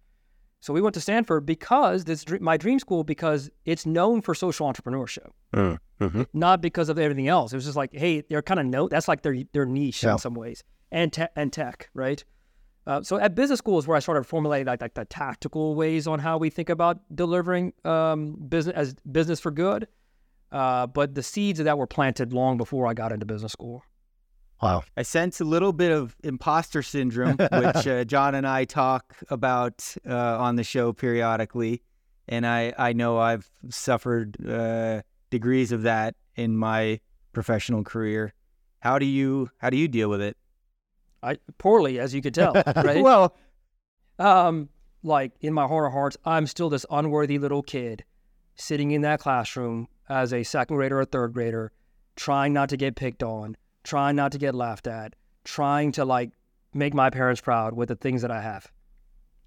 So 0.61 0.73
we 0.73 0.81
went 0.81 0.95
to 0.95 1.01
Stanford 1.01 1.45
because 1.45 2.05
this 2.05 2.25
my 2.41 2.57
dream 2.57 2.79
school 2.79 3.05
because 3.05 3.51
it's 3.67 3.85
known 3.85 4.23
for 4.23 4.35
social 4.35 4.67
entrepreneurship, 4.67 5.29
mm, 5.55 5.79
mm-hmm. 6.01 6.23
not 6.33 6.63
because 6.63 6.89
of 6.89 6.99
everything 6.99 7.29
else. 7.29 7.53
It 7.53 7.57
was 7.57 7.67
just 7.67 7.77
like, 7.77 7.95
hey, 7.95 8.23
they're 8.31 8.41
kind 8.41 8.59
of 8.59 8.67
no, 8.67 8.89
that's 8.89 9.07
like 9.07 9.21
their 9.21 9.37
their 9.53 9.67
niche 9.67 10.03
yeah. 10.03 10.13
in 10.13 10.19
some 10.19 10.33
ways, 10.33 10.65
and 10.91 11.13
te- 11.13 11.27
and 11.37 11.53
tech, 11.53 11.91
right? 11.93 12.25
Uh, 12.87 13.03
so 13.03 13.19
at 13.19 13.35
business 13.35 13.59
school 13.59 13.79
is 13.79 13.87
where 13.87 13.97
I 13.97 14.01
started 14.01 14.25
formulating 14.25 14.67
like, 14.67 14.81
like 14.81 14.95
the 14.95 15.05
tactical 15.05 15.75
ways 15.75 16.07
on 16.07 16.19
how 16.19 16.39
we 16.39 16.51
think 16.51 16.69
about 16.69 16.99
delivering 17.15 17.73
um, 17.85 18.35
business 18.49 18.75
as 18.75 18.95
business 19.11 19.41
for 19.41 19.51
good. 19.51 19.87
Uh, 20.51 20.87
but 20.87 21.15
the 21.15 21.23
seeds 21.23 21.59
of 21.59 21.65
that 21.65 21.77
were 21.77 21.87
planted 21.87 22.33
long 22.33 22.57
before 22.57 22.87
I 22.87 22.95
got 22.95 23.13
into 23.13 23.27
business 23.27 23.53
school. 23.53 23.83
Wow. 24.65 24.83
I 24.97 25.03
sense 25.03 25.43
a 25.43 25.45
little 25.45 25.75
bit 25.75 25.93
of 25.93 26.17
imposter 26.25 26.83
syndrome, 26.83 27.37
which 27.53 27.87
uh, 27.87 28.05
John 28.05 28.35
and 28.35 28.47
I 28.47 28.65
talk 28.65 29.15
about 29.29 29.95
uh, 30.09 30.39
on 30.39 30.57
the 30.57 30.65
show 30.65 30.95
periodically. 30.95 31.83
And 32.29 32.47
I, 32.47 32.73
I 32.79 32.95
know 32.95 33.19
I've 33.19 33.51
suffered 33.69 34.39
uh, 34.49 35.03
degrees 35.29 35.71
of 35.71 35.83
that 35.83 36.15
in 36.35 36.57
my 36.57 37.01
professional 37.35 37.85
career. 37.85 38.33
How 38.81 38.99
do 38.99 39.05
you 39.05 39.51
how 39.59 39.69
do 39.69 39.77
you 39.77 39.87
deal 39.87 40.09
with 40.09 40.23
it? 40.23 40.35
I 41.23 41.37
poorly, 41.59 41.99
as 41.99 42.15
you 42.15 42.23
could 42.23 42.33
tell, 42.35 42.55
right? 42.77 43.03
well, 43.03 43.37
um, 44.19 44.71
like 45.03 45.33
in 45.43 45.53
my 45.53 45.67
heart 45.67 45.89
of 45.89 45.93
hearts, 45.93 46.17
I'm 46.25 46.47
still 46.47 46.71
this 46.71 46.87
unworthy 46.91 47.37
little 47.37 47.63
kid 47.63 48.03
sitting 48.55 48.93
in 48.93 49.03
that 49.03 49.21
classroom 49.21 49.89
as 50.09 50.33
a 50.33 50.43
second 50.43 50.77
grader 50.77 51.01
or 51.01 51.05
third 51.05 51.35
grader, 51.35 51.71
trying 52.17 52.55
not 52.55 52.71
to 52.71 52.79
get 52.79 52.95
picked 52.97 53.23
on, 53.23 53.59
trying 53.85 54.17
not 54.17 54.33
to 54.33 54.39
get 54.39 54.55
laughed 54.55 54.87
at, 54.87 55.15
trying 55.45 55.93
to 55.93 56.05
like 56.05 56.31
make 56.73 56.95
my 56.95 57.11
parents 57.11 57.41
proud 57.41 57.75
with 57.75 57.89
the 57.89 57.97
things 57.97 58.23
that 58.23 58.31
I 58.31 58.41
have. 58.41 58.71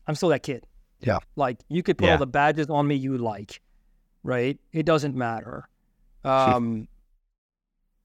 I'm 0.08 0.16
still 0.16 0.30
that 0.30 0.44
kid. 0.44 0.64
Yeah. 1.02 1.20
Like 1.36 1.58
you 1.68 1.84
could 1.84 1.98
put 1.98 2.06
yeah. 2.06 2.14
all 2.14 2.18
the 2.18 2.28
badges 2.28 2.70
on 2.70 2.88
me 2.88 2.96
you 2.96 3.18
like, 3.18 3.62
right? 4.24 4.58
It 4.72 4.86
doesn't 4.86 5.16
matter. 5.16 5.68
Um, 6.24 6.88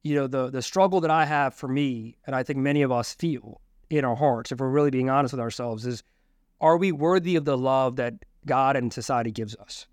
you 0.03 0.15
know, 0.15 0.27
the 0.27 0.51
the 0.51 0.63
struggle 0.63 1.01
that 1.01 1.11
I 1.11 1.25
have 1.25 1.55
for 1.55 1.69
me, 1.69 2.17
and 2.27 2.35
I 2.35 2.43
think 2.43 2.59
many 2.59 2.83
of 2.83 2.91
us 2.91 3.15
feel 3.15 3.61
in 3.89 4.05
our 4.05 4.17
hearts, 4.17 4.53
if 4.53 4.59
we're 4.59 4.69
really 4.69 4.91
being 4.91 5.11
honest 5.11 5.33
with 5.33 5.41
ourselves, 5.41 5.87
is 5.87 6.03
are 6.61 6.77
we 6.77 6.93
worthy 6.93 7.37
of 7.37 7.45
the 7.45 7.57
love 7.59 7.97
that 7.97 8.15
God 8.47 8.77
and 8.77 8.93
society 8.93 9.31
gives 9.31 9.57
us? 9.57 9.87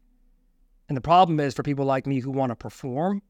And 0.88 0.98
the 0.98 1.02
problem 1.02 1.40
is 1.40 1.54
for 1.54 1.64
people 1.64 1.86
like 1.86 2.08
me 2.08 2.20
who 2.20 2.32
want 2.32 2.52
to 2.52 2.56
perform, 2.56 3.22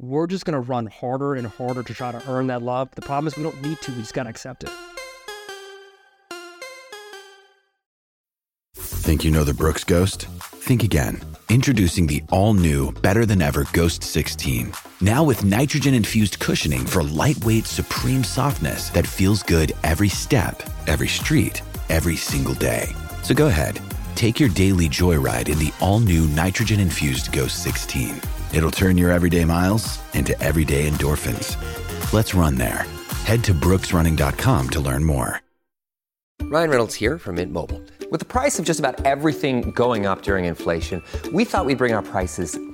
we're 0.00 0.26
just 0.26 0.46
going 0.46 0.54
to 0.54 0.60
run 0.60 0.86
harder 0.86 1.34
and 1.34 1.46
harder 1.46 1.82
to 1.82 1.94
try 1.94 2.10
to 2.10 2.30
earn 2.30 2.46
that 2.46 2.62
love. 2.62 2.90
The 2.94 3.02
problem 3.02 3.26
is 3.26 3.36
we 3.36 3.42
don't 3.42 3.60
need 3.62 3.80
to, 3.82 3.92
we 3.92 3.98
just 3.98 4.14
got 4.14 4.24
to 4.24 4.30
accept 4.30 4.64
it. 4.64 4.70
Think 8.74 9.24
you 9.24 9.30
know 9.30 9.44
the 9.44 9.54
Brooks 9.54 9.84
Ghost? 9.84 10.26
Think 10.40 10.84
again. 10.84 11.20
Introducing 11.48 12.06
the 12.06 12.22
all 12.30 12.54
new, 12.54 12.92
better 12.92 13.26
than 13.26 13.42
ever 13.42 13.66
Ghost 13.72 14.04
16. 14.04 14.72
Now 15.00 15.24
with 15.24 15.44
nitrogen 15.44 15.94
infused 15.94 16.38
cushioning 16.38 16.86
for 16.86 17.02
lightweight, 17.02 17.66
supreme 17.66 18.22
softness 18.22 18.88
that 18.90 19.06
feels 19.06 19.42
good 19.42 19.72
every 19.82 20.08
step, 20.08 20.62
every 20.86 21.08
street, 21.08 21.60
every 21.88 22.16
single 22.16 22.54
day. 22.54 22.88
So 23.22 23.34
go 23.34 23.48
ahead, 23.48 23.80
take 24.14 24.38
your 24.38 24.48
daily 24.50 24.88
joyride 24.88 25.48
in 25.48 25.58
the 25.58 25.72
all 25.80 25.98
new 25.98 26.26
nitrogen 26.28 26.78
infused 26.78 27.32
Ghost 27.32 27.62
16. 27.64 28.20
It'll 28.52 28.70
turn 28.70 28.96
your 28.96 29.10
everyday 29.12 29.44
miles 29.44 30.00
into 30.14 30.40
everyday 30.40 30.88
endorphins. 30.88 31.56
Let's 32.12 32.34
run 32.34 32.56
there. 32.56 32.86
Head 33.24 33.44
to 33.44 33.54
brooksrunning.com 33.54 34.68
to 34.70 34.80
learn 34.80 35.04
more. 35.04 35.40
Ryan 36.42 36.70
Reynolds 36.70 36.94
here 36.94 37.18
from 37.18 37.36
Mint 37.36 37.52
Mobile. 37.52 37.80
With 38.10 38.18
the 38.18 38.24
price 38.24 38.58
of 38.58 38.64
just 38.64 38.80
about 38.80 39.04
everything 39.04 39.70
going 39.70 40.06
up 40.06 40.22
during 40.22 40.46
inflation, 40.46 41.02
we 41.32 41.44
thought 41.44 41.64
we'd 41.64 41.78
bring 41.78 41.92
our 41.92 42.02
prices 42.02 42.58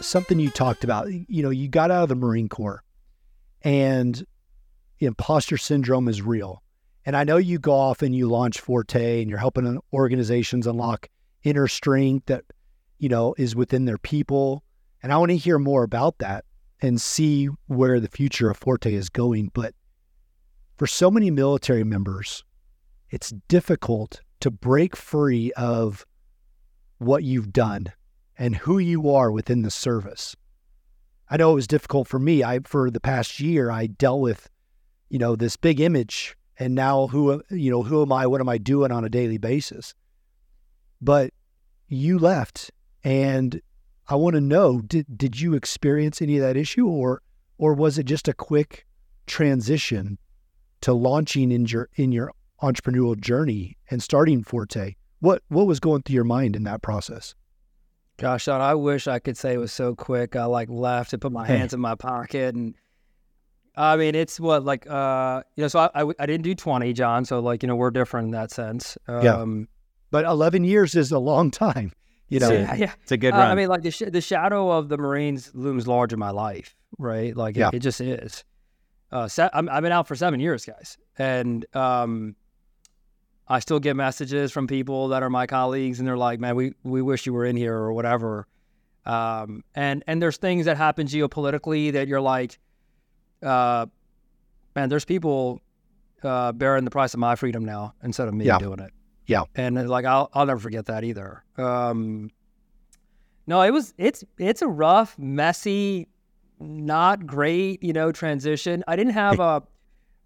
something 0.00 0.38
you 0.38 0.50
talked 0.50 0.84
about. 0.84 1.08
You 1.10 1.42
know, 1.42 1.50
you 1.50 1.68
got 1.68 1.90
out 1.90 2.04
of 2.04 2.08
the 2.08 2.14
Marine 2.14 2.48
Corps 2.48 2.82
and 3.62 4.24
imposter 4.98 5.56
syndrome 5.56 6.08
is 6.08 6.22
real. 6.22 6.62
And 7.06 7.16
I 7.16 7.24
know 7.24 7.36
you 7.36 7.58
go 7.58 7.72
off 7.72 8.02
and 8.02 8.14
you 8.14 8.28
launch 8.28 8.60
Forte 8.60 9.20
and 9.20 9.28
you're 9.28 9.38
helping 9.38 9.78
organizations 9.92 10.66
unlock 10.66 11.08
inner 11.42 11.68
strength 11.68 12.26
that, 12.26 12.44
you 12.98 13.08
know, 13.08 13.34
is 13.36 13.54
within 13.54 13.84
their 13.84 13.98
people. 13.98 14.64
And 15.02 15.12
I 15.12 15.18
want 15.18 15.30
to 15.30 15.36
hear 15.36 15.58
more 15.58 15.82
about 15.82 16.18
that 16.18 16.44
and 16.80 17.00
see 17.00 17.48
where 17.66 18.00
the 18.00 18.08
future 18.08 18.50
of 18.50 18.56
Forte 18.56 18.92
is 18.92 19.08
going. 19.10 19.50
But 19.52 19.74
for 20.76 20.86
so 20.86 21.10
many 21.10 21.30
military 21.30 21.84
members, 21.84 22.42
it's 23.10 23.30
difficult 23.48 24.20
to 24.40 24.50
break 24.50 24.96
free 24.96 25.52
of 25.52 26.06
what 26.98 27.22
you've 27.22 27.52
done 27.52 27.92
and 28.38 28.56
who 28.56 28.78
you 28.78 29.10
are 29.10 29.30
within 29.30 29.62
the 29.62 29.70
service. 29.70 30.36
I 31.28 31.36
know 31.36 31.52
it 31.52 31.54
was 31.54 31.66
difficult 31.66 32.08
for 32.08 32.18
me. 32.18 32.42
I 32.42 32.60
for 32.64 32.90
the 32.90 33.00
past 33.00 33.40
year 33.40 33.70
I 33.70 33.86
dealt 33.86 34.20
with, 34.20 34.50
you 35.08 35.18
know, 35.18 35.36
this 35.36 35.56
big 35.56 35.80
image 35.80 36.36
and 36.58 36.74
now 36.74 37.08
who 37.08 37.42
you 37.50 37.70
know, 37.70 37.82
who 37.82 38.02
am 38.02 38.12
I? 38.12 38.26
What 38.26 38.40
am 38.40 38.48
I 38.48 38.58
doing 38.58 38.92
on 38.92 39.04
a 39.04 39.08
daily 39.08 39.38
basis? 39.38 39.94
But 41.00 41.32
you 41.88 42.18
left 42.18 42.70
and 43.02 43.60
I 44.08 44.16
want 44.16 44.34
to 44.34 44.40
know 44.40 44.80
did 44.80 45.06
did 45.16 45.40
you 45.40 45.54
experience 45.54 46.20
any 46.20 46.36
of 46.36 46.42
that 46.42 46.56
issue 46.56 46.86
or 46.86 47.22
or 47.58 47.74
was 47.74 47.98
it 47.98 48.04
just 48.04 48.28
a 48.28 48.34
quick 48.34 48.86
transition 49.26 50.18
to 50.82 50.92
launching 50.92 51.50
in 51.50 51.66
your 51.66 51.88
in 51.94 52.12
your 52.12 52.32
entrepreneurial 52.62 53.18
journey 53.18 53.76
and 53.90 54.02
starting 54.02 54.44
Forte? 54.44 54.96
What 55.20 55.42
what 55.48 55.66
was 55.66 55.80
going 55.80 56.02
through 56.02 56.14
your 56.14 56.24
mind 56.24 56.56
in 56.56 56.64
that 56.64 56.82
process? 56.82 57.34
Gosh, 58.16 58.44
John, 58.44 58.60
I 58.60 58.74
wish 58.74 59.06
I 59.08 59.18
could 59.18 59.36
say 59.36 59.54
it 59.54 59.58
was 59.58 59.72
so 59.72 59.94
quick. 59.94 60.36
I 60.36 60.44
like 60.44 60.68
left 60.70 61.12
and 61.12 61.20
put 61.20 61.32
my 61.32 61.46
hands 61.46 61.72
in 61.74 61.80
my 61.80 61.94
pocket, 61.96 62.54
and 62.54 62.74
I 63.76 63.96
mean, 63.96 64.14
it's 64.14 64.38
what 64.38 64.64
like 64.64 64.88
uh, 64.88 65.42
you 65.56 65.62
know. 65.62 65.68
So 65.68 65.80
I, 65.80 66.02
I 66.02 66.12
I 66.20 66.26
didn't 66.26 66.42
do 66.44 66.54
twenty, 66.54 66.92
John. 66.92 67.24
So 67.24 67.40
like 67.40 67.62
you 67.62 67.66
know, 67.66 67.74
we're 67.76 67.90
different 67.90 68.26
in 68.26 68.30
that 68.32 68.50
sense. 68.52 68.96
Yeah. 69.08 69.36
Um, 69.36 69.68
But 70.10 70.26
11 70.26 70.62
years 70.62 70.94
is 70.94 71.10
a 71.10 71.18
long 71.18 71.50
time, 71.50 71.92
you 72.28 72.38
know. 72.38 72.48
so, 72.48 72.54
yeah, 72.54 72.92
It's 73.02 73.10
a 73.10 73.16
good 73.16 73.34
Uh, 73.34 73.38
run. 73.38 73.50
I 73.50 73.54
mean, 73.56 73.66
like 73.68 73.82
the 73.82 73.90
sh- 73.90 74.10
the 74.12 74.20
shadow 74.20 74.70
of 74.70 74.88
the 74.88 74.96
Marines 74.96 75.50
looms 75.54 75.88
large 75.88 76.12
in 76.12 76.20
my 76.20 76.30
life, 76.30 76.76
right? 76.98 77.36
Like 77.36 77.56
Yeah. 77.56 77.68
it, 77.72 77.74
it 77.74 77.78
just 77.80 78.00
is. 78.00 78.44
Uh, 79.10 79.26
se- 79.26 79.50
I'm, 79.52 79.68
I've 79.68 79.82
been 79.82 79.90
out 79.92 80.06
for 80.06 80.14
seven 80.14 80.38
years, 80.38 80.64
guys, 80.64 80.98
and 81.18 81.66
um, 81.74 82.36
I 83.46 83.58
still 83.60 83.78
get 83.80 83.94
messages 83.96 84.52
from 84.52 84.66
people 84.66 85.08
that 85.08 85.22
are 85.22 85.30
my 85.30 85.46
colleagues, 85.46 85.98
and 85.98 86.08
they're 86.08 86.16
like, 86.16 86.40
"Man, 86.40 86.56
we 86.56 86.72
we 86.82 87.02
wish 87.02 87.26
you 87.26 87.32
were 87.34 87.44
in 87.44 87.56
here 87.56 87.74
or 87.76 87.92
whatever." 87.92 88.46
Um, 89.06 89.62
and 89.74 90.02
and 90.06 90.20
there's 90.22 90.38
things 90.38 90.64
that 90.64 90.76
happen 90.78 91.06
geopolitically 91.06 91.92
that 91.92 92.08
you're 92.08 92.22
like, 92.22 92.58
uh, 93.42 93.84
man, 94.74 94.88
there's 94.88 95.04
people 95.04 95.60
uh, 96.22 96.52
bearing 96.52 96.84
the 96.84 96.90
price 96.90 97.12
of 97.12 97.20
my 97.20 97.36
freedom 97.36 97.64
now 97.66 97.92
instead 98.02 98.28
of 98.28 98.34
me 98.34 98.46
Yeah. 98.46 98.58
doing 98.58 98.78
it. 98.80 98.92
Yeah. 99.26 99.42
and 99.54 99.88
like 99.88 100.04
I'll 100.06 100.30
I'll 100.32 100.46
never 100.46 100.60
forget 100.60 100.86
that 100.86 101.04
either. 101.04 101.44
Um, 101.58 102.30
no, 103.46 103.60
it 103.60 103.72
was 103.72 103.92
it's 103.98 104.24
it's 104.38 104.62
a 104.62 104.68
rough, 104.68 105.18
messy, 105.18 106.08
not 106.58 107.26
great, 107.26 107.82
you 107.82 107.92
know, 107.92 108.10
transition. 108.10 108.82
I 108.88 108.96
didn't 108.96 109.12
have 109.12 109.38
a 109.38 109.62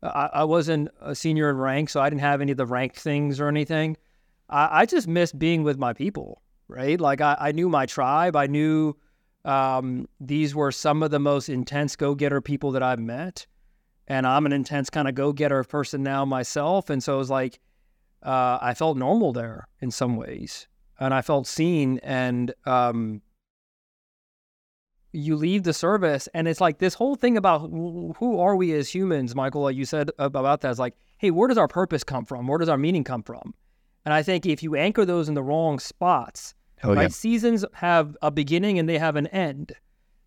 I, 0.02 0.30
I 0.32 0.44
wasn't 0.44 0.88
a 1.00 1.14
senior 1.14 1.50
in 1.50 1.56
rank, 1.56 1.90
so 1.90 2.00
I 2.00 2.08
didn't 2.08 2.22
have 2.22 2.40
any 2.40 2.52
of 2.52 2.58
the 2.58 2.66
rank 2.66 2.94
things 2.94 3.40
or 3.40 3.48
anything. 3.48 3.96
I, 4.48 4.80
I 4.80 4.86
just 4.86 5.08
missed 5.08 5.38
being 5.38 5.62
with 5.62 5.78
my 5.78 5.92
people, 5.92 6.42
right? 6.68 7.00
Like 7.00 7.20
I, 7.20 7.36
I 7.38 7.52
knew 7.52 7.68
my 7.68 7.86
tribe. 7.86 8.36
I 8.36 8.46
knew 8.46 8.96
um, 9.44 10.08
these 10.20 10.54
were 10.54 10.72
some 10.72 11.02
of 11.02 11.10
the 11.10 11.18
most 11.18 11.48
intense 11.48 11.96
go-getter 11.96 12.40
people 12.40 12.70
that 12.72 12.82
I've 12.82 13.00
met, 13.00 13.46
and 14.06 14.26
I'm 14.26 14.46
an 14.46 14.52
intense 14.52 14.90
kind 14.90 15.08
of 15.08 15.14
go-getter 15.14 15.64
person 15.64 16.02
now 16.02 16.24
myself. 16.24 16.90
And 16.90 17.02
so 17.02 17.14
it 17.14 17.18
was 17.18 17.30
like 17.30 17.60
uh, 18.22 18.58
I 18.60 18.74
felt 18.74 18.96
normal 18.96 19.32
there 19.32 19.68
in 19.80 19.90
some 19.90 20.16
ways, 20.16 20.68
and 20.98 21.12
I 21.14 21.22
felt 21.22 21.46
seen. 21.46 21.98
And 22.02 22.52
um, 22.66 23.22
you 25.12 25.36
leave 25.36 25.62
the 25.62 25.72
service, 25.72 26.28
and 26.34 26.46
it's 26.46 26.60
like 26.60 26.78
this 26.78 26.94
whole 26.94 27.14
thing 27.16 27.36
about 27.36 27.70
who, 27.70 28.38
are 28.38 28.56
we 28.56 28.72
as 28.74 28.88
humans, 28.94 29.34
Michael? 29.34 29.62
Like 29.62 29.76
you 29.76 29.84
said 29.84 30.10
about 30.18 30.60
that 30.60 30.70
is 30.70 30.78
like, 30.78 30.94
hey, 31.18 31.30
where 31.30 31.48
does 31.48 31.58
our 31.58 31.68
purpose 31.68 32.04
come 32.04 32.24
from? 32.24 32.46
Where 32.46 32.58
does 32.58 32.68
our 32.68 32.78
meaning 32.78 33.04
come 33.04 33.22
from? 33.22 33.54
And 34.04 34.12
I 34.14 34.22
think 34.22 34.46
if 34.46 34.62
you 34.62 34.76
anchor 34.76 35.04
those 35.04 35.28
in 35.28 35.34
the 35.34 35.42
wrong 35.42 35.78
spots, 35.78 36.54
Oh, 36.84 36.94
right? 36.94 37.02
yeah. 37.02 37.08
Seasons 37.08 37.64
have 37.74 38.16
a 38.22 38.30
beginning 38.30 38.78
and 38.78 38.88
they 38.88 38.98
have 38.98 39.16
an 39.16 39.26
end. 39.28 39.72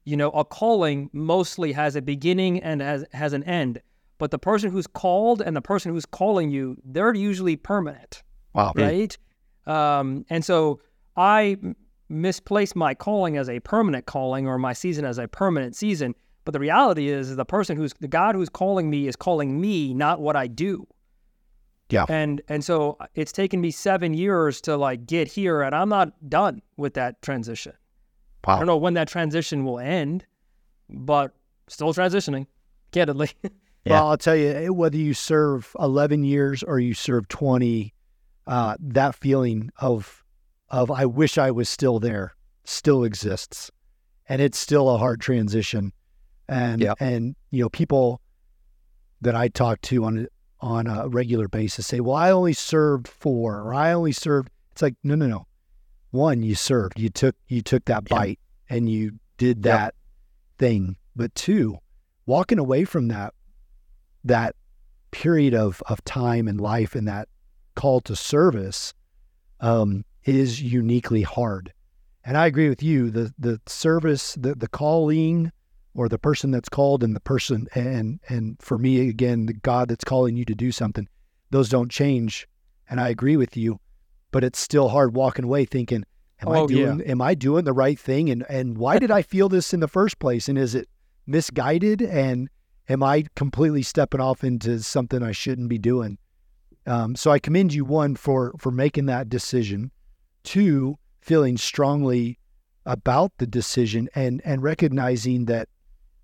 You 0.04 0.18
know, 0.18 0.32
a 0.32 0.44
calling 0.44 1.10
mostly 1.14 1.72
has 1.72 1.96
a 1.96 2.02
beginning 2.02 2.62
and 2.62 2.82
has 2.82 3.06
has 3.14 3.34
an 3.34 3.44
end. 3.44 3.82
But 4.18 4.32
the 4.32 4.40
person 4.40 4.70
who's 4.72 4.86
called 4.88 5.42
and 5.42 5.56
the 5.56 5.62
person 5.62 5.92
who's 5.94 6.06
calling 6.06 6.50
you, 6.50 6.76
they're 6.84 7.14
usually 7.14 7.56
permanent 7.56 8.22
Wow. 8.54 8.74
right? 8.76 9.18
Um, 9.66 10.26
and 10.30 10.44
so 10.44 10.82
I 11.16 11.58
m- 12.12 12.22
misplaced 12.22 12.76
my 12.76 12.94
calling 12.94 13.38
as 13.38 13.50
a 13.50 13.60
permanent 13.62 14.06
calling 14.06 14.48
or 14.48 14.58
my 14.58 14.74
season 14.74 15.06
as 15.06 15.18
a 15.18 15.28
permanent 15.28 15.76
season. 15.76 16.16
But 16.44 16.54
the 16.54 16.60
reality 16.60 17.10
is, 17.10 17.36
the 17.36 17.46
person 17.46 17.78
who's 17.78 17.94
the 18.00 18.08
God 18.08 18.36
who's 18.36 18.50
calling 18.50 18.90
me 18.90 19.08
is 19.08 19.16
calling 19.16 19.62
me, 19.62 19.94
not 19.94 20.20
what 20.20 20.36
I 20.36 20.48
do. 20.48 20.88
Yeah. 21.90 22.06
And 22.10 22.42
and 22.48 22.64
so 22.64 22.98
it's 23.16 23.32
taken 23.32 23.62
me 23.62 23.70
seven 23.72 24.14
years 24.14 24.62
to 24.62 24.78
like 24.78 25.06
get 25.06 25.28
here, 25.28 25.62
and 25.62 25.76
I'm 25.76 25.90
not 25.90 26.30
done 26.30 26.62
with 26.78 26.94
that 26.96 27.22
transition. 27.22 27.74
I 28.46 28.58
don't 28.58 28.68
know 28.68 28.78
when 28.78 28.96
that 28.96 29.08
transition 29.08 29.66
will 29.66 29.80
end, 29.80 30.26
but 30.90 31.36
still 31.68 31.94
transitioning, 31.94 32.48
candidly. 32.92 33.32
Yeah. 33.84 33.94
Well, 33.94 34.10
I'll 34.10 34.18
tell 34.18 34.36
you, 34.36 34.50
eh, 34.50 34.68
whether 34.68 34.98
you 34.98 35.16
serve 35.16 35.76
11 35.80 36.24
years 36.24 36.62
or 36.62 36.80
you 36.80 36.94
serve 36.94 37.28
20, 37.30 37.92
uh, 38.46 38.76
that 38.80 39.16
feeling 39.16 39.72
of, 39.80 40.21
of 40.72 40.90
I 40.90 41.06
wish 41.06 41.38
I 41.38 41.52
was 41.52 41.70
still 41.70 42.00
there 42.00 42.34
still 42.64 43.04
exists. 43.04 43.70
And 44.28 44.42
it's 44.42 44.58
still 44.58 44.90
a 44.90 44.98
hard 44.98 45.20
transition. 45.20 45.92
And, 46.48 46.82
Yeah. 46.82 46.94
and, 47.00 47.36
you 47.50 47.62
know, 47.64 47.70
people 47.70 48.22
that 49.22 49.36
I 49.36 49.50
talk 49.50 49.82
to 49.82 50.06
on, 50.06 50.20
a- 50.20 50.28
on 50.66 50.88
a 50.88 51.08
regular 51.10 51.48
basis 51.48 51.88
say, 51.88 52.00
well, 52.00 52.16
I 52.16 52.32
only 52.32 52.54
served 52.54 53.08
four 53.08 53.60
or 53.62 53.74
I 53.74 53.92
only 53.94 54.12
served. 54.14 54.50
It's 54.72 54.82
like, 54.82 54.96
no, 55.04 55.16
no, 55.16 55.28
no. 55.28 55.48
One, 56.12 56.44
you 56.44 56.56
served, 56.56 57.00
you 57.00 57.10
took, 57.10 57.36
you 57.48 57.62
took 57.62 57.86
that 57.86 58.04
Yeah. 58.10 58.18
bite 58.18 58.40
and 58.70 58.90
you 58.90 59.20
did 59.38 59.66
Yeah. 59.66 59.78
that 59.78 59.96
thing. 60.58 60.96
But 61.16 61.36
two, 61.36 61.80
walking 62.26 62.60
away 62.60 62.86
from 62.86 63.08
that 63.10 63.34
that 64.24 64.56
period 65.10 65.54
of 65.56 65.82
of 65.88 66.02
time 66.06 66.48
and 66.48 66.62
life 66.62 66.96
and 66.96 67.08
that 67.08 67.28
call 67.76 68.00
to 68.02 68.16
service 68.16 68.94
um, 69.60 70.06
is 70.24 70.62
uniquely 70.62 71.22
hard. 71.24 71.74
And 72.24 72.38
I 72.38 72.46
agree 72.46 72.70
with 72.70 72.84
you. 72.84 73.10
The 73.10 73.34
the 73.40 73.60
service, 73.68 74.36
the 74.36 74.54
the 74.56 74.68
calling, 74.68 75.52
or 75.96 76.08
the 76.08 76.20
person 76.20 76.52
that's 76.52 76.70
called, 76.70 77.04
and 77.04 77.16
the 77.16 77.20
person, 77.20 77.68
and 77.74 78.20
and 78.30 78.58
for 78.62 78.78
me 78.78 79.10
again, 79.10 79.48
the 79.48 79.54
God 79.54 79.90
that's 79.90 80.04
calling 80.04 80.36
you 80.38 80.46
to 80.46 80.56
do 80.56 80.72
something, 80.72 81.08
those 81.50 81.70
don't 81.70 81.90
change. 81.92 82.48
And 82.90 83.00
I 83.00 83.10
agree 83.10 83.38
with 83.38 83.56
you, 83.58 83.80
but 84.32 84.44
it's 84.44 84.60
still 84.60 84.90
hard 84.90 85.16
walking 85.16 85.46
away 85.46 85.66
thinking, 85.66 86.04
Am 86.42 86.50
I 86.50 86.60
Oh, 86.60 86.70
yeah. 86.70 86.86
doing 86.86 87.02
am 87.02 87.22
I 87.22 87.34
doing 87.36 87.64
the 87.66 87.74
right 87.74 88.00
thing 88.00 88.30
and 88.30 88.46
and 88.50 88.78
why 88.78 89.00
did 89.00 89.10
I 89.12 89.22
feel 89.24 89.50
this 89.50 89.74
in 89.74 89.80
the 89.80 89.88
first 89.88 90.20
place 90.20 90.48
and 90.50 90.58
is 90.58 90.76
it 90.76 90.88
misguided 91.26 92.02
and 92.02 92.50
am 92.90 93.02
I 93.04 93.26
completely 93.36 93.82
stepping 93.84 94.20
off 94.22 94.44
into 94.44 94.80
something 94.80 95.24
I 95.24 95.32
shouldn't 95.32 95.70
be 95.70 95.78
doing? 95.78 96.18
Um, 96.86 97.16
so 97.16 97.32
I 97.32 97.40
commend 97.40 97.74
you 97.74 97.86
one 97.86 98.16
for 98.16 98.54
for 98.60 98.72
making 98.72 99.06
that 99.08 99.30
decision, 99.30 99.92
two 100.44 100.98
feeling 101.22 101.58
strongly 101.58 102.38
about 102.86 103.32
the 103.38 103.46
decision 103.48 104.10
and 104.16 104.42
and 104.44 104.64
recognizing 104.64 105.46
that 105.46 105.70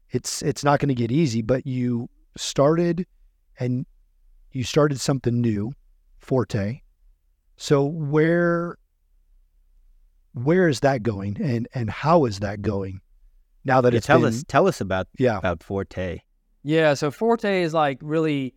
it's 0.10 0.42
it's 0.42 0.64
not 0.64 0.80
going 0.80 0.90
to 0.90 0.96
get 0.96 1.12
easy, 1.12 1.42
but 1.42 1.66
you 1.68 2.10
started 2.36 3.06
and 3.60 3.86
you 4.52 4.64
started 4.64 5.00
something 5.00 5.42
new, 5.42 5.74
Forte. 6.20 6.82
So 7.58 7.86
where 7.86 8.78
where 10.34 10.68
is 10.68 10.80
that 10.82 11.04
going 11.04 11.38
and 11.42 11.68
and 11.74 11.90
how 11.90 12.26
is 12.26 12.40
that 12.40 12.62
going 12.62 13.02
now 13.66 13.82
that 13.82 13.94
Yeah, 13.94 13.98
it's 13.98 14.08
tell 14.08 14.20
been, 14.20 14.30
us 14.30 14.44
tell 14.48 14.68
us 14.68 14.82
about 14.82 15.08
yeah 15.18 15.38
about 15.38 15.64
Forte. 15.64 16.20
Yeah, 16.64 16.96
so 16.96 17.12
Forte 17.12 17.64
is 17.64 17.74
like 17.74 17.98
really, 18.02 18.54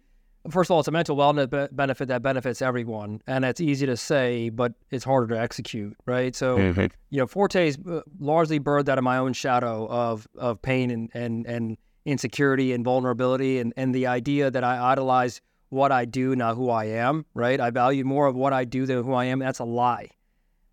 first 0.48 0.70
of 0.70 0.74
all, 0.74 0.80
it's 0.80 0.88
a 0.88 0.92
mental 0.92 1.16
wellness 1.16 1.50
be- 1.50 1.74
benefit 1.74 2.08
that 2.08 2.22
benefits 2.22 2.62
everyone, 2.62 3.20
and 3.26 3.44
it's 3.44 3.60
easy 3.60 3.86
to 3.86 3.96
say, 3.96 4.48
but 4.48 4.72
it's 4.90 5.04
harder 5.04 5.34
to 5.34 5.40
execute, 5.40 5.96
right? 6.06 6.34
So, 6.34 6.56
you 7.10 7.18
know, 7.18 7.26
Forte 7.26 7.68
is 7.68 7.78
uh, 7.88 8.00
largely 8.18 8.58
birthed 8.60 8.88
out 8.88 8.98
of 8.98 9.04
my 9.04 9.18
own 9.18 9.32
shadow 9.32 9.86
of 9.88 10.26
of 10.38 10.62
pain 10.62 10.90
and 10.90 11.10
and 11.14 11.46
and 11.46 11.76
insecurity 12.06 12.72
and 12.72 12.84
vulnerability, 12.84 13.58
and 13.58 13.72
and 13.76 13.94
the 13.94 14.06
idea 14.06 14.50
that 14.50 14.64
I 14.64 14.92
idolize 14.92 15.40
what 15.68 15.92
I 15.92 16.04
do, 16.04 16.34
not 16.34 16.56
who 16.56 16.70
I 16.70 16.86
am, 16.86 17.26
right? 17.34 17.60
I 17.60 17.70
value 17.70 18.04
more 18.04 18.26
of 18.26 18.34
what 18.34 18.52
I 18.52 18.64
do 18.64 18.86
than 18.86 19.04
who 19.04 19.12
I 19.12 19.26
am. 19.26 19.38
That's 19.38 19.60
a 19.60 19.64
lie. 19.64 20.08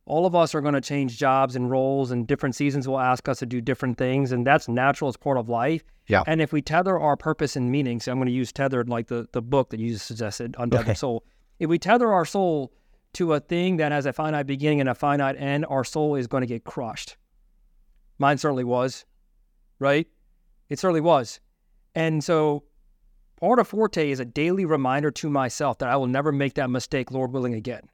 All 0.08 0.26
of 0.26 0.34
us 0.34 0.55
are 0.55 0.62
going 0.62 0.74
to 0.74 0.82
change 0.82 1.18
jobs 1.18 1.55
and 1.55 1.70
roles, 1.70 2.12
and 2.12 2.26
different 2.26 2.55
seasons 2.55 2.88
will 2.88 2.99
ask 2.99 3.28
us 3.28 3.39
to 3.39 3.45
do 3.45 3.60
different 3.60 3.97
things, 3.97 4.32
and 4.32 4.47
that's 4.47 4.70
natural. 4.70 5.10
It's 5.10 5.18
part 5.18 5.38
of 5.38 5.49
life. 5.49 5.84
Yeah. 6.08 6.24
And 6.26 6.41
if 6.41 6.53
we 6.53 6.62
tether 6.62 6.97
our 6.97 7.18
purpose 7.18 7.58
and 7.58 7.70
meaning, 7.70 7.99
so 7.99 8.12
I'm 8.12 8.18
going 8.18 8.28
to 8.28 8.34
use 8.34 8.53
tethered 8.53 8.88
like 8.88 9.08
the, 9.08 9.28
the 9.34 9.41
book 9.41 9.70
that 9.72 9.82
you 9.82 9.97
suggested, 9.97 10.55
Untethered 10.58 10.88
Okay. 10.88 10.93
Soul. 10.93 11.26
If 11.60 11.70
we 11.70 11.78
tether 11.78 12.12
our 12.12 12.24
soul 12.24 12.72
to 13.14 13.34
a 13.34 13.41
thing 13.41 13.78
that 13.78 13.91
has 13.91 14.05
a 14.05 14.14
finite 14.14 14.47
beginning 14.47 14.80
and 14.80 14.89
a 14.89 14.95
finite 14.95 15.36
end, 15.38 15.66
our 15.70 15.84
soul 15.84 16.16
is 16.16 16.28
going 16.28 16.41
to 16.41 16.47
get 16.47 16.64
crushed. 16.64 17.18
Mine 18.18 18.38
certainly 18.38 18.64
was, 18.64 19.05
right? 19.80 20.08
It 20.70 20.80
certainly 20.80 21.01
was. 21.01 21.41
And 21.95 22.24
so 22.24 22.64
part 23.39 23.60
of 23.60 23.68
Forte 23.68 24.10
is 24.10 24.20
a 24.20 24.26
daily 24.26 24.64
reminder 24.64 25.12
to 25.12 25.30
myself 25.30 25.80
that 25.80 25.89
I 25.89 25.97
will 25.97 26.08
never 26.08 26.32
make 26.32 26.53
that 26.53 26.70
mistake, 26.70 27.12
Lord 27.12 27.34
willing, 27.34 27.53
again. 27.53 27.89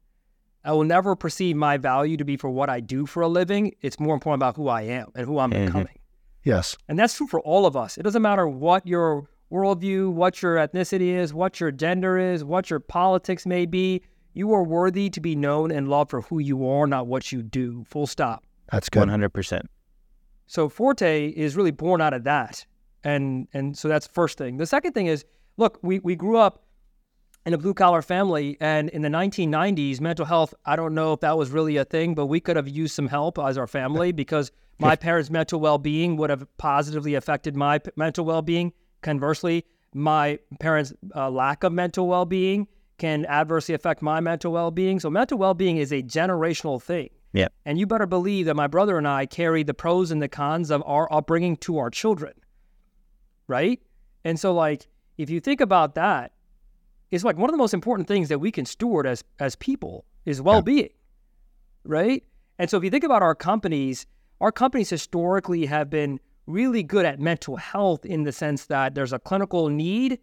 I 0.65 0.71
will 0.71 0.83
never 0.85 1.15
perceive 1.15 1.55
my 1.55 1.77
value 1.77 2.15
to 2.17 2.23
be 2.25 2.37
for 2.37 2.49
what 2.49 2.69
I 2.69 2.79
do 2.79 3.05
for 3.05 3.21
a 3.21 3.27
living. 3.27 3.73
It's 3.81 3.99
more 3.99 4.13
important 4.13 4.41
about 4.41 4.55
who 4.55 4.67
I 4.69 4.83
am 4.83 5.11
and 5.15 5.25
who 5.27 5.39
I'm 5.39 5.51
Mhm. 5.51 5.65
becoming. 5.65 5.99
yes 6.45 6.77
And 6.89 6.97
that's 6.99 7.15
true 7.15 7.27
for 7.27 7.39
all 7.41 7.65
of 7.65 7.75
us. 7.75 7.97
It 7.97 8.03
doesn't 8.03 8.21
matter 8.21 8.47
what 8.47 8.85
your 8.87 9.27
worldview, 9.51 10.11
what 10.11 10.41
your 10.41 10.55
ethnicity 10.55 11.09
is, 11.15 11.33
what 11.33 11.59
your 11.59 11.71
gender 11.71 12.17
is, 12.17 12.43
what 12.43 12.69
your 12.69 12.79
politics 12.79 13.45
may 13.45 13.65
be. 13.65 14.01
You 14.33 14.51
are 14.53 14.63
worthy 14.63 15.09
to 15.11 15.21
be 15.21 15.35
known 15.35 15.71
and 15.71 15.87
loved 15.87 16.09
for 16.09 16.21
who 16.21 16.39
you 16.39 16.67
are, 16.67 16.87
not 16.87 17.07
what 17.07 17.31
you 17.31 17.43
do. 17.43 17.83
Full 17.87 18.07
stop. 18.07 18.43
that's 18.71 18.89
good 18.89 18.99
One 19.01 19.09
hundred 19.09 19.29
percent. 19.29 19.69
So 20.47 20.67
Forte 20.69 21.27
is 21.27 21.55
really 21.55 21.71
born 21.71 22.01
out 22.01 22.13
of 22.13 22.23
that. 22.23 22.65
And 23.03 23.47
and 23.53 23.77
so 23.77 23.87
that's 23.87 24.07
the 24.07 24.13
first 24.13 24.37
thing. 24.37 24.57
The 24.57 24.65
second 24.65 24.93
thing 24.93 25.07
is, 25.07 25.23
look, 25.57 25.77
we, 25.83 25.99
we 25.99 26.15
grew 26.15 26.37
up 26.37 26.63
in 27.45 27.53
a 27.53 27.57
blue 27.57 27.73
collar 27.73 28.01
family 28.01 28.57
and 28.59 28.89
in 28.89 29.01
the 29.01 29.09
1990s 29.09 29.99
mental 29.99 30.25
health 30.25 30.53
i 30.65 30.75
don't 30.75 30.93
know 30.93 31.13
if 31.13 31.19
that 31.19 31.37
was 31.37 31.51
really 31.51 31.77
a 31.77 31.85
thing 31.85 32.15
but 32.15 32.27
we 32.27 32.39
could 32.39 32.55
have 32.55 32.67
used 32.67 32.95
some 32.95 33.07
help 33.07 33.37
as 33.37 33.57
our 33.57 33.67
family 33.67 34.11
because 34.23 34.51
my 34.79 34.95
parents 34.95 35.29
mental 35.29 35.59
well-being 35.59 36.17
would 36.17 36.29
have 36.29 36.45
positively 36.57 37.15
affected 37.15 37.55
my 37.55 37.79
p- 37.79 37.91
mental 37.95 38.25
well-being. 38.25 38.73
Conversely 39.01 39.65
my 39.93 40.39
parents 40.59 40.93
uh, 41.15 41.29
lack 41.29 41.63
of 41.63 41.71
mental 41.71 42.07
well-being 42.07 42.67
can 42.97 43.25
adversely 43.27 43.75
affect 43.75 44.01
my 44.01 44.19
mental 44.19 44.51
well-being. 44.51 44.99
So 44.99 45.09
mental 45.09 45.37
well-being 45.37 45.77
is 45.77 45.91
a 45.91 46.01
generational 46.01 46.81
thing. 46.81 47.09
Yeah. 47.35 47.47
and 47.65 47.79
you 47.79 47.87
better 47.87 48.05
believe 48.05 48.45
that 48.45 48.55
my 48.55 48.67
brother 48.67 48.95
and 48.95 49.07
i 49.07 49.25
carry 49.25 49.63
the 49.63 49.73
pros 49.73 50.11
and 50.11 50.21
the 50.21 50.27
cons 50.27 50.69
of 50.69 50.83
our 50.85 51.11
upbringing 51.11 51.57
to 51.57 51.79
our 51.79 51.89
children. 51.89 52.33
Right? 53.47 53.81
And 54.23 54.39
so 54.39 54.53
like 54.53 54.87
if 55.17 55.29
you 55.29 55.39
think 55.39 55.59
about 55.61 55.95
that 55.95 56.33
it's 57.13 57.23
like 57.23 57.37
one 57.37 57.49
of 57.49 57.53
the 57.53 57.57
most 57.57 57.73
important 57.73 58.07
things 58.07 58.29
that 58.29 58.39
we 58.39 58.51
can 58.51 58.65
steward 58.65 59.05
as 59.05 59.23
as 59.39 59.55
people 59.55 60.05
is 60.25 60.41
well-being 60.41 60.89
right 61.83 62.23
and 62.59 62.69
so 62.69 62.77
if 62.77 62.83
you 62.83 62.89
think 62.89 63.03
about 63.03 63.21
our 63.21 63.35
companies 63.35 64.05
our 64.41 64.51
companies 64.51 64.89
historically 64.89 65.65
have 65.65 65.89
been 65.89 66.19
really 66.47 66.83
good 66.83 67.05
at 67.05 67.19
mental 67.19 67.55
health 67.55 68.05
in 68.05 68.23
the 68.23 68.31
sense 68.31 68.65
that 68.65 68.95
there's 68.95 69.13
a 69.13 69.19
clinical 69.19 69.69
need 69.69 70.19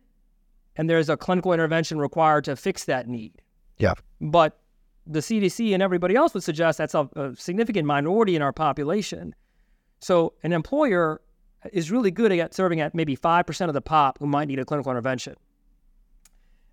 and 0.77 0.91
there's 0.91 1.09
a 1.09 1.17
clinical 1.17 1.53
intervention 1.53 1.99
required 1.99 2.45
to 2.45 2.57
fix 2.57 2.85
that 2.85 3.09
need 3.09 3.41
yeah 3.79 3.95
but 4.21 4.61
the 5.07 5.21
CDC 5.21 5.73
and 5.75 5.83
everybody 5.83 6.15
else 6.15 6.35
would 6.35 6.43
suggest 6.43 6.79
that's 6.79 6.95
a, 6.95 7.09
a 7.17 7.35
significant 7.37 7.87
minority 7.87 8.37
in 8.37 8.43
our 8.43 8.53
population. 8.53 9.35
So 10.01 10.35
an 10.43 10.53
employer 10.53 11.21
is 11.73 11.91
really 11.91 12.11
good 12.11 12.33
at 12.33 12.55
serving 12.55 12.81
at 12.81 12.95
maybe 12.95 13.17
5% 13.17 13.69
of 13.69 13.75
the 13.75 13.81
pop 13.81 14.19
who 14.19 14.27
might 14.27 14.49
need 14.49 14.59
a 14.59 14.65
clinical 14.65 14.91
intervention. 14.91 15.35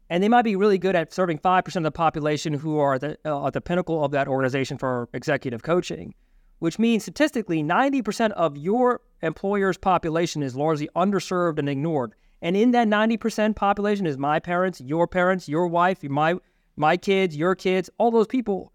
And 0.09 0.23
they 0.23 0.29
might 0.29 0.43
be 0.43 0.55
really 0.55 0.77
good 0.77 0.95
at 0.95 1.13
serving 1.13 1.39
5% 1.39 1.75
of 1.75 1.83
the 1.83 1.91
population 1.91 2.53
who 2.53 2.79
are 2.79 2.95
at 2.95 3.01
the, 3.01 3.17
uh, 3.25 3.47
at 3.47 3.53
the 3.53 3.61
pinnacle 3.61 4.03
of 4.03 4.11
that 4.11 4.27
organization 4.27 4.77
for 4.77 5.09
executive 5.13 5.63
coaching, 5.63 6.13
which 6.59 6.79
means 6.79 7.03
statistically 7.03 7.61
90% 7.61 8.31
of 8.31 8.57
your 8.57 9.01
employer's 9.21 9.77
population 9.77 10.43
is 10.43 10.55
largely 10.55 10.89
underserved 10.95 11.59
and 11.59 11.67
ignored. 11.67 12.13
And 12.41 12.55
in 12.55 12.71
that 12.71 12.87
90% 12.87 13.55
population 13.55 14.05
is 14.05 14.17
my 14.17 14.39
parents, 14.39 14.79
your 14.79 15.07
parents, 15.07 15.49
your 15.49 15.67
wife, 15.67 16.03
my 16.03 16.35
my 16.77 16.95
kids, 16.95 17.35
your 17.35 17.55
kids, 17.55 17.89
all 17.97 18.11
those 18.11 18.27
people. 18.27 18.71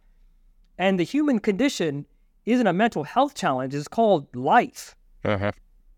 And 0.77 0.99
the 0.99 1.05
human 1.05 1.39
condition 1.39 2.05
isn't 2.45 2.67
a 2.67 2.73
mental 2.73 3.05
health 3.05 3.35
challenge, 3.35 3.75
it's 3.75 3.87
called 3.87 4.35
life. 4.35 4.97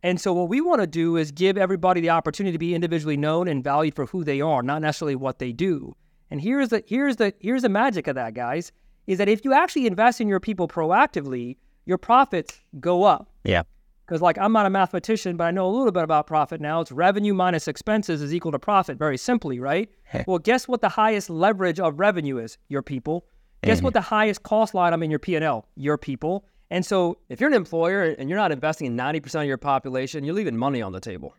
And 0.05 0.21
so, 0.21 0.35
what 0.35 0.51
we 0.51 0.61
want 0.61 0.83
to 0.83 0.87
do 0.87 1.17
is 1.17 1.33
give 1.33 1.57
everybody 1.57 2.03
the 2.03 2.11
opportunity 2.11 2.53
to 2.53 2.59
be 2.59 2.75
individually 2.75 3.17
known 3.17 3.49
and 3.49 3.65
valued 3.65 3.97
for 3.97 4.05
who 4.05 4.23
they 4.23 4.43
are, 4.43 4.63
not 4.63 4.83
necessarily 4.83 5.17
what 5.17 5.39
they 5.39 5.51
do. 5.51 5.97
And 6.31 6.43
here's 6.43 6.69
the 6.69 6.85
here's 6.87 7.17
the 7.17 7.33
here's 7.41 7.63
the 7.63 7.71
magic 7.71 8.07
of 8.07 8.15
that, 8.15 8.35
guys, 8.35 8.71
is 9.07 9.17
that 9.17 9.31
if 9.31 9.47
you 9.47 9.55
actually 9.55 9.87
invest 9.87 10.21
in 10.21 10.29
your 10.29 10.41
people 10.41 10.69
proactively, 10.69 11.57
your 11.87 11.97
profits 11.97 12.61
go 12.81 13.05
up. 13.05 13.31
Yeah. 13.45 13.63
Because 14.05 14.21
like 14.21 14.37
I'm 14.37 14.53
not 14.53 14.67
a 14.67 14.71
mathematician, 14.71 15.39
but 15.39 15.45
I 15.45 15.51
know 15.51 15.67
a 15.67 15.73
little 15.73 15.91
bit 15.91 16.03
about 16.03 16.27
profit 16.27 16.61
now. 16.61 16.83
It's 16.83 16.93
revenue 16.93 17.33
minus 17.33 17.67
expenses 17.67 18.21
is 18.21 18.35
equal 18.35 18.53
to 18.53 18.59
profit, 18.59 18.99
very 18.99 19.17
simply, 19.17 19.59
right? 19.59 19.89
well, 20.27 20.39
guess 20.39 20.69
what 20.69 20.83
the 20.83 20.89
highest 20.91 21.31
leverage 21.31 21.81
of 21.81 21.99
revenue 21.99 22.37
is? 22.37 22.59
Your 22.69 22.83
people. 22.83 23.23
Mm-hmm. 23.23 23.71
Guess 23.71 23.81
what 23.81 23.95
the 23.95 24.03
highest 24.03 24.43
cost 24.43 24.75
line 24.75 24.93
item 24.93 25.03
in 25.03 25.09
your 25.11 25.19
P&L? 25.19 25.67
Your 25.77 25.97
people. 25.97 26.45
And 26.71 26.85
so 26.85 27.19
If 27.29 27.41
you're 27.41 27.51
an 27.51 27.55
employer 27.57 28.03
and 28.03 28.29
you're 28.29 28.39
not 28.39 28.53
investing 28.53 28.87
in 28.87 28.97
90% 28.97 29.43
of 29.43 29.47
your 29.47 29.59
population, 29.59 30.25
you're 30.25 30.35
leaving 30.35 30.57
money 30.57 30.83
on 30.83 30.93
the 30.93 31.01
table. 31.01 31.35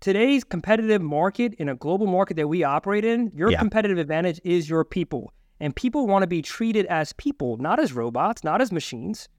today's 0.00 0.44
competitive 0.44 1.00
market 1.00 1.54
in 1.54 1.66
a 1.70 1.74
global 1.74 2.06
market 2.06 2.36
that 2.36 2.46
we 2.46 2.62
operate 2.62 3.06
in, 3.06 3.30
your 3.34 3.50
Yeah. 3.50 3.58
competitive 3.58 3.96
advantage 3.96 4.38
is 4.44 4.68
your 4.68 4.84
people. 4.84 5.32
And 5.60 5.74
people 5.74 6.06
want 6.06 6.24
to 6.24 6.26
be 6.26 6.42
treated 6.42 6.84
as 6.86 7.14
people, 7.14 7.56
not 7.56 7.80
as 7.80 7.94
robots, 7.94 8.44
not 8.44 8.60
as 8.60 8.70
machines, 8.70 9.30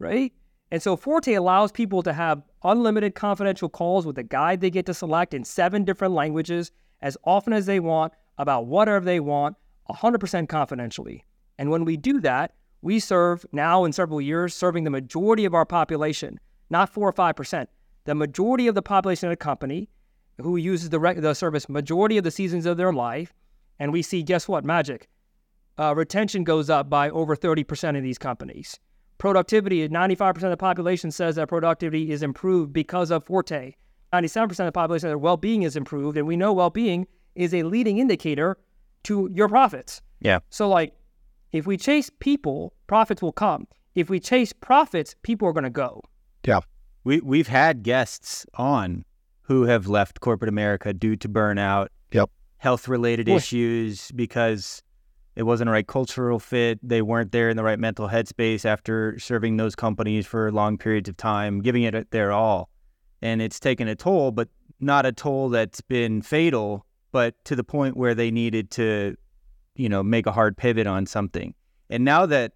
right? 0.00 0.32
And 0.72 0.82
so 0.82 0.96
Forte 0.96 1.32
allows 1.34 1.70
people 1.70 2.02
to 2.02 2.12
have 2.12 2.42
unlimited 2.64 3.14
confidential 3.14 3.68
calls 3.68 4.04
with 4.04 4.18
a 4.18 4.24
guide 4.24 4.60
they 4.60 4.70
get 4.70 4.84
to 4.86 4.94
select 4.94 5.32
in 5.32 5.44
seven 5.44 5.84
different 5.84 6.12
languages 6.14 6.72
as 7.02 7.16
often 7.22 7.52
as 7.52 7.66
they 7.66 7.78
want 7.78 8.12
about 8.36 8.66
whatever 8.66 9.04
they 9.04 9.20
want, 9.20 9.56
100% 9.88 10.48
confidentially. 10.48 11.24
And 11.56 11.70
when 11.70 11.84
we 11.84 11.96
do 11.96 12.20
that, 12.20 12.54
we 12.82 12.98
serve 12.98 13.44
now 13.52 13.84
in 13.84 13.92
several 13.92 14.20
years, 14.20 14.54
serving 14.54 14.84
the 14.84 14.90
majority 14.90 15.44
of 15.44 15.54
our 15.54 15.66
population, 15.66 16.40
not 16.70 16.92
four 16.92 17.08
or 17.08 17.12
5%, 17.12 17.66
the 18.04 18.14
majority 18.14 18.66
of 18.66 18.74
the 18.74 18.82
population 18.82 19.28
of 19.28 19.32
the 19.32 19.36
company 19.36 19.88
who 20.40 20.56
uses 20.56 20.90
the, 20.90 20.98
rec- 20.98 21.20
the 21.20 21.34
service 21.34 21.68
majority 21.68 22.16
of 22.16 22.24
the 22.24 22.30
seasons 22.30 22.66
of 22.66 22.76
their 22.76 22.92
life. 22.92 23.32
And 23.78 23.92
we 23.92 24.02
see, 24.02 24.22
guess 24.22 24.48
what? 24.48 24.64
Magic. 24.64 25.08
Uh, 25.78 25.94
retention 25.94 26.44
goes 26.44 26.68
up 26.68 26.90
by 26.90 27.10
over 27.10 27.36
30% 27.36 27.96
in 27.96 28.02
these 28.02 28.18
companies. 28.18 28.78
Productivity, 29.18 29.86
95% 29.88 30.36
of 30.36 30.50
the 30.50 30.56
population 30.56 31.10
says 31.10 31.36
that 31.36 31.48
productivity 31.48 32.10
is 32.10 32.22
improved 32.22 32.72
because 32.72 33.10
of 33.10 33.24
Forte. 33.24 33.74
97% 34.12 34.50
of 34.50 34.56
the 34.56 34.72
population, 34.72 35.08
their 35.08 35.18
well 35.18 35.36
being 35.36 35.62
is 35.62 35.76
improved. 35.76 36.16
And 36.16 36.26
we 36.26 36.36
know 36.36 36.52
well 36.52 36.70
being 36.70 37.06
is 37.34 37.54
a 37.54 37.62
leading 37.62 37.98
indicator 37.98 38.56
to 39.04 39.30
your 39.32 39.48
profits. 39.48 40.02
Yeah. 40.20 40.40
So, 40.50 40.68
like, 40.68 40.94
if 41.52 41.66
we 41.66 41.76
chase 41.76 42.10
people, 42.20 42.72
profits 42.86 43.22
will 43.22 43.32
come. 43.32 43.66
If 43.94 44.08
we 44.08 44.20
chase 44.20 44.52
profits, 44.52 45.14
people 45.22 45.48
are 45.48 45.52
going 45.52 45.64
to 45.64 45.70
go. 45.70 46.02
yeah 46.46 46.60
We 47.04 47.20
we've 47.20 47.48
had 47.48 47.82
guests 47.82 48.46
on 48.54 49.04
who 49.42 49.64
have 49.64 49.86
left 49.88 50.20
corporate 50.20 50.48
America 50.48 50.92
due 50.92 51.16
to 51.16 51.28
burnout, 51.28 51.88
Yep. 52.12 52.30
health 52.58 52.88
related 52.88 53.28
issues 53.28 54.10
because 54.12 54.82
it 55.36 55.42
wasn't 55.44 55.68
a 55.70 55.72
right 55.72 55.86
cultural 55.86 56.38
fit. 56.38 56.78
They 56.82 57.02
weren't 57.02 57.32
there 57.32 57.48
in 57.50 57.56
the 57.56 57.64
right 57.64 57.78
mental 57.78 58.08
headspace 58.08 58.64
after 58.64 59.18
serving 59.18 59.56
those 59.56 59.74
companies 59.74 60.26
for 60.26 60.52
long 60.52 60.76
periods 60.78 61.08
of 61.08 61.16
time, 61.16 61.60
giving 61.62 61.82
it 61.84 62.10
their 62.10 62.30
all. 62.32 62.68
And 63.22 63.40
it's 63.42 63.58
taken 63.60 63.88
a 63.88 63.94
toll, 63.96 64.30
but 64.32 64.48
not 64.80 65.04
a 65.06 65.12
toll 65.12 65.48
that's 65.50 65.80
been 65.80 66.22
fatal, 66.22 66.84
but 67.12 67.34
to 67.44 67.54
the 67.56 67.64
point 67.64 67.96
where 67.96 68.14
they 68.14 68.30
needed 68.30 68.70
to, 68.72 69.16
you 69.80 69.88
know, 69.88 70.02
make 70.02 70.26
a 70.26 70.32
hard 70.32 70.58
pivot 70.58 70.86
on 70.86 71.06
something. 71.06 71.54
And 71.88 72.04
now 72.04 72.26
that 72.26 72.52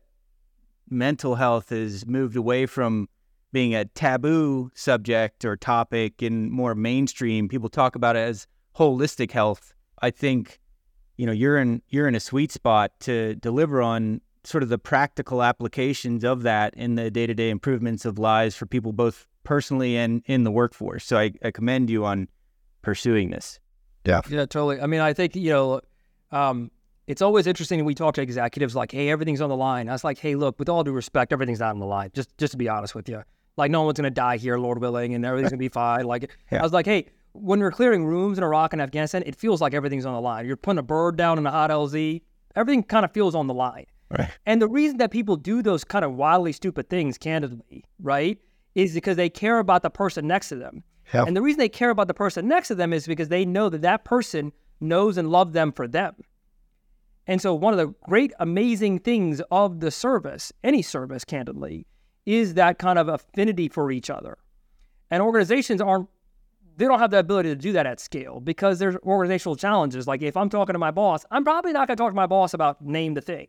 mental 0.90 1.36
health 1.36 1.70
has 1.70 2.06
moved 2.06 2.36
away 2.36 2.66
from 2.66 3.08
being 3.50 3.74
a 3.74 3.86
taboo 3.86 4.70
subject 4.74 5.44
or 5.44 5.56
topic 5.56 6.20
and 6.20 6.50
more 6.50 6.74
mainstream, 6.74 7.48
people 7.48 7.70
talk 7.70 7.96
about 7.96 8.14
it 8.14 8.20
as 8.20 8.46
holistic 8.76 9.30
health. 9.30 9.72
I 10.02 10.10
think 10.10 10.60
you 11.16 11.24
know 11.24 11.32
you're 11.32 11.56
in 11.56 11.80
you're 11.88 12.08
in 12.08 12.14
a 12.14 12.20
sweet 12.20 12.52
spot 12.52 12.92
to 13.00 13.36
deliver 13.36 13.80
on 13.80 14.20
sort 14.42 14.62
of 14.62 14.68
the 14.68 14.78
practical 14.78 15.42
applications 15.42 16.24
of 16.24 16.42
that 16.42 16.74
in 16.74 16.96
the 16.96 17.10
day-to-day 17.10 17.48
improvements 17.48 18.04
of 18.04 18.18
lives 18.18 18.54
for 18.54 18.66
people 18.66 18.92
both 18.92 19.26
personally 19.44 19.96
and 19.96 20.22
in 20.26 20.42
the 20.42 20.50
workforce 20.50 21.04
so 21.04 21.16
i, 21.16 21.32
I 21.42 21.52
commend 21.52 21.88
you 21.88 22.04
on 22.04 22.28
pursuing 22.82 23.30
this 23.30 23.60
yeah 24.04 24.20
yeah 24.28 24.44
totally 24.44 24.80
i 24.80 24.86
mean 24.86 25.00
i 25.00 25.12
think 25.12 25.36
you 25.36 25.50
know 25.50 25.80
um, 26.32 26.70
it's 27.06 27.22
always 27.22 27.46
interesting 27.46 27.78
when 27.78 27.86
we 27.86 27.94
talk 27.94 28.14
to 28.14 28.22
executives 28.22 28.74
like 28.74 28.92
hey 28.92 29.10
everything's 29.10 29.40
on 29.40 29.48
the 29.48 29.56
line 29.56 29.88
i 29.88 29.92
was 29.92 30.04
like 30.04 30.18
hey 30.18 30.34
look 30.34 30.58
with 30.58 30.68
all 30.68 30.84
due 30.84 30.92
respect 30.92 31.32
everything's 31.32 31.60
not 31.60 31.70
on 31.70 31.78
the 31.78 31.86
line 31.86 32.10
just 32.14 32.36
just 32.38 32.52
to 32.52 32.56
be 32.56 32.68
honest 32.68 32.94
with 32.94 33.08
you 33.08 33.22
like 33.56 33.70
no 33.70 33.82
one's 33.82 33.98
going 33.98 34.04
to 34.04 34.10
die 34.10 34.36
here 34.36 34.58
lord 34.58 34.78
willing 34.78 35.14
and 35.14 35.24
everything's 35.24 35.50
going 35.50 35.58
to 35.58 35.64
be 35.64 35.68
fine 35.68 36.04
like 36.04 36.30
yeah. 36.50 36.60
i 36.60 36.62
was 36.62 36.72
like 36.72 36.86
hey 36.86 37.06
when 37.34 37.58
we're 37.58 37.72
clearing 37.72 38.06
rooms 38.06 38.38
in 38.38 38.44
Iraq 38.44 38.72
and 38.72 38.80
Afghanistan, 38.80 39.22
it 39.26 39.34
feels 39.36 39.60
like 39.60 39.74
everything's 39.74 40.06
on 40.06 40.14
the 40.14 40.20
line. 40.20 40.46
You're 40.46 40.56
putting 40.56 40.78
a 40.78 40.84
bird 40.84 41.16
down 41.16 41.36
in 41.36 41.46
a 41.46 41.50
hot 41.50 41.70
LZ, 41.70 42.22
everything 42.54 42.82
kind 42.84 43.04
of 43.04 43.12
feels 43.12 43.34
on 43.34 43.48
the 43.48 43.54
line. 43.54 43.86
Right. 44.16 44.30
And 44.46 44.62
the 44.62 44.68
reason 44.68 44.98
that 44.98 45.10
people 45.10 45.36
do 45.36 45.60
those 45.60 45.82
kind 45.82 46.04
of 46.04 46.14
wildly 46.14 46.52
stupid 46.52 46.88
things, 46.88 47.18
candidly, 47.18 47.84
right, 48.00 48.38
is 48.74 48.94
because 48.94 49.16
they 49.16 49.28
care 49.28 49.58
about 49.58 49.82
the 49.82 49.90
person 49.90 50.26
next 50.26 50.48
to 50.50 50.56
them. 50.56 50.84
Yeah. 51.12 51.24
And 51.26 51.36
the 51.36 51.42
reason 51.42 51.58
they 51.58 51.68
care 51.68 51.90
about 51.90 52.06
the 52.06 52.14
person 52.14 52.46
next 52.46 52.68
to 52.68 52.74
them 52.74 52.92
is 52.92 53.06
because 53.06 53.28
they 53.28 53.44
know 53.44 53.68
that 53.68 53.82
that 53.82 54.04
person 54.04 54.52
knows 54.80 55.16
and 55.16 55.30
loves 55.30 55.52
them 55.52 55.72
for 55.72 55.88
them. 55.88 56.14
And 57.26 57.40
so, 57.40 57.54
one 57.54 57.72
of 57.72 57.78
the 57.78 57.94
great, 58.04 58.32
amazing 58.38 58.98
things 58.98 59.40
of 59.50 59.80
the 59.80 59.90
service, 59.90 60.52
any 60.62 60.82
service, 60.82 61.24
candidly, 61.24 61.86
is 62.26 62.54
that 62.54 62.78
kind 62.78 62.98
of 62.98 63.08
affinity 63.08 63.68
for 63.68 63.90
each 63.90 64.10
other. 64.10 64.38
And 65.10 65.22
organizations 65.22 65.80
aren't 65.80 66.08
they 66.76 66.86
don't 66.86 66.98
have 66.98 67.10
the 67.10 67.18
ability 67.18 67.50
to 67.50 67.54
do 67.54 67.72
that 67.72 67.86
at 67.86 68.00
scale 68.00 68.40
because 68.40 68.78
there's 68.78 68.96
organizational 69.04 69.56
challenges. 69.56 70.08
Like 70.08 70.22
if 70.22 70.36
I'm 70.36 70.50
talking 70.50 70.72
to 70.72 70.78
my 70.78 70.90
boss, 70.90 71.24
I'm 71.30 71.44
probably 71.44 71.72
not 71.72 71.86
going 71.86 71.96
to 71.96 72.02
talk 72.02 72.10
to 72.10 72.16
my 72.16 72.26
boss 72.26 72.52
about 72.54 72.82
name 72.84 73.14
the 73.14 73.20
thing. 73.20 73.46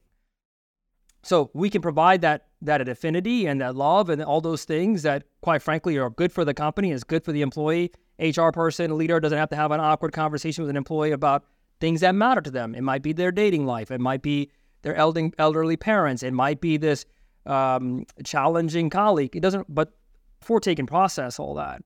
So 1.24 1.50
we 1.56 1.72
can 1.72 1.82
provide 1.82 2.22
that 2.22 2.46
that 2.62 2.88
affinity 2.88 3.48
and 3.48 3.60
that 3.62 3.76
love 3.76 4.10
and 4.10 4.22
all 4.22 4.42
those 4.42 4.64
things 4.64 5.02
that, 5.04 5.24
quite 5.42 5.62
frankly, 5.62 5.98
are 5.98 6.10
good 6.10 6.32
for 6.32 6.46
the 6.46 6.54
company 6.54 6.92
is 6.92 7.04
good 7.04 7.24
for 7.24 7.32
the 7.32 7.42
employee. 7.42 7.92
HR 8.20 8.50
person, 8.50 8.96
leader 8.98 9.20
doesn't 9.20 9.38
have 9.38 9.50
to 9.50 9.56
have 9.56 9.72
an 9.72 9.80
awkward 9.80 10.14
conversation 10.14 10.64
with 10.64 10.70
an 10.70 10.78
employee 10.78 11.12
about 11.12 11.46
things 11.80 12.02
that 12.02 12.16
matter 12.16 12.42
to 12.42 12.52
them. 12.52 12.76
It 12.76 12.82
might 12.82 13.02
be 13.02 13.14
their 13.14 13.32
dating 13.32 13.66
life. 13.66 13.92
It 13.92 14.02
might 14.02 14.22
be 14.22 14.50
their 14.82 14.96
elderly 14.96 15.78
parents. 15.78 16.24
It 16.24 16.34
might 16.34 16.62
be 16.62 16.78
this 16.78 17.06
um, 17.46 18.06
challenging 18.24 18.90
colleague. 18.90 19.36
It 19.36 19.42
doesn't, 19.42 19.74
but 19.74 19.94
before 20.40 20.60
taking 20.60 20.86
process 20.86 21.40
all 21.40 21.56
that. 21.56 21.82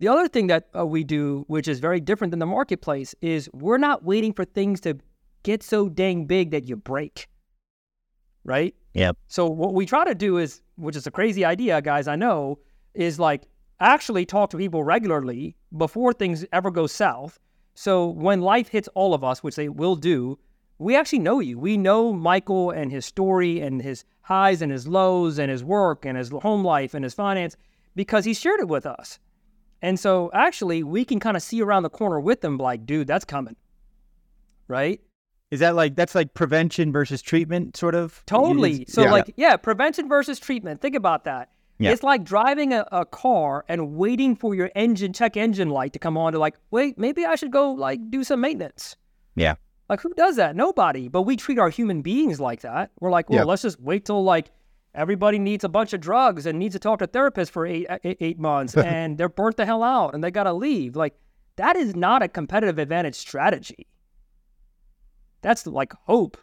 The 0.00 0.08
other 0.08 0.28
thing 0.28 0.46
that 0.46 0.68
uh, 0.76 0.86
we 0.86 1.02
do, 1.02 1.44
which 1.48 1.66
is 1.66 1.80
very 1.80 2.00
different 2.00 2.30
than 2.30 2.38
the 2.38 2.46
marketplace, 2.46 3.14
is 3.20 3.50
we're 3.52 3.78
not 3.78 4.04
waiting 4.04 4.32
for 4.32 4.44
things 4.44 4.80
to 4.82 4.98
get 5.42 5.62
so 5.62 5.88
dang 5.88 6.26
big 6.26 6.52
that 6.52 6.68
you 6.68 6.76
break. 6.76 7.26
Right? 8.44 8.74
Yep. 8.94 9.16
So 9.26 9.46
what 9.46 9.74
we 9.74 9.84
try 9.84 10.04
to 10.04 10.14
do 10.14 10.38
is, 10.38 10.62
which 10.76 10.94
is 10.94 11.06
a 11.06 11.10
crazy 11.10 11.44
idea, 11.44 11.82
guys, 11.82 12.06
I 12.06 12.14
know, 12.14 12.60
is 12.94 13.18
like 13.18 13.46
actually 13.80 14.24
talk 14.24 14.50
to 14.50 14.56
people 14.56 14.84
regularly 14.84 15.56
before 15.76 16.12
things 16.12 16.44
ever 16.52 16.70
go 16.70 16.86
south. 16.86 17.38
So 17.80 18.08
when 18.08 18.40
life 18.40 18.66
hits 18.66 18.88
all 18.96 19.14
of 19.14 19.22
us, 19.22 19.44
which 19.44 19.54
they 19.54 19.68
will 19.68 19.94
do, 19.94 20.36
we 20.78 20.96
actually 20.96 21.20
know 21.20 21.38
you. 21.38 21.60
We 21.60 21.76
know 21.76 22.12
Michael 22.12 22.72
and 22.72 22.90
his 22.90 23.06
story 23.06 23.60
and 23.60 23.80
his 23.80 24.04
highs 24.22 24.62
and 24.62 24.72
his 24.72 24.88
lows 24.88 25.38
and 25.38 25.48
his 25.48 25.62
work 25.62 26.04
and 26.04 26.18
his 26.18 26.28
home 26.30 26.64
life 26.64 26.92
and 26.92 27.04
his 27.04 27.14
finance 27.14 27.56
because 27.94 28.24
he 28.24 28.34
shared 28.34 28.58
it 28.58 28.66
with 28.66 28.84
us. 28.84 29.20
And 29.80 29.96
so 29.96 30.28
actually, 30.34 30.82
we 30.82 31.04
can 31.04 31.20
kind 31.20 31.36
of 31.36 31.42
see 31.44 31.62
around 31.62 31.84
the 31.84 31.88
corner 31.88 32.18
with 32.18 32.40
them, 32.40 32.58
like, 32.58 32.84
dude, 32.84 33.06
that's 33.06 33.24
coming. 33.24 33.54
Right? 34.66 35.00
Is 35.52 35.60
that 35.60 35.76
like 35.76 35.94
that's 35.94 36.16
like 36.16 36.34
prevention 36.34 36.90
versus 36.90 37.22
treatment, 37.22 37.76
sort 37.76 37.94
of? 37.94 38.24
Totally. 38.26 38.86
so, 38.88 39.02
yeah. 39.02 39.12
like, 39.12 39.32
yeah, 39.36 39.56
prevention 39.56 40.08
versus 40.08 40.40
treatment. 40.40 40.80
Think 40.80 40.96
about 40.96 41.22
that. 41.26 41.50
Yeah. 41.78 41.90
It's 41.92 42.02
like 42.02 42.24
driving 42.24 42.72
a, 42.72 42.86
a, 42.90 43.04
car 43.04 43.64
and 43.68 43.94
waiting 43.94 44.34
for 44.34 44.54
your 44.54 44.70
engine 44.74 45.12
check 45.12 45.36
engine 45.36 45.70
light 45.70 45.92
to 45.92 45.98
come 45.98 46.16
on 46.16 46.32
to 46.32 46.38
like, 46.38 46.56
wait, 46.72 46.98
maybe 46.98 47.24
I 47.24 47.36
should 47.36 47.52
go 47.52 47.70
like 47.70 48.10
do 48.10 48.24
some 48.24 48.40
maintenance. 48.40 48.96
Yeah. 49.36 49.54
Like 49.88 50.00
who 50.00 50.12
does 50.14 50.36
that? 50.36 50.56
Nobody. 50.56 51.08
But 51.08 51.22
we 51.22 51.36
treat 51.36 51.58
our 51.58 51.70
human 51.70 52.02
beings 52.02 52.40
like 52.40 52.62
that. 52.62 52.90
We're 53.00 53.10
like, 53.10 53.30
well, 53.30 53.46
let's 53.46 53.62
just 53.62 53.80
wait 53.80 54.06
till 54.06 54.24
like 54.24 54.50
everybody 54.94 55.38
needs 55.38 55.62
a 55.62 55.68
bunch 55.68 55.92
of 55.92 56.00
drugs 56.00 56.46
and 56.46 56.58
needs 56.58 56.74
to 56.74 56.80
talk 56.80 56.98
to 56.98 57.06
therapists 57.06 57.50
for 57.50 57.64
eight, 57.64 57.86
eight, 58.02 58.16
eight 58.20 58.38
months 58.40 58.76
and 58.76 59.16
they're 59.16 59.28
burnt 59.28 59.56
the 59.56 59.64
hell 59.64 59.84
out 59.84 60.14
and 60.14 60.24
they 60.24 60.32
got 60.32 60.44
to 60.44 60.52
leave. 60.52 60.96
Like, 60.96 61.14
that 61.56 61.76
is 61.76 61.94
not 61.94 62.22
a 62.22 62.28
competitive 62.28 62.78
advantage 62.78 63.16
strategy. 63.16 63.86
That's 65.42 65.66
like 65.66 65.92
hope. 66.04 66.36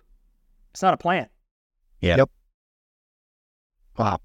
It's 0.72 0.82
not 0.82 0.94
a 0.94 0.98
plan. 0.98 1.28
Yeah. 2.00 2.18
Yep. 2.18 2.30
Wow. 3.98 4.20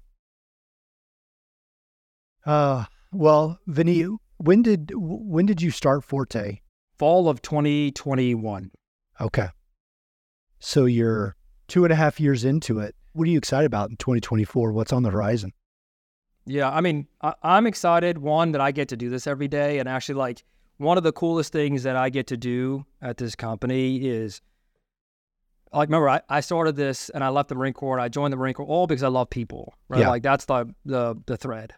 Uh, 2.45 2.85
well, 3.11 3.59
Vinny, 3.67 4.05
when 4.37 4.61
did 4.61 4.91
when 4.95 5.45
did 5.45 5.61
you 5.61 5.71
start 5.71 6.03
Forte? 6.03 6.59
Fall 6.97 7.29
of 7.29 7.41
2021. 7.41 8.71
Okay. 9.19 9.47
So 10.59 10.85
you're 10.85 11.35
two 11.67 11.83
and 11.83 11.91
a 11.91 11.95
half 11.95 12.19
years 12.19 12.45
into 12.45 12.79
it. 12.79 12.95
What 13.13 13.27
are 13.27 13.31
you 13.31 13.37
excited 13.37 13.65
about 13.65 13.89
in 13.89 13.97
2024? 13.97 14.71
What's 14.71 14.93
on 14.93 15.03
the 15.03 15.09
horizon? 15.09 15.53
Yeah, 16.45 16.69
I 16.69 16.81
mean, 16.81 17.07
I, 17.21 17.33
am 17.43 17.67
excited. 17.67 18.17
One 18.17 18.51
that 18.53 18.61
I 18.61 18.71
get 18.71 18.89
to 18.89 18.97
do 18.97 19.09
this 19.09 19.27
every 19.27 19.47
day, 19.47 19.79
and 19.79 19.87
actually, 19.87 20.15
like 20.15 20.43
one 20.77 20.97
of 20.97 21.03
the 21.03 21.11
coolest 21.11 21.51
things 21.53 21.83
that 21.83 21.95
I 21.95 22.09
get 22.09 22.27
to 22.27 22.37
do 22.37 22.85
at 23.01 23.17
this 23.17 23.35
company 23.35 23.97
is, 23.97 24.41
like, 25.71 25.87
remember 25.87 26.09
I, 26.09 26.21
I 26.29 26.39
started 26.41 26.75
this 26.75 27.09
and 27.09 27.23
I 27.23 27.29
left 27.29 27.49
the 27.49 27.55
Marine 27.55 27.73
Corps. 27.73 27.97
And 27.97 28.03
I 28.03 28.09
joined 28.09 28.33
the 28.33 28.37
Marine 28.37 28.53
Corps 28.53 28.65
all 28.65 28.87
because 28.87 29.03
I 29.03 29.07
love 29.07 29.29
people, 29.29 29.75
right? 29.87 30.01
Yeah. 30.01 30.09
Like 30.09 30.23
that's 30.23 30.45
the 30.45 30.73
the 30.83 31.15
the 31.27 31.37
thread, 31.37 31.73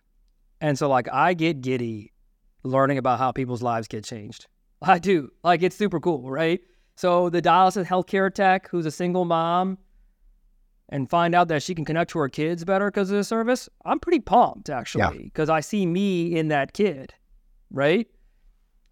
and 0.64 0.80
so 0.80 0.88
like 0.88 1.10
I 1.12 1.34
get 1.34 1.62
giddy 1.62 2.14
learning 2.64 2.98
about 2.98 3.20
how 3.20 3.34
people's 3.34 3.62
lives 3.62 3.90
get 3.90 4.06
changed. 4.06 4.48
I 4.82 4.98
do. 4.98 5.30
Like 5.44 5.62
it's 5.62 5.76
super 5.76 6.00
cool, 6.00 6.32
right? 6.32 6.62
So 6.96 7.30
the 7.30 7.42
dialysis 7.42 7.86
healthcare 7.86 8.34
tech 8.34 8.70
who's 8.70 8.86
a 8.86 8.92
single 8.92 9.26
mom 9.26 9.78
and 10.88 11.10
find 11.10 11.36
out 11.36 11.50
that 11.50 11.64
she 11.64 11.76
can 11.76 11.84
connect 11.84 12.12
to 12.12 12.20
her 12.20 12.30
kids 12.30 12.64
better 12.64 12.90
because 12.90 13.12
of 13.12 13.18
the 13.18 13.26
service, 13.26 13.68
I'm 13.84 14.00
pretty 14.00 14.22
pumped 14.22 14.70
actually 14.70 15.24
because 15.26 15.50
yeah. 15.50 15.56
I 15.56 15.60
see 15.60 15.86
me 15.86 16.34
in 16.34 16.48
that 16.48 16.72
kid, 16.72 17.14
right? 17.70 18.08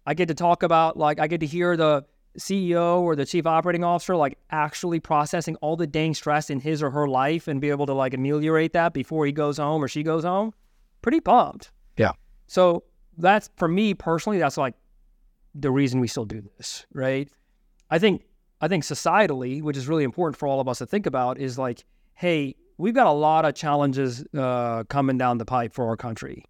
I 0.04 0.12
get 0.12 0.28
to 0.28 0.34
talk 0.34 0.62
about 0.62 0.98
like 0.98 1.20
I 1.20 1.26
get 1.26 1.40
to 1.40 1.46
hear 1.46 1.74
the 1.78 2.04
CEO 2.38 3.00
or 3.00 3.16
the 3.16 3.24
chief 3.24 3.46
operating 3.46 3.82
officer 3.82 4.14
like 4.14 4.36
actually 4.50 5.00
processing 5.00 5.56
all 5.56 5.76
the 5.76 5.86
dang 5.86 6.12
stress 6.12 6.50
in 6.50 6.60
his 6.60 6.82
or 6.82 6.90
her 6.90 7.08
life 7.08 7.48
and 7.48 7.62
be 7.62 7.70
able 7.70 7.86
to 7.86 7.94
like 7.94 8.12
ameliorate 8.12 8.74
that 8.74 8.92
before 8.92 9.24
he 9.24 9.32
goes 9.32 9.56
home 9.56 9.82
or 9.82 9.88
she 9.88 10.02
goes 10.02 10.24
home. 10.24 10.52
Pretty 11.02 11.20
pumped. 11.20 11.70
Yeah. 11.96 12.12
So 12.46 12.84
that's 13.18 13.50
for 13.56 13.68
me 13.68 13.94
personally, 13.94 14.38
that's 14.38 14.56
like 14.56 14.74
the 15.54 15.70
reason 15.70 16.00
we 16.00 16.08
still 16.08 16.24
do 16.24 16.42
this, 16.56 16.86
right? 16.92 17.28
I 17.90 17.98
think 17.98 18.24
I 18.60 18.68
think 18.68 18.84
societally, 18.84 19.60
which 19.60 19.76
is 19.76 19.88
really 19.88 20.04
important 20.04 20.38
for 20.38 20.46
all 20.46 20.60
of 20.60 20.68
us 20.68 20.78
to 20.78 20.86
think 20.86 21.06
about, 21.06 21.38
is 21.38 21.58
like, 21.58 21.84
hey, 22.14 22.54
we've 22.78 22.94
got 22.94 23.06
a 23.06 23.12
lot 23.12 23.44
of 23.44 23.54
challenges 23.54 24.24
uh, 24.36 24.84
coming 24.84 25.18
down 25.18 25.38
the 25.38 25.44
pipe 25.44 25.74
for 25.74 25.88
our 25.88 25.96
country. 25.96 26.44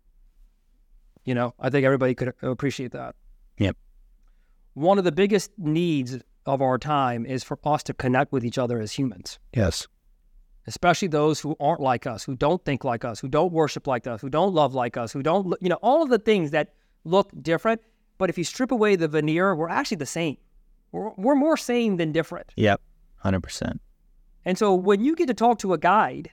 You 1.24 1.34
know, 1.34 1.54
I 1.58 1.70
think 1.70 1.84
everybody 1.84 2.14
could 2.14 2.34
appreciate 2.42 2.92
that. 2.92 3.14
Yep. 3.58 3.76
One 4.74 4.98
of 4.98 5.04
the 5.04 5.12
biggest 5.12 5.50
needs 5.56 6.18
of 6.46 6.60
our 6.60 6.78
time 6.78 7.24
is 7.24 7.44
for 7.44 7.58
us 7.64 7.82
to 7.84 7.94
connect 7.94 8.32
with 8.32 8.44
each 8.44 8.58
other 8.58 8.80
as 8.80 8.92
humans. 8.92 9.38
Yes. 9.54 9.86
Especially 10.66 11.08
those 11.08 11.40
who 11.40 11.56
aren't 11.58 11.80
like 11.80 12.06
us, 12.06 12.22
who 12.22 12.36
don't 12.36 12.64
think 12.64 12.84
like 12.84 13.04
us, 13.04 13.18
who 13.18 13.28
don't 13.28 13.52
worship 13.52 13.86
like 13.86 14.06
us, 14.06 14.20
who 14.20 14.30
don't 14.30 14.54
love 14.54 14.74
like 14.74 14.96
us, 14.96 15.12
who 15.12 15.22
don't, 15.22 15.54
you 15.60 15.68
know, 15.68 15.78
all 15.82 16.02
of 16.02 16.08
the 16.08 16.18
things 16.18 16.52
that 16.52 16.74
look 17.04 17.30
different. 17.42 17.80
But 18.18 18.30
if 18.30 18.38
you 18.38 18.44
strip 18.44 18.70
away 18.70 18.94
the 18.94 19.08
veneer, 19.08 19.54
we're 19.56 19.68
actually 19.68 19.96
the 19.96 20.06
same. 20.06 20.36
We're, 20.92 21.10
we're 21.16 21.34
more 21.34 21.56
same 21.56 21.96
than 21.96 22.12
different. 22.12 22.52
Yep, 22.56 22.80
100%. 23.24 23.78
And 24.44 24.56
so 24.56 24.74
when 24.74 25.04
you 25.04 25.16
get 25.16 25.26
to 25.26 25.34
talk 25.34 25.58
to 25.60 25.72
a 25.72 25.78
guide, 25.78 26.30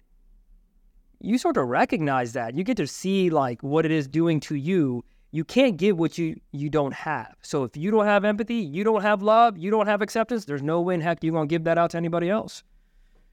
you 1.21 1.37
sort 1.37 1.57
of 1.57 1.67
recognize 1.67 2.33
that. 2.33 2.55
You 2.55 2.63
get 2.63 2.77
to 2.77 2.87
see 2.87 3.29
like 3.29 3.63
what 3.63 3.85
it 3.85 3.91
is 3.91 4.07
doing 4.07 4.39
to 4.41 4.55
you 4.55 5.03
you 5.31 5.43
can't 5.43 5.77
give 5.77 5.97
what 5.97 6.17
you 6.17 6.39
you 6.51 6.69
don't 6.69 6.93
have. 6.93 7.35
So 7.41 7.63
if 7.63 7.77
you 7.77 7.91
don't 7.91 8.05
have 8.05 8.25
empathy, 8.25 8.55
you 8.55 8.83
don't 8.83 9.01
have 9.01 9.21
love, 9.21 9.57
you 9.57 9.69
don't 9.69 9.87
have 9.87 10.01
acceptance, 10.01 10.45
there's 10.45 10.63
no 10.63 10.81
way 10.81 10.95
in 10.95 11.01
heck 11.01 11.23
you're 11.23 11.33
gonna 11.33 11.47
give 11.47 11.63
that 11.65 11.77
out 11.77 11.91
to 11.91 11.97
anybody 11.97 12.29
else. 12.29 12.63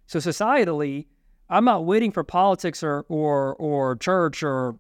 So 0.07 0.19
societally, 0.19 1.07
I'm 1.49 1.65
not 1.65 1.85
waiting 1.85 2.13
for 2.13 2.25
politics 2.25 2.83
or 2.83 3.05
or 3.09 3.55
or 3.57 3.97
church 3.97 4.43
or 4.43 4.77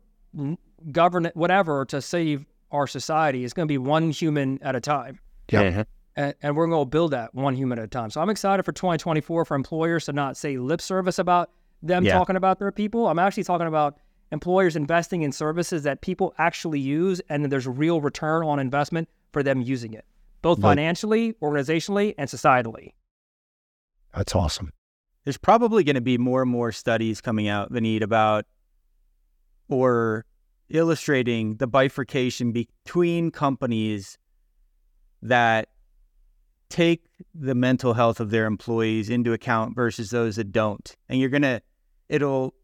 government 0.92 1.36
whatever 1.36 1.84
to 1.86 2.00
save 2.00 2.46
our 2.70 2.86
society. 2.86 3.44
It's 3.44 3.52
going 3.54 3.66
to 3.66 3.72
be 3.72 3.78
one 3.78 4.10
human 4.10 4.58
at 4.62 4.76
a 4.76 4.80
time. 4.80 5.18
Yeah. 5.50 5.62
Mm-hmm. 5.62 5.80
And, 6.16 6.34
and 6.42 6.56
we're 6.56 6.66
going 6.66 6.84
to 6.84 6.90
build 6.90 7.10
that 7.12 7.34
one 7.34 7.54
human 7.54 7.78
at 7.78 7.84
a 7.84 7.88
time. 7.88 8.10
So 8.10 8.20
I'm 8.20 8.30
excited 8.30 8.62
for 8.64 8.72
2024 8.72 9.44
for 9.44 9.54
employers 9.54 10.06
to 10.06 10.12
not 10.12 10.36
say 10.36 10.56
lip 10.58 10.80
service 10.80 11.18
about 11.18 11.50
them 11.82 12.04
Yeah. 12.04 12.14
talking 12.14 12.36
about 12.36 12.58
their 12.58 12.72
people. 12.72 13.06
I'm 13.06 13.18
actually 13.18 13.44
talking 13.44 13.66
about 13.66 13.98
employers 14.32 14.76
investing 14.76 15.22
in 15.22 15.30
services 15.32 15.82
that 15.84 16.00
people 16.00 16.34
actually 16.38 16.80
use 16.80 17.20
and 17.28 17.44
that 17.44 17.48
there's 17.48 17.66
real 17.68 18.00
return 18.00 18.44
on 18.44 18.58
investment 18.58 19.08
for 19.32 19.42
them 19.42 19.60
using 19.60 19.92
it, 19.92 20.04
both 20.42 20.60
financially, 20.60 21.34
organizationally, 21.34 22.14
and 22.18 22.28
societally. 22.28 22.92
That's 24.14 24.34
awesome. 24.34 24.72
There's 25.26 25.36
probably 25.36 25.82
going 25.82 25.96
to 25.96 26.00
be 26.00 26.18
more 26.18 26.42
and 26.42 26.50
more 26.50 26.70
studies 26.70 27.20
coming 27.20 27.48
out, 27.48 27.72
Vineet, 27.72 28.00
about 28.00 28.46
or 29.68 30.24
illustrating 30.68 31.56
the 31.56 31.66
bifurcation 31.66 32.52
between 32.52 33.32
companies 33.32 34.18
that 35.22 35.68
take 36.68 37.02
the 37.34 37.56
mental 37.56 37.94
health 37.94 38.20
of 38.20 38.30
their 38.30 38.46
employees 38.46 39.10
into 39.10 39.32
account 39.32 39.74
versus 39.74 40.10
those 40.10 40.36
that 40.36 40.52
don't. 40.52 40.94
And 41.08 41.18
you're 41.18 41.28
going 41.28 41.42
to, 41.42 41.60
it'll 42.08 42.54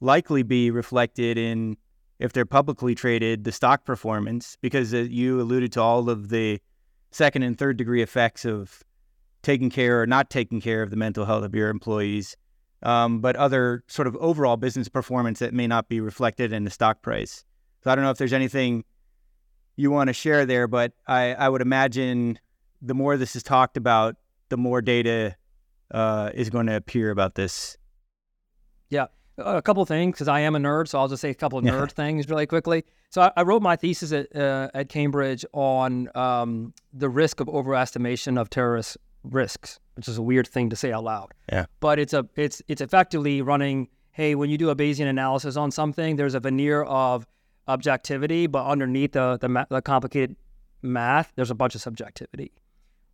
likely 0.00 0.42
be 0.42 0.70
reflected 0.70 1.36
in, 1.36 1.76
if 2.18 2.32
they're 2.32 2.46
publicly 2.46 2.94
traded, 2.94 3.44
the 3.44 3.52
stock 3.52 3.84
performance, 3.84 4.56
because 4.62 4.94
uh, 4.94 4.98
you 5.00 5.38
alluded 5.38 5.70
to 5.72 5.82
all 5.82 6.08
of 6.08 6.30
the 6.30 6.62
second 7.10 7.42
and 7.42 7.58
third 7.58 7.76
degree 7.76 8.00
effects 8.00 8.46
of 8.46 8.82
taking 9.46 9.70
care 9.70 10.02
or 10.02 10.06
not 10.08 10.28
taking 10.28 10.60
care 10.60 10.82
of 10.82 10.90
the 10.90 10.96
mental 10.96 11.24
health 11.24 11.44
of 11.44 11.54
your 11.54 11.68
employees, 11.68 12.36
um, 12.82 13.20
but 13.20 13.36
other 13.36 13.84
sort 13.86 14.08
of 14.08 14.16
overall 14.16 14.56
business 14.56 14.88
performance 14.88 15.38
that 15.38 15.54
may 15.54 15.68
not 15.68 15.88
be 15.88 16.00
reflected 16.00 16.52
in 16.52 16.64
the 16.64 16.70
stock 16.70 17.00
price. 17.00 17.44
So 17.84 17.90
I 17.92 17.94
don't 17.94 18.02
know 18.02 18.10
if 18.10 18.18
there's 18.18 18.32
anything 18.32 18.84
you 19.76 19.92
want 19.92 20.08
to 20.08 20.12
share 20.12 20.46
there, 20.46 20.66
but 20.66 20.94
I, 21.06 21.34
I 21.34 21.48
would 21.48 21.62
imagine 21.62 22.40
the 22.82 22.92
more 22.92 23.16
this 23.16 23.36
is 23.36 23.44
talked 23.44 23.76
about, 23.76 24.16
the 24.48 24.56
more 24.56 24.82
data 24.82 25.36
uh, 25.92 26.30
is 26.34 26.50
going 26.50 26.66
to 26.66 26.74
appear 26.74 27.12
about 27.12 27.36
this. 27.36 27.78
Yeah, 28.90 29.06
a 29.38 29.62
couple 29.62 29.80
of 29.80 29.88
things 29.88 30.16
because 30.16 30.26
I 30.26 30.40
am 30.40 30.56
a 30.56 30.58
nerd, 30.58 30.88
so 30.88 30.98
I'll 30.98 31.08
just 31.08 31.20
say 31.20 31.30
a 31.30 31.34
couple 31.34 31.60
of 31.60 31.64
nerd 31.72 31.92
things 31.92 32.28
really 32.28 32.46
quickly. 32.46 32.84
So 33.10 33.22
I, 33.22 33.30
I 33.36 33.42
wrote 33.42 33.62
my 33.62 33.76
thesis 33.76 34.10
at 34.10 34.34
uh, 34.34 34.70
at 34.74 34.88
Cambridge 34.88 35.44
on 35.52 36.08
um, 36.16 36.74
the 36.92 37.08
risk 37.08 37.38
of 37.38 37.46
overestimation 37.46 38.40
of 38.40 38.50
terrorist 38.50 38.96
risks, 39.30 39.78
which 39.94 40.08
is 40.08 40.18
a 40.18 40.22
weird 40.22 40.46
thing 40.46 40.70
to 40.70 40.76
say 40.76 40.92
out 40.92 41.04
loud. 41.04 41.34
Yeah. 41.52 41.66
But 41.80 41.98
it's 41.98 42.12
a 42.12 42.26
it's 42.36 42.62
it's 42.68 42.80
effectively 42.80 43.42
running. 43.42 43.88
Hey, 44.12 44.34
when 44.34 44.48
you 44.48 44.56
do 44.56 44.70
a 44.70 44.76
Bayesian 44.76 45.08
analysis 45.08 45.56
on 45.56 45.70
something, 45.70 46.16
there's 46.16 46.34
a 46.34 46.40
veneer 46.40 46.82
of 46.84 47.26
objectivity, 47.68 48.46
but 48.46 48.66
underneath 48.66 49.12
the 49.12 49.38
the, 49.40 49.48
ma- 49.48 49.66
the 49.68 49.82
complicated 49.82 50.36
math, 50.82 51.32
there's 51.36 51.50
a 51.50 51.54
bunch 51.54 51.74
of 51.74 51.80
subjectivity. 51.80 52.52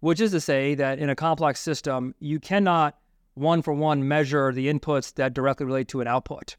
Which 0.00 0.20
is 0.20 0.32
to 0.32 0.40
say 0.40 0.74
that 0.74 0.98
in 0.98 1.10
a 1.10 1.14
complex 1.14 1.60
system, 1.60 2.14
you 2.18 2.40
cannot 2.40 2.98
one 3.34 3.62
for 3.62 3.72
one 3.72 4.06
measure 4.06 4.52
the 4.52 4.72
inputs 4.72 5.14
that 5.14 5.32
directly 5.32 5.66
relate 5.66 5.88
to 5.88 6.00
an 6.00 6.06
output. 6.06 6.56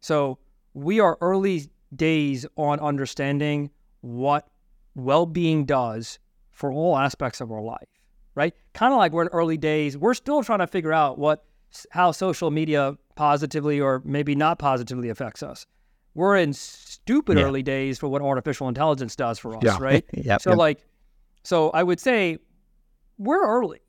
So 0.00 0.38
we 0.74 1.00
are 1.00 1.16
early 1.20 1.70
days 1.94 2.46
on 2.56 2.80
understanding 2.80 3.70
what 4.00 4.48
well 4.94 5.24
being 5.26 5.64
does 5.64 6.18
for 6.50 6.72
all 6.72 6.96
aspects 6.96 7.40
of 7.40 7.50
our 7.50 7.62
life, 7.62 7.88
right? 8.34 8.54
Kind 8.72 8.92
of 8.92 8.98
like 8.98 9.12
we're 9.12 9.22
in 9.22 9.28
early 9.28 9.56
days, 9.56 9.96
we're 9.96 10.14
still 10.14 10.42
trying 10.42 10.60
to 10.60 10.66
figure 10.66 10.92
out 10.92 11.18
what 11.18 11.44
how 11.90 12.12
social 12.12 12.50
media 12.50 12.96
positively 13.16 13.80
or 13.80 14.00
maybe 14.04 14.34
not 14.34 14.58
positively 14.58 15.08
affects 15.08 15.42
us. 15.42 15.66
We're 16.14 16.36
in 16.36 16.52
stupid 16.52 17.38
Yeah. 17.38 17.44
early 17.44 17.62
days 17.62 17.98
for 17.98 18.06
what 18.08 18.22
artificial 18.22 18.68
intelligence 18.68 19.16
does 19.16 19.38
for 19.38 19.56
us, 19.56 19.62
Yeah. 19.64 19.78
right? 19.80 20.04
Yep. 20.12 20.42
So 20.42 20.52
like 20.52 20.84
so 21.42 21.70
I 21.70 21.82
would 21.82 21.98
say 22.00 22.38
we're 23.18 23.46
early, 23.46 23.80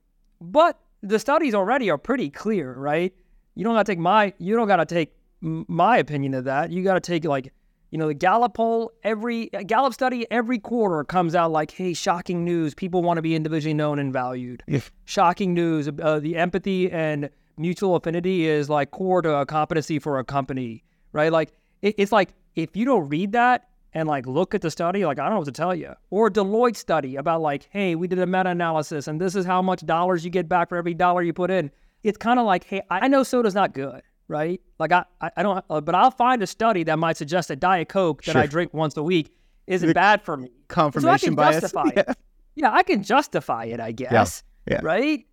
but 0.41 0.79
the 1.01 1.19
studies 1.19 1.53
already 1.53 1.89
are 1.91 1.97
pretty 1.97 2.29
clear, 2.29 2.73
right? 2.73 3.13
You 3.53 3.63
don't 3.63 3.75
got 3.75 3.85
to 3.85 3.91
take 3.91 3.99
my 3.99 4.33
you 4.39 4.55
don't 4.55 4.67
got 4.67 4.77
to 4.77 4.85
take 4.85 5.13
m- 5.43 5.65
my 5.67 5.97
opinion 5.97 6.33
of 6.33 6.45
that. 6.45 6.71
You 6.71 6.83
got 6.83 6.95
to 6.95 6.99
take 6.99 7.23
like 7.25 7.53
you 7.95 7.97
know 7.97 8.07
the 8.09 8.13
Gallup 8.13 8.55
poll 8.55 8.91
every 9.05 9.53
uh, 9.53 9.63
Gallup 9.63 9.93
study 9.93 10.27
every 10.29 10.59
quarter 10.59 11.05
comes 11.05 11.33
out 11.33 11.49
like 11.53 11.71
hey 11.71 11.93
shocking 11.93 12.43
news 12.43 12.75
people 12.75 13.01
want 13.01 13.15
to 13.19 13.21
be 13.21 13.33
individually 13.33 13.73
known 13.73 13.99
and 13.99 14.11
valued. 14.11 14.61
Shocking 15.05 15.53
news 15.53 15.87
uh, 16.01 16.19
the 16.19 16.35
empathy 16.35 16.91
and 16.91 17.29
mutual 17.55 17.95
affinity 17.95 18.47
is 18.47 18.69
like 18.69 18.91
core 18.91 19.21
to 19.21 19.35
a 19.35 19.45
competency 19.45 19.97
for 19.97 20.19
a 20.19 20.25
company, 20.25 20.83
right? 21.13 21.31
Like 21.31 21.53
it, 21.83 21.95
it's 21.97 22.11
like 22.11 22.33
if 22.55 22.75
you 22.75 22.83
don't 22.83 23.07
read 23.07 23.31
that 23.31 23.69
and 23.93 24.09
like 24.09 24.27
look 24.27 24.53
at 24.53 24.59
the 24.59 24.69
study, 24.69 25.05
like 25.05 25.17
I 25.17 25.23
don't 25.23 25.31
know 25.31 25.39
what 25.39 25.45
to 25.45 25.53
tell 25.53 25.73
you. 25.73 25.93
Or 26.09 26.29
Deloitte 26.29 26.75
study 26.75 27.15
about 27.15 27.39
like, 27.39 27.69
hey, 27.71 27.95
we 27.95 28.09
did 28.09 28.19
a 28.19 28.27
meta-analysis 28.27 29.07
and 29.07 29.21
this 29.21 29.37
is 29.37 29.45
how 29.45 29.61
much 29.61 29.85
dollars 29.85 30.25
you 30.25 30.31
get 30.31 30.49
back 30.49 30.67
for 30.67 30.75
every 30.75 30.95
dollar 30.95 31.21
you 31.21 31.31
put 31.31 31.49
in. 31.49 31.71
It's 32.03 32.17
kind 32.17 32.41
of 32.41 32.45
like, 32.45 32.65
hey, 32.65 32.81
I 32.89 33.07
know 33.07 33.23
soda's 33.23 33.55
not 33.55 33.73
good, 33.73 34.01
right? 34.27 34.61
Like 34.79 34.91
I, 34.91 35.05
I, 35.21 35.43
don't, 35.43 35.63
uh, 35.69 35.81
but 35.81 35.95
I'll 35.95 36.11
find 36.11 36.41
a 36.41 36.47
study 36.47 36.83
that 36.83 36.97
might 36.99 37.17
suggest 37.17 37.49
that 37.49 37.59
Diet 37.59 37.89
Coke 37.89 38.23
that 38.23 38.35
I 38.35 38.45
drink 38.47 38.73
once 38.73 38.97
a 38.97 39.03
week 39.03 39.35
isn't 39.67 39.93
bad 39.93 40.21
for 40.21 40.37
me. 40.37 40.49
confirmation 40.67 41.31
so 41.31 41.35
bias. 41.35 41.73
Yeah. 41.95 42.03
it. 42.07 42.17
Yeah, 42.55 42.71
I 42.71 42.83
can 42.83 43.03
justify 43.03 43.65
it, 43.65 43.79
I 43.79 43.91
guess. 43.91 44.43
yeah. 44.69 44.79
Right? 44.81 45.25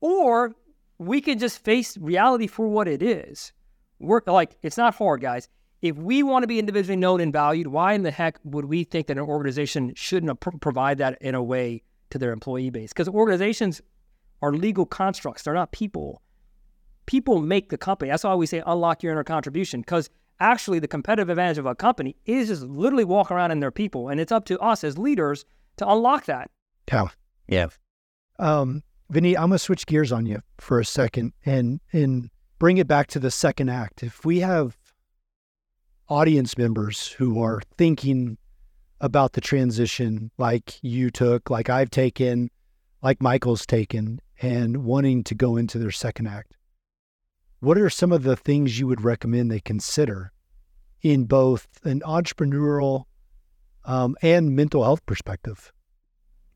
Or 0.00 0.54
we 0.98 1.20
can 1.20 1.38
just 1.38 1.64
face 1.64 1.96
reality 1.98 2.46
for 2.46 2.68
what 2.68 2.86
it 2.88 3.02
is. 3.02 3.52
We're 3.98 4.20
like, 4.26 4.56
it's 4.62 4.76
not 4.76 4.94
hard, 4.94 5.20
guys. 5.20 5.48
If 5.82 5.96
we 5.96 6.22
want 6.22 6.42
to 6.42 6.46
be 6.46 6.58
individually 6.58 6.96
known 6.96 7.20
and 7.20 7.32
valued, 7.32 7.68
why 7.68 7.92
in 7.92 8.02
the 8.02 8.10
heck 8.10 8.38
would 8.44 8.64
we 8.64 8.84
think 8.84 9.06
that 9.08 9.16
an 9.16 9.24
organization 9.24 9.92
shouldn't 9.94 10.40
pro- 10.40 10.58
provide 10.58 10.98
that 10.98 11.18
in 11.20 11.34
a 11.34 11.42
way 11.42 11.82
to 12.10 12.18
their 12.18 12.32
employee 12.32 12.70
base? 12.70 12.92
Because 12.92 13.08
organizations 13.08 13.80
are 14.42 14.52
legal 14.52 14.86
constructs, 14.86 15.42
they're 15.42 15.54
not 15.54 15.72
people. 15.72 16.22
People 17.08 17.40
make 17.40 17.70
the 17.70 17.78
company. 17.78 18.10
That's 18.10 18.22
why 18.22 18.34
we 18.34 18.44
say 18.44 18.62
unlock 18.66 19.02
your 19.02 19.12
inner 19.12 19.24
contribution. 19.24 19.80
Because 19.80 20.10
actually, 20.40 20.78
the 20.78 20.86
competitive 20.86 21.30
advantage 21.30 21.56
of 21.56 21.64
a 21.64 21.74
company 21.74 22.14
is 22.26 22.48
just 22.48 22.62
literally 22.62 23.04
walk 23.04 23.30
around 23.30 23.50
in 23.50 23.60
their 23.60 23.70
people. 23.70 24.10
And 24.10 24.20
it's 24.20 24.30
up 24.30 24.44
to 24.44 24.58
us 24.60 24.84
as 24.84 24.98
leaders 24.98 25.46
to 25.78 25.88
unlock 25.88 26.26
that. 26.26 26.50
Yeah. 26.92 27.08
Yeah. 27.48 27.68
Um, 28.38 28.82
Vinny, 29.08 29.36
I'm 29.38 29.48
gonna 29.48 29.58
switch 29.58 29.86
gears 29.86 30.12
on 30.12 30.26
you 30.26 30.42
for 30.58 30.78
a 30.78 30.84
second 30.84 31.32
and 31.46 31.80
and 31.94 32.28
bring 32.58 32.76
it 32.76 32.86
back 32.86 33.06
to 33.08 33.18
the 33.18 33.30
second 33.30 33.70
act. 33.70 34.02
If 34.02 34.26
we 34.26 34.40
have 34.40 34.76
audience 36.08 36.58
members 36.58 37.08
who 37.08 37.42
are 37.42 37.62
thinking 37.78 38.36
about 39.00 39.32
the 39.32 39.40
transition 39.40 40.30
like 40.36 40.78
you 40.82 41.10
took, 41.10 41.48
like 41.48 41.70
I've 41.70 41.90
taken, 41.90 42.50
like 43.02 43.22
Michael's 43.22 43.64
taken, 43.64 44.20
and 44.42 44.84
wanting 44.84 45.24
to 45.24 45.34
go 45.34 45.56
into 45.56 45.78
their 45.78 45.90
second 45.90 46.26
act, 46.26 46.54
what 47.60 47.78
are 47.78 47.90
some 47.90 48.12
of 48.12 48.22
the 48.22 48.36
things 48.36 48.78
you 48.78 48.86
would 48.86 49.02
recommend 49.02 49.50
they 49.50 49.60
consider 49.60 50.32
in 51.02 51.24
both 51.24 51.66
an 51.84 52.00
entrepreneurial 52.00 53.04
um, 53.84 54.16
and 54.22 54.54
mental 54.54 54.84
health 54.84 55.04
perspective? 55.06 55.72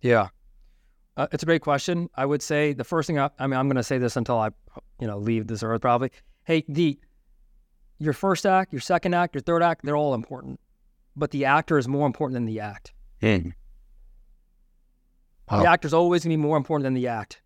Yeah. 0.01 0.29
Uh, 1.17 1.27
it's 1.33 1.43
a 1.43 1.47
great 1.47 1.63
question. 1.63 2.09
I 2.15 2.25
would 2.25 2.43
say 2.43 2.73
the 2.73 2.85
first 2.85 3.07
thing 3.07 3.19
I, 3.19 3.31
I 3.39 3.47
mean, 3.47 3.59
I'm 3.59 3.67
going 3.67 3.77
to 3.77 3.83
say 3.83 3.99
this 3.99 4.17
until 4.17 4.39
I, 4.39 4.51
you 5.01 5.07
know, 5.07 5.19
leave 5.19 5.47
this 5.47 5.63
earth 5.63 5.81
probably. 5.81 6.11
Hey, 6.45 6.65
the, 6.69 6.99
your 7.99 8.13
first 8.13 8.47
act, 8.47 8.73
your 8.73 8.81
second 8.81 9.15
act, 9.15 9.35
your 9.35 9.43
third 9.43 9.63
act, 9.63 9.85
they're 9.85 9.97
all 9.97 10.15
important, 10.15 10.59
but 11.15 11.31
the 11.31 11.45
actor 11.45 11.79
is 11.79 11.87
more 11.87 12.07
important 12.07 12.35
than 12.35 12.47
the 12.47 12.61
act. 12.61 12.93
Mm. 13.21 13.53
Wow. 15.51 15.63
The 15.63 15.69
actor's 15.69 15.93
always 15.93 16.25
going 16.25 16.31
to 16.31 16.37
be 16.39 16.43
more 16.43 16.57
important 16.57 16.85
than 16.85 16.95
the 16.95 17.09
act. 17.09 17.43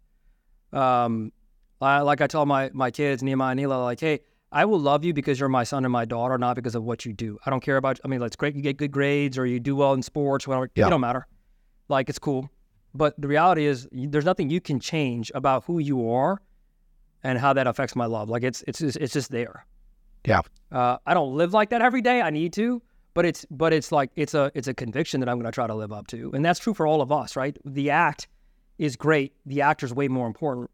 Um, 0.73 1.33
Like 1.81 2.21
I 2.21 2.27
tell 2.27 2.47
my, 2.47 2.71
my 2.73 2.91
kids, 2.91 3.23
Nehemiah 3.23 3.53
and 3.53 3.61
Nila, 3.61 3.75
like, 3.83 4.01
hey, 4.01 4.21
I 4.53 4.65
will 4.65 4.81
love 4.81 5.05
you 5.05 5.13
because 5.13 5.39
you're 5.39 5.49
my 5.49 5.65
son 5.65 5.85
and 5.85 5.93
my 5.93 6.05
daughter, 6.05 6.39
not 6.39 6.57
because 6.57 6.75
of 6.75 6.85
what 6.85 7.05
you 7.05 7.13
do. 7.13 7.39
I 7.45 7.51
don't 7.51 7.61
care 7.61 7.77
about, 7.77 8.01
I 8.05 8.09
mean, 8.09 8.23
it's 8.23 8.37
great 8.37 8.55
you 8.55 8.63
get 8.63 8.77
good 8.77 8.93
grades 8.93 9.37
or 9.37 9.45
you 9.45 9.61
do 9.61 9.77
well 9.77 9.93
in 9.93 10.03
sports, 10.03 10.47
whatever. 10.47 10.71
Yeah. 10.75 10.87
It 10.87 10.91
don't 10.91 11.01
matter. 11.01 11.27
Like, 11.89 12.09
it's 12.09 12.19
cool. 12.19 12.51
But 12.95 13.21
the 13.21 13.29
reality 13.29 13.67
is, 13.67 13.87
there's 13.93 14.25
nothing 14.25 14.49
you 14.49 14.61
can 14.61 14.81
change 14.81 15.31
about 15.35 15.65
who 15.65 15.79
you 15.79 16.11
are 16.11 16.41
and 17.23 17.39
how 17.39 17.53
that 17.53 17.67
affects 17.67 17.95
my 17.95 18.07
love. 18.07 18.31
Like, 18.31 18.43
it's, 18.43 18.65
it's, 18.67 18.79
just, 18.79 18.97
it's 18.97 19.13
just 19.13 19.31
there. 19.31 19.67
Yeah. 20.25 20.41
Uh, 20.73 20.97
I 21.07 21.15
don't 21.15 21.37
live 21.37 21.53
like 21.53 21.71
that 21.71 21.83
every 21.83 22.01
day. 22.01 22.23
I 22.23 22.31
need 22.31 22.53
to, 22.55 22.83
but 23.15 23.25
it's 23.25 23.47
but 23.51 23.73
it's 23.73 23.93
like 23.93 24.11
it's 24.17 24.35
a 24.35 24.51
it's 24.55 24.69
a 24.69 24.75
conviction 24.75 25.21
that 25.21 25.29
I'm 25.29 25.37
going 25.37 25.47
to 25.47 25.53
try 25.53 25.67
to 25.67 25.75
live 25.75 25.93
up 25.93 26.09
to, 26.09 26.33
and 26.35 26.45
that's 26.45 26.59
true 26.59 26.75
for 26.75 26.87
all 26.87 27.01
of 27.01 27.13
us, 27.13 27.37
right? 27.37 27.57
The 27.65 27.91
act 27.91 28.29
is 28.79 28.97
great. 28.97 29.33
The 29.47 29.63
actor's 29.63 29.95
way 29.95 30.09
more 30.09 30.27
important. 30.27 30.71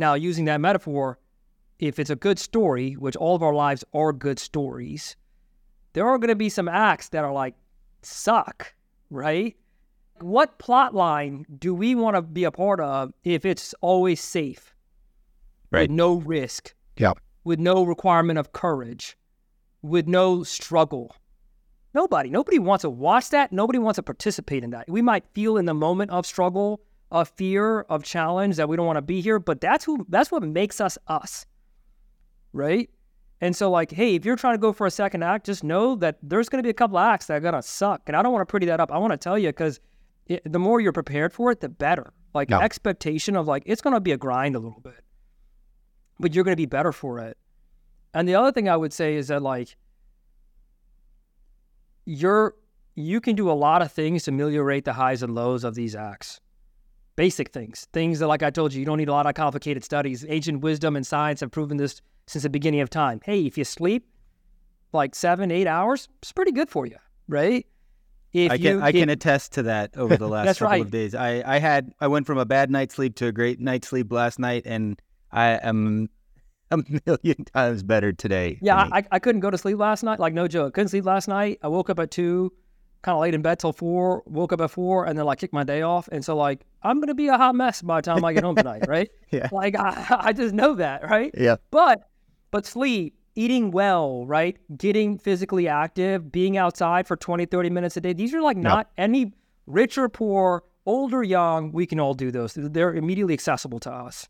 Now, 0.00 0.14
using 0.14 0.46
that 0.46 0.62
metaphor, 0.62 1.18
if 1.78 1.98
it's 1.98 2.08
a 2.08 2.16
good 2.16 2.38
story, 2.38 2.94
which 2.94 3.16
all 3.16 3.36
of 3.36 3.42
our 3.42 3.52
lives 3.54 3.84
are 3.92 4.14
good 4.14 4.38
stories, 4.38 5.14
there 5.92 6.08
are 6.08 6.16
going 6.18 6.28
to 6.30 6.34
be 6.34 6.48
some 6.48 6.68
acts 6.68 7.10
that 7.10 7.22
are 7.22 7.32
like 7.32 7.54
suck, 8.00 8.74
right? 9.10 9.56
What 10.20 10.58
plot 10.58 10.94
line 10.94 11.44
do 11.58 11.74
we 11.74 11.94
want 11.94 12.16
to 12.16 12.22
be 12.22 12.44
a 12.44 12.50
part 12.50 12.80
of 12.80 13.12
if 13.24 13.44
it's 13.44 13.74
always 13.82 14.22
safe? 14.22 14.74
Right. 15.70 15.82
With 15.82 15.90
no 15.90 16.14
risk, 16.14 16.74
Yeah. 16.96 17.12
with 17.44 17.58
no 17.60 17.84
requirement 17.84 18.38
of 18.38 18.52
courage, 18.52 19.18
with 19.82 20.08
no 20.08 20.42
struggle. 20.44 21.14
Nobody, 21.92 22.30
nobody 22.30 22.58
wants 22.58 22.82
to 22.82 22.90
watch 22.90 23.28
that. 23.30 23.52
Nobody 23.52 23.78
wants 23.78 23.96
to 23.96 24.02
participate 24.02 24.64
in 24.64 24.70
that. 24.70 24.88
We 24.88 25.02
might 25.02 25.26
feel 25.34 25.58
in 25.58 25.66
the 25.66 25.74
moment 25.74 26.10
of 26.10 26.24
struggle, 26.24 26.80
of 27.10 27.28
fear, 27.28 27.80
of 27.82 28.04
challenge 28.04 28.56
that 28.56 28.68
we 28.68 28.76
don't 28.76 28.86
want 28.86 28.96
to 28.96 29.02
be 29.02 29.20
here, 29.20 29.38
but 29.38 29.60
that's 29.60 29.84
who 29.84 30.06
that's 30.08 30.30
what 30.30 30.42
makes 30.42 30.80
us 30.80 30.96
us. 31.08 31.46
Right? 32.52 32.90
And 33.40 33.56
so 33.56 33.70
like, 33.70 33.90
hey, 33.90 34.14
if 34.14 34.24
you're 34.24 34.36
trying 34.36 34.54
to 34.54 34.58
go 34.58 34.72
for 34.72 34.86
a 34.86 34.90
second 34.90 35.22
act, 35.22 35.46
just 35.46 35.64
know 35.64 35.94
that 35.96 36.18
there's 36.22 36.48
going 36.48 36.58
to 36.58 36.62
be 36.62 36.70
a 36.70 36.74
couple 36.74 36.98
acts 36.98 37.26
that 37.26 37.34
are 37.34 37.40
going 37.40 37.54
to 37.54 37.62
suck. 37.62 38.02
And 38.06 38.16
I 38.16 38.22
don't 38.22 38.32
want 38.32 38.42
to 38.42 38.50
pretty 38.50 38.66
that 38.66 38.80
up. 38.80 38.92
I 38.92 38.98
want 38.98 39.12
to 39.12 39.16
tell 39.16 39.38
you 39.38 39.52
cuz 39.52 39.80
the 40.44 40.58
more 40.58 40.80
you're 40.80 40.92
prepared 40.92 41.32
for 41.32 41.50
it, 41.50 41.60
the 41.60 41.68
better. 41.68 42.12
Like 42.34 42.50
Yeah. 42.50 42.60
expectation 42.60 43.34
of 43.36 43.48
like 43.48 43.62
it's 43.66 43.80
going 43.80 43.94
to 43.94 44.00
be 44.00 44.12
a 44.12 44.16
grind 44.16 44.54
a 44.56 44.58
little 44.58 44.80
bit. 44.80 45.02
But 46.18 46.34
you're 46.34 46.44
going 46.44 46.52
to 46.52 46.60
be 46.60 46.66
better 46.66 46.92
for 46.92 47.18
it. 47.18 47.38
And 48.12 48.28
the 48.28 48.34
other 48.34 48.52
thing 48.52 48.68
I 48.68 48.76
would 48.76 48.92
say 48.92 49.16
is 49.16 49.28
that 49.28 49.42
like 49.42 49.76
you're 52.04 52.54
you 52.94 53.20
can 53.20 53.36
do 53.36 53.50
a 53.50 53.52
lot 53.52 53.82
of 53.82 53.90
things 53.92 54.24
to 54.24 54.30
ameliorate 54.30 54.84
the 54.84 54.92
highs 54.92 55.22
and 55.22 55.34
lows 55.34 55.64
of 55.64 55.74
these 55.74 55.94
acts. 55.94 56.40
Basic 57.16 57.50
things, 57.50 57.86
things 57.92 58.20
that, 58.20 58.28
like 58.28 58.42
I 58.42 58.50
told 58.50 58.72
you, 58.72 58.80
you 58.80 58.86
don't 58.86 58.98
need 58.98 59.08
a 59.08 59.12
lot 59.12 59.26
of 59.26 59.34
complicated 59.34 59.84
studies. 59.84 60.24
Ancient 60.28 60.60
wisdom 60.62 60.96
and 60.96 61.06
science 61.06 61.40
have 61.40 61.50
proven 61.50 61.76
this 61.76 62.00
since 62.26 62.44
the 62.44 62.50
beginning 62.50 62.80
of 62.80 62.88
time. 62.88 63.20
Hey, 63.24 63.46
if 63.46 63.58
you 63.58 63.64
sleep 63.64 64.06
like 64.92 65.14
seven, 65.14 65.50
eight 65.50 65.66
hours, 65.66 66.08
it's 66.22 66.32
pretty 66.32 66.52
good 66.52 66.68
for 66.68 66.86
you, 66.86 66.96
right? 67.28 67.66
If 68.32 68.52
I 68.52 68.56
can 68.58 68.78
you, 68.78 68.80
I 68.80 68.92
can 68.92 69.08
attest 69.08 69.52
to 69.54 69.64
that 69.64 69.96
over 69.96 70.16
the 70.16 70.28
last 70.28 70.58
couple 70.58 70.70
right. 70.70 70.82
of 70.82 70.90
days. 70.90 71.14
I, 71.14 71.42
I 71.44 71.58
had 71.58 71.92
I 72.00 72.06
went 72.06 72.26
from 72.26 72.38
a 72.38 72.44
bad 72.44 72.70
night's 72.70 72.94
sleep 72.94 73.16
to 73.16 73.26
a 73.26 73.32
great 73.32 73.60
night's 73.60 73.88
sleep 73.88 74.12
last 74.12 74.38
night, 74.38 74.62
and 74.66 75.00
I 75.32 75.58
am 75.62 76.08
a 76.70 76.78
million 77.06 77.44
times 77.44 77.82
better 77.82 78.12
today. 78.12 78.58
Yeah. 78.62 78.88
I, 78.92 79.04
I 79.10 79.18
couldn't 79.18 79.40
go 79.40 79.50
to 79.50 79.58
sleep 79.58 79.78
last 79.78 80.02
night. 80.02 80.18
Like 80.18 80.34
no 80.34 80.48
joke, 80.48 80.74
couldn't 80.74 80.88
sleep 80.88 81.04
last 81.04 81.28
night. 81.28 81.58
I 81.62 81.68
woke 81.68 81.90
up 81.90 81.98
at 81.98 82.10
two, 82.10 82.52
kind 83.02 83.14
of 83.14 83.22
laid 83.22 83.34
in 83.34 83.42
bed 83.42 83.58
till 83.58 83.72
four. 83.72 84.22
Woke 84.26 84.52
up 84.52 84.60
at 84.60 84.70
four, 84.70 85.06
and 85.06 85.18
then 85.18 85.26
like 85.26 85.38
kicked 85.38 85.54
my 85.54 85.64
day 85.64 85.82
off. 85.82 86.08
And 86.12 86.24
so 86.24 86.36
like 86.36 86.66
I'm 86.82 87.00
gonna 87.00 87.14
be 87.14 87.28
a 87.28 87.36
hot 87.36 87.54
mess 87.54 87.82
by 87.82 87.98
the 87.98 88.02
time 88.02 88.24
I 88.24 88.32
get 88.32 88.44
home 88.44 88.56
tonight, 88.56 88.86
right? 88.88 89.10
Yeah. 89.30 89.48
Like 89.52 89.76
I, 89.76 90.06
I 90.20 90.32
just 90.32 90.52
know 90.52 90.74
that, 90.74 91.08
right? 91.08 91.30
yeah. 91.38 91.56
But 91.70 92.08
but 92.50 92.66
sleep, 92.66 93.14
eating 93.36 93.70
well, 93.70 94.26
right? 94.26 94.56
Getting 94.76 95.18
physically 95.18 95.68
active, 95.68 96.32
being 96.32 96.56
outside 96.56 97.06
for 97.06 97.16
20, 97.16 97.46
30 97.46 97.70
minutes 97.70 97.96
a 97.96 98.00
day. 98.00 98.12
These 98.12 98.34
are 98.34 98.42
like 98.42 98.56
not 98.56 98.90
any 98.98 99.32
rich 99.66 99.96
or 99.98 100.08
poor, 100.08 100.64
old 100.86 101.14
or 101.14 101.22
young, 101.22 101.72
we 101.72 101.86
can 101.86 102.00
all 102.00 102.14
do 102.14 102.30
those. 102.30 102.54
They're 102.54 102.94
immediately 102.94 103.34
accessible 103.34 103.78
to 103.80 103.90
us. 103.92 104.28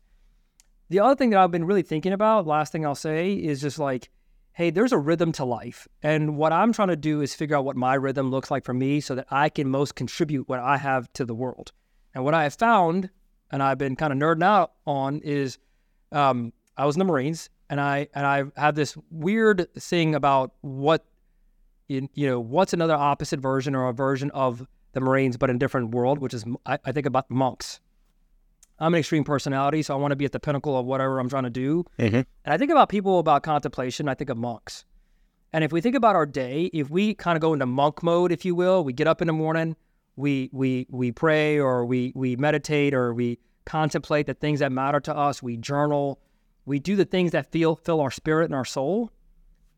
The 0.89 0.99
other 0.99 1.15
thing 1.15 1.29
that 1.31 1.39
I've 1.39 1.51
been 1.51 1.65
really 1.65 1.83
thinking 1.83 2.13
about, 2.13 2.45
last 2.45 2.71
thing 2.71 2.85
I'll 2.85 2.95
say, 2.95 3.33
is 3.33 3.61
just 3.61 3.79
like, 3.79 4.09
hey, 4.53 4.69
there's 4.69 4.91
a 4.91 4.97
rhythm 4.97 5.31
to 5.33 5.45
life. 5.45 5.87
And 6.03 6.37
what 6.37 6.51
I'm 6.51 6.73
trying 6.73 6.89
to 6.89 6.95
do 6.95 7.21
is 7.21 7.33
figure 7.33 7.55
out 7.55 7.65
what 7.65 7.75
my 7.75 7.95
rhythm 7.95 8.29
looks 8.29 8.51
like 8.51 8.65
for 8.65 8.73
me 8.73 8.99
so 8.99 9.15
that 9.15 9.27
I 9.31 9.49
can 9.49 9.69
most 9.69 9.95
contribute 9.95 10.49
what 10.49 10.59
I 10.59 10.77
have 10.77 11.11
to 11.13 11.25
the 11.25 11.35
world. 11.35 11.71
And 12.13 12.23
what 12.23 12.33
I 12.33 12.43
have 12.43 12.55
found, 12.55 13.09
and 13.51 13.63
I've 13.63 13.77
been 13.77 13.95
kind 13.95 14.11
of 14.11 14.19
nerding 14.19 14.43
out 14.43 14.73
on, 14.85 15.19
is 15.23 15.57
um, 16.11 16.51
I 16.77 16.85
was 16.85 16.95
in 16.95 16.99
the 16.99 17.05
Marines, 17.05 17.49
and 17.69 17.79
I 17.79 18.07
and 18.13 18.25
I 18.25 18.43
have 18.57 18.75
this 18.75 18.97
weird 19.09 19.73
thing 19.75 20.15
about 20.15 20.53
what 20.61 21.05
you, 21.87 22.09
you 22.13 22.27
know 22.27 22.39
what's 22.39 22.73
another 22.73 22.95
opposite 22.95 23.39
version 23.39 23.75
or 23.75 23.87
a 23.87 23.93
version 23.93 24.29
of 24.31 24.67
the 24.93 24.99
Marines, 24.99 25.37
but 25.37 25.49
in 25.49 25.55
a 25.55 25.59
different 25.59 25.91
world, 25.91 26.19
which 26.19 26.33
is 26.33 26.43
I, 26.65 26.77
I 26.83 26.91
think 26.91 27.05
about 27.05 27.29
monks. 27.31 27.79
I'm 28.81 28.93
an 28.93 28.99
extreme 28.99 29.23
personality, 29.23 29.83
so 29.83 29.93
I 29.93 29.97
want 29.97 30.11
to 30.11 30.15
be 30.15 30.25
at 30.25 30.31
the 30.31 30.39
pinnacle 30.39 30.77
of 30.77 30.85
whatever 30.85 31.19
I'm 31.19 31.29
trying 31.29 31.43
to 31.43 31.49
do. 31.49 31.85
Mm-hmm. 31.99 32.15
And 32.15 32.27
I 32.45 32.57
think 32.57 32.71
about 32.71 32.89
people 32.89 33.19
about 33.19 33.43
contemplation. 33.43 34.09
I 34.09 34.15
think 34.15 34.29
of 34.29 34.37
monks. 34.37 34.85
And 35.53 35.63
if 35.63 35.71
we 35.71 35.81
think 35.81 35.95
about 35.95 36.15
our 36.15 36.25
day, 36.25 36.69
if 36.73 36.89
we 36.89 37.13
kind 37.13 37.35
of 37.35 37.41
go 37.41 37.53
into 37.53 37.65
monk 37.65 38.01
mode, 38.01 38.31
if 38.31 38.43
you 38.43 38.55
will, 38.55 38.83
we 38.83 38.93
get 38.93 39.07
up 39.07 39.21
in 39.21 39.27
the 39.27 39.33
morning, 39.33 39.75
we 40.15 40.49
we 40.51 40.87
we 40.89 41.11
pray 41.11 41.59
or 41.59 41.85
we 41.85 42.11
we 42.15 42.35
meditate 42.35 42.93
or 42.93 43.13
we 43.13 43.37
contemplate 43.65 44.25
the 44.25 44.33
things 44.33 44.59
that 44.59 44.71
matter 44.71 44.99
to 44.99 45.15
us, 45.15 45.43
we 45.43 45.57
journal, 45.57 46.19
we 46.65 46.79
do 46.79 46.95
the 46.95 47.05
things 47.05 47.31
that 47.31 47.51
feel 47.51 47.75
fill 47.75 48.01
our 48.01 48.11
spirit 48.11 48.45
and 48.45 48.55
our 48.55 48.65
soul. 48.65 49.11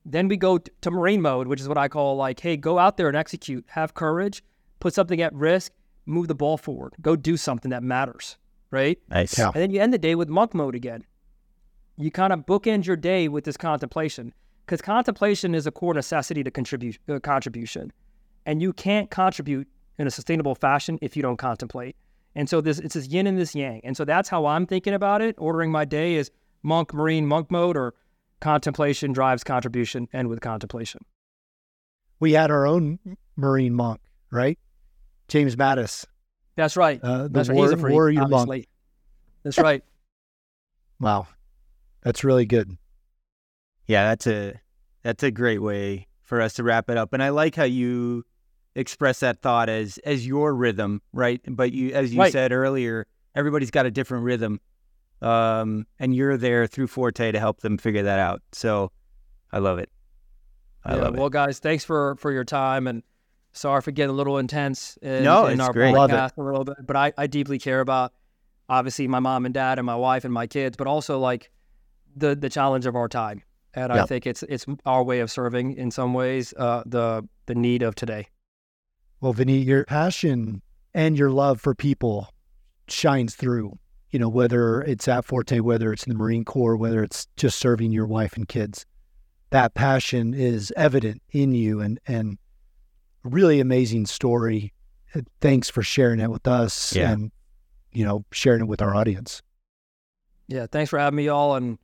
Then 0.06 0.28
we 0.28 0.38
go 0.38 0.58
to 0.58 0.92
marine 0.92 1.22
mode, 1.22 1.48
which 1.48 1.62
is 1.62 1.68
what 1.68 1.78
I 1.78 1.88
call 1.88 2.16
like, 2.16 2.40
hey, 2.40 2.58
go 2.58 2.78
out 2.78 2.98
there 2.98 3.08
and 3.08 3.18
execute, 3.18 3.66
have 3.68 3.94
courage, 3.94 4.44
put 4.80 4.94
something 4.94 5.22
at 5.22 5.34
risk, 5.34 5.72
move 6.06 6.28
the 6.28 6.36
ball 6.36 6.58
forward, 6.58 6.94
go 7.02 7.16
do 7.16 7.38
something 7.38 7.72
that 7.72 7.84
matters, 7.84 8.38
right? 8.74 9.00
Nice. 9.10 9.38
Yeah. 9.38 9.52
And 9.54 9.62
then 9.62 9.72
you 9.72 9.80
end 9.80 9.94
the 9.94 9.98
day 9.98 10.16
with 10.16 10.28
monk 10.28 10.54
mode 10.54 10.76
again. 10.76 11.06
You 11.98 12.12
kind 12.12 12.34
of 12.34 12.40
bookend 12.40 12.86
your 12.86 12.96
day 12.96 13.28
with 13.28 13.44
this 13.44 13.56
contemplation 13.56 14.34
because 14.66 14.82
contemplation 14.82 15.54
is 15.54 15.68
a 15.68 15.72
core 15.72 15.94
necessity 15.94 16.44
to 16.44 16.52
contribute 16.52 16.98
uh, 17.08 17.20
contribution, 17.20 17.94
and 18.46 18.62
you 18.62 18.74
can't 18.74 19.12
contribute 19.12 19.68
in 20.00 20.08
a 20.08 20.12
sustainable 20.12 20.56
fashion 20.56 20.98
if 21.02 21.16
you 21.16 21.22
don't 21.22 21.38
contemplate. 21.38 21.96
And 22.36 22.50
so 22.50 22.62
this 22.62 22.80
it's 22.80 22.96
this 22.96 23.08
yin 23.08 23.28
and 23.28 23.38
this 23.38 23.54
yang. 23.54 23.80
And 23.84 23.96
so 23.96 24.06
that's 24.06 24.28
how 24.28 24.48
I'm 24.48 24.66
thinking 24.66 24.96
about 24.96 25.22
it. 25.22 25.36
Ordering 25.38 25.72
my 25.72 25.86
day 25.86 26.16
is 26.16 26.32
monk, 26.64 26.94
marine, 26.94 27.28
monk 27.28 27.52
mode, 27.52 27.78
or 27.78 27.94
contemplation 28.40 29.14
drives 29.14 29.44
contribution, 29.44 30.10
and 30.12 30.28
with 30.28 30.42
contemplation. 30.42 31.02
We 32.20 32.34
had 32.34 32.50
our 32.50 32.66
own 32.66 33.00
Marine 33.36 33.74
monk, 33.74 34.02
right? 34.32 34.58
James 35.28 35.56
Mattis. 35.56 36.06
That's 36.56 36.78
right. 36.78 37.00
Uh, 37.04 37.24
the 37.24 37.30
that's 37.30 37.50
right. 37.50 37.56
war- 37.56 37.66
He's 37.66 37.74
a 37.74 37.78
freak, 37.78 37.94
warrior 37.94 38.20
monk. 38.22 38.34
obviously. 38.34 38.68
That's 39.44 39.58
right. 39.60 39.84
Wow. 41.00 41.28
That's 42.04 42.24
really 42.24 42.46
good. 42.46 42.78
Yeah, 43.88 44.06
that's 44.10 44.26
a 44.28 44.54
that's 45.02 45.22
a 45.24 45.32
great 45.32 45.62
way 45.62 46.08
for 46.22 46.40
us 46.40 46.54
to 46.54 46.64
wrap 46.64 46.90
it 46.90 46.98
up. 46.98 47.12
And 47.12 47.22
I 47.22 47.30
like 47.30 47.56
how 47.56 47.64
you 47.66 48.24
express 48.76 49.20
that 49.20 49.42
thought 49.42 49.68
as 49.68 49.98
as 50.06 50.26
your 50.26 50.56
rhythm, 50.56 51.02
right? 51.12 51.42
But 51.46 51.74
you 51.74 51.92
as 51.92 52.14
you 52.14 52.22
Right. 52.22 52.32
said 52.32 52.54
earlier, 52.54 53.06
everybody's 53.36 53.72
got 53.72 53.86
a 53.86 53.92
different 53.92 54.24
rhythm. 54.24 54.62
Um, 55.22 55.88
and 56.00 56.16
you're 56.16 56.38
there 56.38 56.68
through 56.68 56.88
Forte 56.88 57.32
to 57.34 57.40
help 57.40 57.60
them 57.62 57.78
figure 57.78 58.04
that 58.04 58.20
out. 58.20 58.42
So 58.54 58.92
I 59.52 59.60
love 59.60 59.80
it. 59.80 59.90
I 60.86 60.96
yeah, 60.96 61.02
love 61.02 61.16
it. 61.16 61.20
well, 61.20 61.30
guys, 61.30 61.60
thanks 61.60 61.84
for 61.84 62.16
for 62.16 62.32
your 62.32 62.46
time 62.46 62.88
and 62.88 63.04
sorry 63.54 63.82
for 63.82 63.92
getting 63.92 64.10
a 64.12 64.18
little 64.18 64.38
intense 64.38 64.98
in, 65.02 65.24
No, 65.24 65.46
in 65.46 65.54
it's 65.54 65.62
our 65.62 65.74
great. 65.74 65.94
Love 65.94 66.10
it. 66.12 66.14
podcast 66.14 66.38
a 66.38 66.42
little 66.44 66.64
bit, 66.66 66.76
but 66.86 66.96
I, 66.96 67.14
I 67.18 67.28
deeply 67.28 67.60
care 67.60 67.80
about 67.80 68.14
obviously 68.70 69.08
my 69.08 69.20
mom 69.20 69.46
and 69.46 69.54
dad 69.54 69.80
and 69.80 69.86
my 69.86 69.96
wife 69.96 70.26
and 70.26 70.34
my 70.34 70.48
kids, 70.48 70.76
but 70.78 70.88
also 70.88 71.20
like 71.20 71.52
the 72.16 72.36
the 72.36 72.50
challenge 72.50 72.86
of 72.86 72.96
our 72.96 73.08
time. 73.08 73.44
And 73.76 73.92
I 73.92 74.06
think 74.06 74.28
it's 74.28 74.44
it's 74.44 74.66
our 74.86 75.04
way 75.04 75.20
of 75.20 75.32
serving 75.32 75.78
in 75.78 75.90
some 75.90 76.14
ways 76.14 76.54
uh, 76.58 76.84
the 76.86 77.28
the 77.48 77.56
need 77.56 77.82
of 77.82 77.96
today. 77.96 78.28
Well, 79.20 79.34
Vinny, 79.34 79.58
your 79.58 79.86
passion 79.86 80.62
and 80.94 81.18
your 81.18 81.32
love 81.32 81.60
for 81.60 81.74
people 81.74 82.34
shines 82.88 83.36
through. 83.36 83.80
You 84.12 84.20
know, 84.20 84.30
whether 84.30 84.82
it's 84.82 85.08
at 85.08 85.26
Forte, 85.26 85.60
whether 85.62 85.92
it's 85.92 86.04
in 86.04 86.12
the 86.14 86.18
Marine 86.20 86.46
Corps, 86.46 86.78
whether 86.78 87.02
it's 87.04 87.28
just 87.36 87.58
serving 87.58 87.92
your 87.92 88.06
wife 88.06 88.36
and 88.38 88.48
kids, 88.48 88.86
that 89.50 89.74
passion 89.74 90.36
is 90.36 90.72
evident 90.78 91.24
in 91.32 91.56
you, 91.56 91.80
and 91.80 92.00
and 92.06 92.34
a 92.34 92.38
really 93.24 93.60
amazing 93.60 94.06
story. 94.06 94.74
Thanks 95.42 95.70
for 95.70 95.84
sharing 95.84 96.20
it 96.20 96.32
with 96.32 96.48
us, 96.48 96.96
Yeah. 96.96 97.12
and 97.12 97.32
you 97.92 98.04
know, 98.04 98.26
sharing 98.32 98.62
it 98.62 98.68
with 98.68 98.82
our 98.82 98.96
audience. 98.96 99.44
Yeah, 100.48 100.66
thanks 100.72 100.90
for 100.90 100.98
having 100.98 101.18
me, 101.18 101.26
y'all, 101.26 101.54
and 101.56 101.78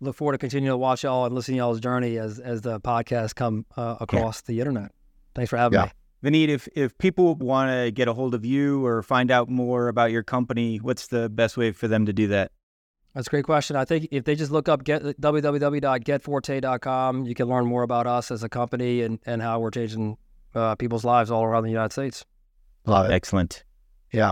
look 0.00 0.14
forward 0.14 0.32
to 0.32 0.38
continuing 0.38 0.72
to 0.72 0.76
watch 0.76 1.02
y'all 1.02 1.24
and 1.26 1.34
listen 1.34 1.54
to 1.54 1.58
y'all's 1.58 1.80
journey 1.80 2.16
as 2.18 2.38
as 2.38 2.60
the 2.62 2.78
podcast 2.80 3.34
come 3.34 3.66
uh, 3.76 3.96
across 4.00 4.42
the 4.42 4.60
internet. 4.60 4.92
Thanks 5.34 5.50
for 5.50 5.56
having 5.56 5.78
Yeah. 5.78 5.86
me. 5.86 5.90
Vineet, 6.30 6.48
if 6.48 6.68
if 6.76 6.96
people 6.98 7.34
want 7.36 7.70
to 7.72 7.90
get 7.90 8.06
a 8.08 8.12
hold 8.14 8.34
of 8.34 8.44
you 8.44 8.84
or 8.86 9.02
find 9.02 9.30
out 9.32 9.48
more 9.48 9.88
about 9.88 10.12
your 10.12 10.22
company, 10.22 10.76
what's 10.78 11.08
the 11.08 11.28
best 11.28 11.56
way 11.56 11.72
for 11.72 11.88
them 11.88 12.06
to 12.06 12.12
do 12.12 12.28
that? 12.28 12.52
That's 13.14 13.26
a 13.26 13.30
great 13.30 13.44
question. 13.44 13.74
I 13.76 13.84
think 13.84 14.06
if 14.12 14.24
they 14.24 14.34
just 14.36 14.50
look 14.52 14.68
up 14.68 14.84
get 14.84 15.02
www.getforte.com, 15.02 17.24
you 17.26 17.34
can 17.34 17.48
learn 17.48 17.66
more 17.66 17.82
about 17.82 18.06
us 18.06 18.30
as 18.30 18.42
a 18.42 18.48
company 18.48 19.02
and, 19.02 19.18
and 19.26 19.42
how 19.42 19.58
we're 19.60 19.70
changing 19.70 20.16
uh, 20.58 20.74
people's 20.74 21.04
lives 21.04 21.30
all 21.30 21.44
around 21.44 21.62
the 21.64 21.70
United 21.70 21.92
States. 21.92 22.24
Love 22.86 23.06
it. 23.06 23.12
Excellent. 23.12 23.64
Yeah. 24.12 24.30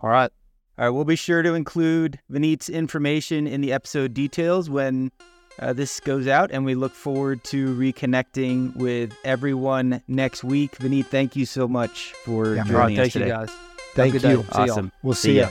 All 0.00 0.10
right. 0.10 0.30
All 0.78 0.84
right, 0.84 0.90
we'll 0.90 1.04
be 1.06 1.16
sure 1.16 1.42
to 1.42 1.54
include 1.54 2.18
Vineet's 2.30 2.68
information 2.68 3.46
in 3.46 3.62
the 3.62 3.72
episode 3.72 4.12
details 4.12 4.68
when 4.68 5.10
uh, 5.58 5.72
this 5.72 6.00
goes 6.00 6.26
out, 6.26 6.50
and 6.50 6.66
we 6.66 6.74
look 6.74 6.92
forward 6.92 7.42
to 7.44 7.74
reconnecting 7.76 8.76
with 8.76 9.16
everyone 9.24 10.02
next 10.06 10.44
week. 10.44 10.72
Vineet, 10.76 11.06
thank 11.06 11.34
you 11.34 11.46
so 11.46 11.66
much 11.66 12.12
for 12.24 12.54
Yeah, 12.54 12.64
man. 12.64 12.74
All 12.74 12.80
right. 12.80 12.88
joining 12.94 12.98
us 12.98 13.04
Thank 13.04 13.14
you, 13.14 13.20
today. 13.20 13.30
guys. 13.30 13.50
Thank 13.94 14.12
Have 14.12 14.22
a 14.22 14.26
good 14.26 14.30
you. 14.36 14.42
day. 14.42 14.48
See. 14.52 14.58
Awesome. 14.70 14.92
We'll 15.02 15.14
See 15.14 15.28
see 15.28 15.38
ya. 15.38 15.48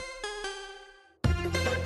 you. 1.24 1.32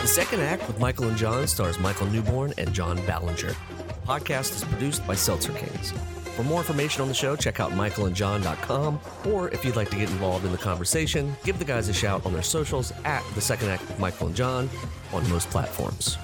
The 0.01 0.07
second 0.07 0.41
act 0.41 0.67
with 0.67 0.79
Michael 0.79 1.09
and 1.09 1.17
John 1.17 1.47
stars 1.47 1.79
Michael 1.79 2.09
Newborn 2.09 2.53
and 2.59 2.73
John 2.75 2.99
Ballenger. 3.07 3.55
The 3.79 3.95
podcast 4.07 4.55
is 4.57 4.65
produced 4.65 5.07
by 5.07 5.15
Seltzer 5.15 5.53
Kings. 5.55 5.95
For 6.41 6.45
more 6.45 6.61
information 6.61 7.03
on 7.03 7.09
the 7.09 7.13
show, 7.13 7.37
check 7.37 7.61
out 7.61 7.73
michaelandjohn.com. 7.73 8.99
Or 9.27 9.51
if 9.51 9.63
you'd 9.63 9.77
like 9.77 9.91
to 9.91 9.97
get 9.97 10.09
involved 10.09 10.47
in 10.47 10.53
the 10.53 10.57
conversation, 10.57 11.37
give 11.45 11.59
the 11.59 11.67
guys 11.67 11.91
a 11.91 11.93
shout 11.93 12.25
on 12.25 12.33
their 12.33 12.43
socials 12.43 12.95
at 13.05 13.23
The 13.35 13.43
Second 13.43 13.69
Act 13.69 13.87
with 13.87 13.99
Michael 13.99 14.29
and 14.29 14.35
John 14.35 14.71
on 15.13 15.29
most 15.29 15.51
platforms. 15.51 16.17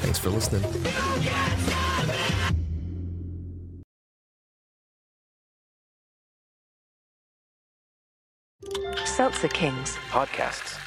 Thanks 0.00 0.18
for 0.18 0.30
listening. 0.30 0.60
Seltzer 9.04 9.46
Kings. 9.46 9.94
Podcasts. 10.10 10.83